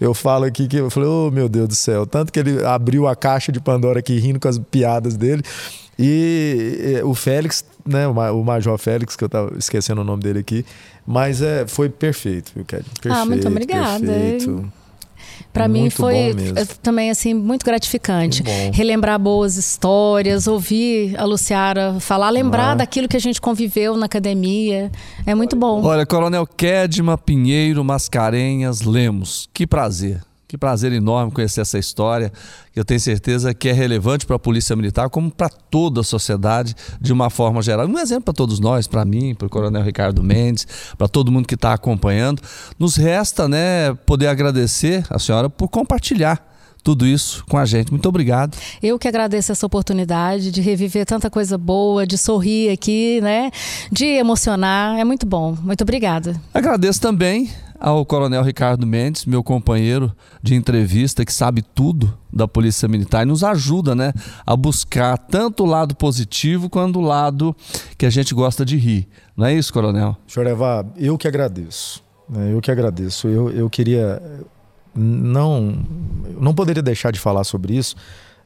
Eu 0.00 0.14
falo 0.14 0.44
aqui 0.44 0.66
que 0.66 0.76
eu 0.76 0.90
falei, 0.90 1.08
oh 1.08 1.30
meu 1.30 1.48
Deus 1.48 1.68
do 1.68 1.74
céu, 1.74 2.06
tanto 2.06 2.32
que 2.32 2.38
ele 2.38 2.64
abriu 2.64 3.06
a 3.06 3.14
caixa 3.14 3.52
de 3.52 3.60
Pandora 3.60 3.98
aqui 3.98 4.18
rindo 4.18 4.40
com 4.40 4.48
as 4.48 4.58
piadas 4.58 5.16
dele. 5.16 5.42
E 5.98 7.00
o 7.04 7.12
Félix, 7.12 7.64
né, 7.84 8.06
o 8.06 8.44
Major 8.44 8.78
Félix, 8.78 9.16
que 9.16 9.24
eu 9.24 9.26
estava 9.26 9.52
esquecendo 9.58 10.00
o 10.00 10.04
nome 10.04 10.22
dele 10.22 10.38
aqui, 10.38 10.64
mas 11.04 11.42
é, 11.42 11.66
foi 11.66 11.88
perfeito, 11.88 12.52
viu, 12.54 12.64
Kelly? 12.64 12.84
Perfeito, 12.84 13.16
ah, 13.16 13.24
muito 13.24 13.48
obrigada. 13.48 14.06
Perfeito. 14.06 14.72
Para 15.52 15.68
mim 15.68 15.90
foi 15.90 16.34
também 16.82 17.10
assim 17.10 17.34
muito 17.34 17.64
gratificante 17.64 18.42
muito 18.42 18.76
relembrar 18.76 19.18
boas 19.18 19.56
histórias, 19.56 20.46
ouvir 20.46 21.16
a 21.18 21.24
Luciara 21.24 21.96
falar, 22.00 22.30
lembrar 22.30 22.72
ah. 22.72 22.74
daquilo 22.76 23.08
que 23.08 23.16
a 23.16 23.20
gente 23.20 23.40
conviveu 23.40 23.96
na 23.96 24.06
academia. 24.06 24.90
É 25.26 25.34
muito 25.34 25.56
bom. 25.56 25.82
Olha, 25.82 26.06
Coronel 26.06 26.46
Kedma 26.46 27.16
Pinheiro 27.16 27.82
Mascarenhas 27.84 28.82
Lemos, 28.82 29.48
que 29.52 29.66
prazer. 29.66 30.27
Que 30.48 30.56
prazer 30.56 30.92
enorme 30.94 31.30
conhecer 31.30 31.60
essa 31.60 31.78
história, 31.78 32.32
que 32.72 32.80
eu 32.80 32.84
tenho 32.84 32.98
certeza 32.98 33.52
que 33.52 33.68
é 33.68 33.72
relevante 33.72 34.24
para 34.24 34.36
a 34.36 34.38
Polícia 34.38 34.74
Militar, 34.74 35.10
como 35.10 35.30
para 35.30 35.50
toda 35.50 36.00
a 36.00 36.02
sociedade, 36.02 36.74
de 36.98 37.12
uma 37.12 37.28
forma 37.28 37.60
geral. 37.60 37.86
Um 37.86 37.98
exemplo 37.98 38.24
para 38.24 38.32
todos 38.32 38.58
nós, 38.58 38.86
para 38.86 39.04
mim, 39.04 39.34
para 39.34 39.46
o 39.46 39.50
Coronel 39.50 39.82
Ricardo 39.82 40.22
Mendes, 40.22 40.66
para 40.96 41.06
todo 41.06 41.30
mundo 41.30 41.46
que 41.46 41.54
está 41.54 41.74
acompanhando. 41.74 42.40
Nos 42.78 42.96
resta 42.96 43.46
né, 43.46 43.92
poder 44.06 44.28
agradecer 44.28 45.04
a 45.10 45.18
senhora 45.18 45.50
por 45.50 45.68
compartilhar 45.68 46.42
tudo 46.82 47.06
isso 47.06 47.44
com 47.46 47.58
a 47.58 47.66
gente. 47.66 47.90
Muito 47.90 48.08
obrigado. 48.08 48.56
Eu 48.82 48.98
que 48.98 49.06
agradeço 49.06 49.52
essa 49.52 49.66
oportunidade 49.66 50.50
de 50.50 50.62
reviver 50.62 51.04
tanta 51.04 51.28
coisa 51.28 51.58
boa, 51.58 52.06
de 52.06 52.16
sorrir 52.16 52.70
aqui, 52.70 53.20
né? 53.20 53.50
De 53.92 54.06
emocionar. 54.06 54.98
É 54.98 55.04
muito 55.04 55.26
bom. 55.26 55.54
Muito 55.62 55.82
obrigada. 55.82 56.40
Agradeço 56.54 57.02
também 57.02 57.50
ao 57.80 58.04
Coronel 58.04 58.42
Ricardo 58.42 58.86
Mendes, 58.86 59.24
meu 59.24 59.42
companheiro 59.42 60.12
de 60.42 60.54
entrevista, 60.54 61.24
que 61.24 61.32
sabe 61.32 61.62
tudo 61.62 62.12
da 62.32 62.48
Polícia 62.48 62.88
Militar 62.88 63.22
e 63.22 63.26
nos 63.26 63.44
ajuda 63.44 63.94
né, 63.94 64.12
a 64.44 64.56
buscar 64.56 65.16
tanto 65.16 65.62
o 65.62 65.66
lado 65.66 65.94
positivo 65.94 66.68
quanto 66.68 66.98
o 66.98 67.02
lado 67.02 67.54
que 67.96 68.04
a 68.04 68.10
gente 68.10 68.34
gosta 68.34 68.64
de 68.64 68.76
rir. 68.76 69.08
Não 69.36 69.46
é 69.46 69.54
isso, 69.54 69.72
Coronel? 69.72 70.16
Senhor 70.26 70.46
eu 70.96 71.16
que 71.16 71.28
agradeço. 71.28 72.02
Né, 72.28 72.52
eu 72.52 72.60
que 72.60 72.70
agradeço. 72.70 73.28
Eu, 73.28 73.50
eu 73.50 73.70
queria. 73.70 74.20
Não, 74.94 75.78
não 76.40 76.52
poderia 76.52 76.82
deixar 76.82 77.12
de 77.12 77.20
falar 77.20 77.44
sobre 77.44 77.76
isso. 77.76 77.94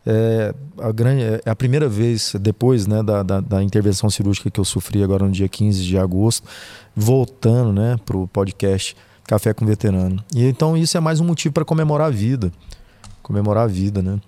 É 0.05 0.53
a, 0.78 0.91
grande, 0.91 1.22
é 1.22 1.51
a 1.51 1.55
primeira 1.55 1.89
vez 1.89 2.35
depois 2.41 2.89
né, 2.89 3.05
da, 3.05 3.22
da, 3.22 3.41
da, 3.41 3.62
intervenção 3.62 4.11
cirúrgica 4.11 4.51
que 4.51 4.59
eu 4.59 4.64
sofri 4.64 5.01
agora 5.01 5.24
no 5.24 5.30
dia 5.30 5.49
15 5.49 5.85
de 5.85 5.97
agosto, 5.97 6.49
voltando 6.95 7.72
né, 7.72 7.97
para 8.05 8.16
o 8.16 8.26
podcast 8.26 8.97
Café 9.27 9.55
com 9.55 9.64
Veterano. 9.64 10.23
E 10.35 10.45
então 10.45 10.77
isso 10.77 10.97
é 10.97 11.01
mais 11.01 11.20
um 11.20 11.25
motivo 11.25 11.55
para 11.55 11.64
comemorar 11.64 12.09
a 12.09 12.11
vida. 12.11 12.53
Comemorar 13.23 13.64
a 13.64 13.66
vida, 13.66 14.03
né? 14.03 14.20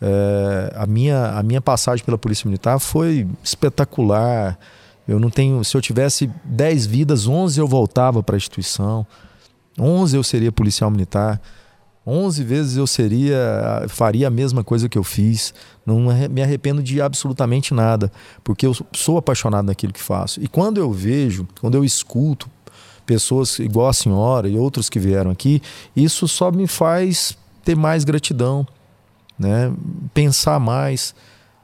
É, 0.00 0.72
a, 0.76 0.86
minha, 0.86 1.38
a 1.38 1.42
minha 1.42 1.60
passagem 1.60 2.04
pela 2.04 2.18
Polícia 2.18 2.46
Militar 2.46 2.78
foi 2.78 3.26
espetacular. 3.42 4.58
Eu 5.06 5.18
não 5.18 5.30
tenho. 5.30 5.62
Se 5.64 5.76
eu 5.76 5.80
tivesse 5.80 6.30
10 6.44 6.86
vidas, 6.86 7.26
11 7.26 7.60
eu 7.60 7.68
voltava 7.68 8.22
para 8.22 8.34
a 8.34 8.38
instituição. 8.38 9.06
11 9.78 10.16
eu 10.16 10.22
seria 10.22 10.52
policial 10.52 10.90
militar. 10.90 11.40
11 12.04 12.42
vezes 12.42 12.76
eu 12.76 12.86
seria 12.86 13.84
faria 13.88 14.26
a 14.26 14.30
mesma 14.30 14.64
coisa 14.64 14.88
que 14.88 14.98
eu 14.98 15.04
fiz. 15.04 15.54
Não 15.86 16.00
me 16.28 16.42
arrependo 16.42 16.82
de 16.82 17.00
absolutamente 17.00 17.72
nada, 17.72 18.10
porque 18.42 18.66
eu 18.66 18.74
sou 18.92 19.18
apaixonado 19.18 19.66
naquilo 19.66 19.92
que 19.92 20.00
faço. 20.00 20.42
E 20.42 20.48
quando 20.48 20.78
eu 20.78 20.92
vejo, 20.92 21.46
quando 21.60 21.76
eu 21.76 21.84
escuto 21.84 22.50
pessoas 23.06 23.58
igual 23.58 23.88
a 23.88 23.92
senhora 23.92 24.48
e 24.48 24.56
outros 24.56 24.88
que 24.88 24.98
vieram 24.98 25.30
aqui, 25.30 25.62
isso 25.94 26.26
só 26.28 26.50
me 26.50 26.66
faz 26.66 27.36
ter 27.64 27.76
mais 27.76 28.04
gratidão, 28.04 28.66
né? 29.38 29.72
pensar 30.12 30.58
mais, 30.58 31.14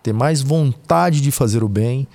ter 0.02 0.12
mais 0.12 0.42
vontade 0.42 1.20
de 1.20 1.30
fazer 1.30 1.62
o 1.62 1.68
bem 1.68 2.06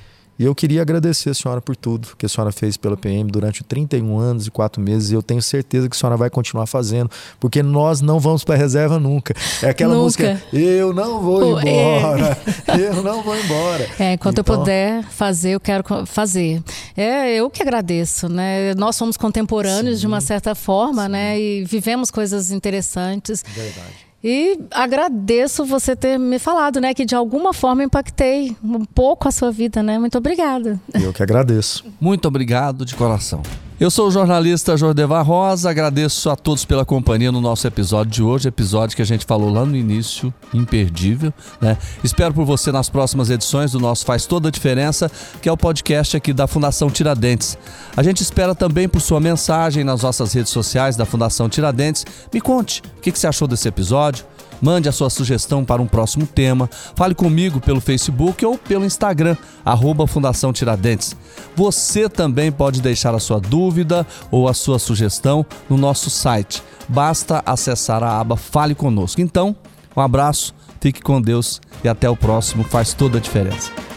e 0.44 0.46
eu 0.46 0.54
queria 0.54 0.82
agradecer 0.82 1.30
a 1.30 1.34
senhora 1.34 1.62
por 1.62 1.74
tudo 1.74 2.18
que 2.18 2.26
a 2.26 2.30
senhora 2.30 2.52
fez 2.52 2.76
pela 2.76 2.98
PM 2.98 3.32
durante 3.32 3.64
31 3.64 4.20
anos 4.20 4.46
e 4.46 4.52
4 4.52 4.82
meses. 4.82 5.10
E 5.10 5.14
eu 5.14 5.24
tenho 5.24 5.42
certeza 5.42 5.88
que 5.88 5.96
a 5.96 5.98
senhora 5.98 6.18
vai 6.18 6.30
continuar 6.30 6.66
fazendo, 6.66 7.10
porque 7.40 7.64
nós 7.64 8.02
não 8.02 8.20
vamos 8.20 8.44
para 8.44 8.58
reserva 8.58 9.00
nunca. 9.00 9.34
É 9.62 9.70
aquela 9.70 9.94
nunca. 9.94 10.04
música 10.04 10.44
Eu 10.52 10.92
não 10.94 11.22
vou 11.22 11.62
é. 11.62 11.62
embora. 11.62 12.38
É. 12.68 12.74
Eu 12.94 13.02
não 13.02 13.24
vou 13.24 13.38
embora. 13.38 13.88
É, 13.98 14.14
enquanto 14.14 14.42
então... 14.42 14.56
eu 14.56 14.60
puder 14.60 15.04
fazer, 15.06 15.52
eu 15.52 15.60
quero 15.62 15.84
fazer. 16.06 16.62
É, 16.98 17.34
eu 17.34 17.50
que 17.50 17.62
agradeço, 17.62 18.28
né? 18.28 18.74
Nós 18.74 18.98
somos 18.98 19.16
contemporâneos 19.16 19.96
Sim. 19.96 20.02
de 20.02 20.08
uma 20.08 20.20
certa 20.20 20.54
forma, 20.54 21.06
Sim. 21.06 21.12
né? 21.12 21.40
E 21.40 21.64
vivemos 21.64 22.12
coisas 22.12 22.52
interessantes. 22.52 23.46
Verdade. 23.56 24.13
E 24.24 24.58
agradeço 24.72 25.66
você 25.66 25.96
ter 25.96 26.18
me 26.18 26.40
falado, 26.40 26.80
né, 26.80 26.94
que 26.94 27.04
de 27.04 27.14
alguma 27.14 27.54
forma 27.54 27.84
impactei 27.84 28.56
um 28.64 28.86
pouco 28.86 29.28
a 29.28 29.32
sua 29.32 29.52
vida, 29.52 29.84
né? 29.84 30.00
Muito 30.00 30.18
obrigada. 30.18 30.80
Eu 30.94 31.12
que 31.12 31.22
agradeço. 31.22 31.84
Muito 32.00 32.26
obrigado 32.28 32.86
de 32.86 32.96
coração. 32.96 33.42
Eu 33.84 33.92
sou 33.92 34.08
o 34.08 34.12
jornalista 34.12 34.78
Jordevar 34.78 35.26
Rosa, 35.26 35.70
agradeço 35.70 36.30
a 36.30 36.38
todos 36.38 36.64
pela 36.64 36.86
companhia 36.86 37.34
no 37.34 37.42
nosso 37.42 37.68
episódio 37.68 38.14
de 38.14 38.24
hoje, 38.24 38.48
episódio 38.48 38.96
que 38.96 39.02
a 39.02 39.06
gente 39.06 39.26
falou 39.26 39.52
lá 39.52 39.66
no 39.66 39.76
início, 39.76 40.34
imperdível, 40.54 41.34
né? 41.60 41.78
Espero 42.02 42.34
por 42.34 42.46
você 42.46 42.72
nas 42.72 42.88
próximas 42.88 43.30
edições 43.30 43.74
do 43.74 43.82
nosso 43.82 44.06
Faz 44.06 44.26
Toda 44.26 44.48
a 44.48 44.52
Diferença, 44.52 45.12
que 45.42 45.50
é 45.50 45.52
o 45.52 45.58
podcast 45.58 46.16
aqui 46.16 46.32
da 46.32 46.48
Fundação 46.48 46.90
Tiradentes. 46.90 47.58
A 47.94 48.02
gente 48.02 48.22
espera 48.22 48.56
também 48.56 48.88
por 48.88 49.02
sua 49.02 49.20
mensagem 49.20 49.84
nas 49.84 50.02
nossas 50.02 50.32
redes 50.32 50.54
sociais 50.54 50.96
da 50.96 51.06
Fundação 51.06 51.50
Tiradentes. 51.50 52.06
Me 52.34 52.40
conte 52.40 52.82
o 53.00 53.02
que 53.02 53.12
você 53.12 53.28
achou 53.28 53.50
desse 53.50 53.68
episódio, 53.68 54.24
Mande 54.64 54.88
a 54.88 54.94
sua 54.94 55.10
sugestão 55.10 55.66
para 55.66 55.82
um 55.82 55.86
próximo 55.86 56.26
tema. 56.26 56.70
Fale 56.96 57.14
comigo 57.14 57.60
pelo 57.60 57.82
Facebook 57.82 58.46
ou 58.46 58.58
pelo 58.58 58.86
Instagram, 58.86 59.36
arroba 59.66 60.08
Fundação 60.08 60.54
Tiradentes. 60.54 61.18
Você 61.54 62.08
também 62.08 62.50
pode 62.50 62.82
deixar 62.82 63.14
a 63.14 63.20
sua 63.20 63.42
dúvida 63.42 64.08
ou 64.32 64.48
a 64.48 64.54
sua 64.54 64.80
sugestão 64.80 65.46
no 65.70 65.76
nosso 65.76 66.10
site. 66.10 66.64
Basta 66.88 67.44
acessar 67.46 68.02
a 68.02 68.22
aba 68.22 68.38
Fale 68.38 68.74
Conosco. 68.74 69.20
Então, 69.20 69.54
um 69.98 70.00
abraço, 70.00 70.56
fique 70.80 71.02
com 71.02 71.22
Deus 71.22 71.60
e 71.84 71.90
até 71.90 72.10
o 72.10 72.16
próximo. 72.16 72.64
Faz 72.64 72.94
toda 72.94 73.18
a 73.18 73.22
diferença. 73.22 73.93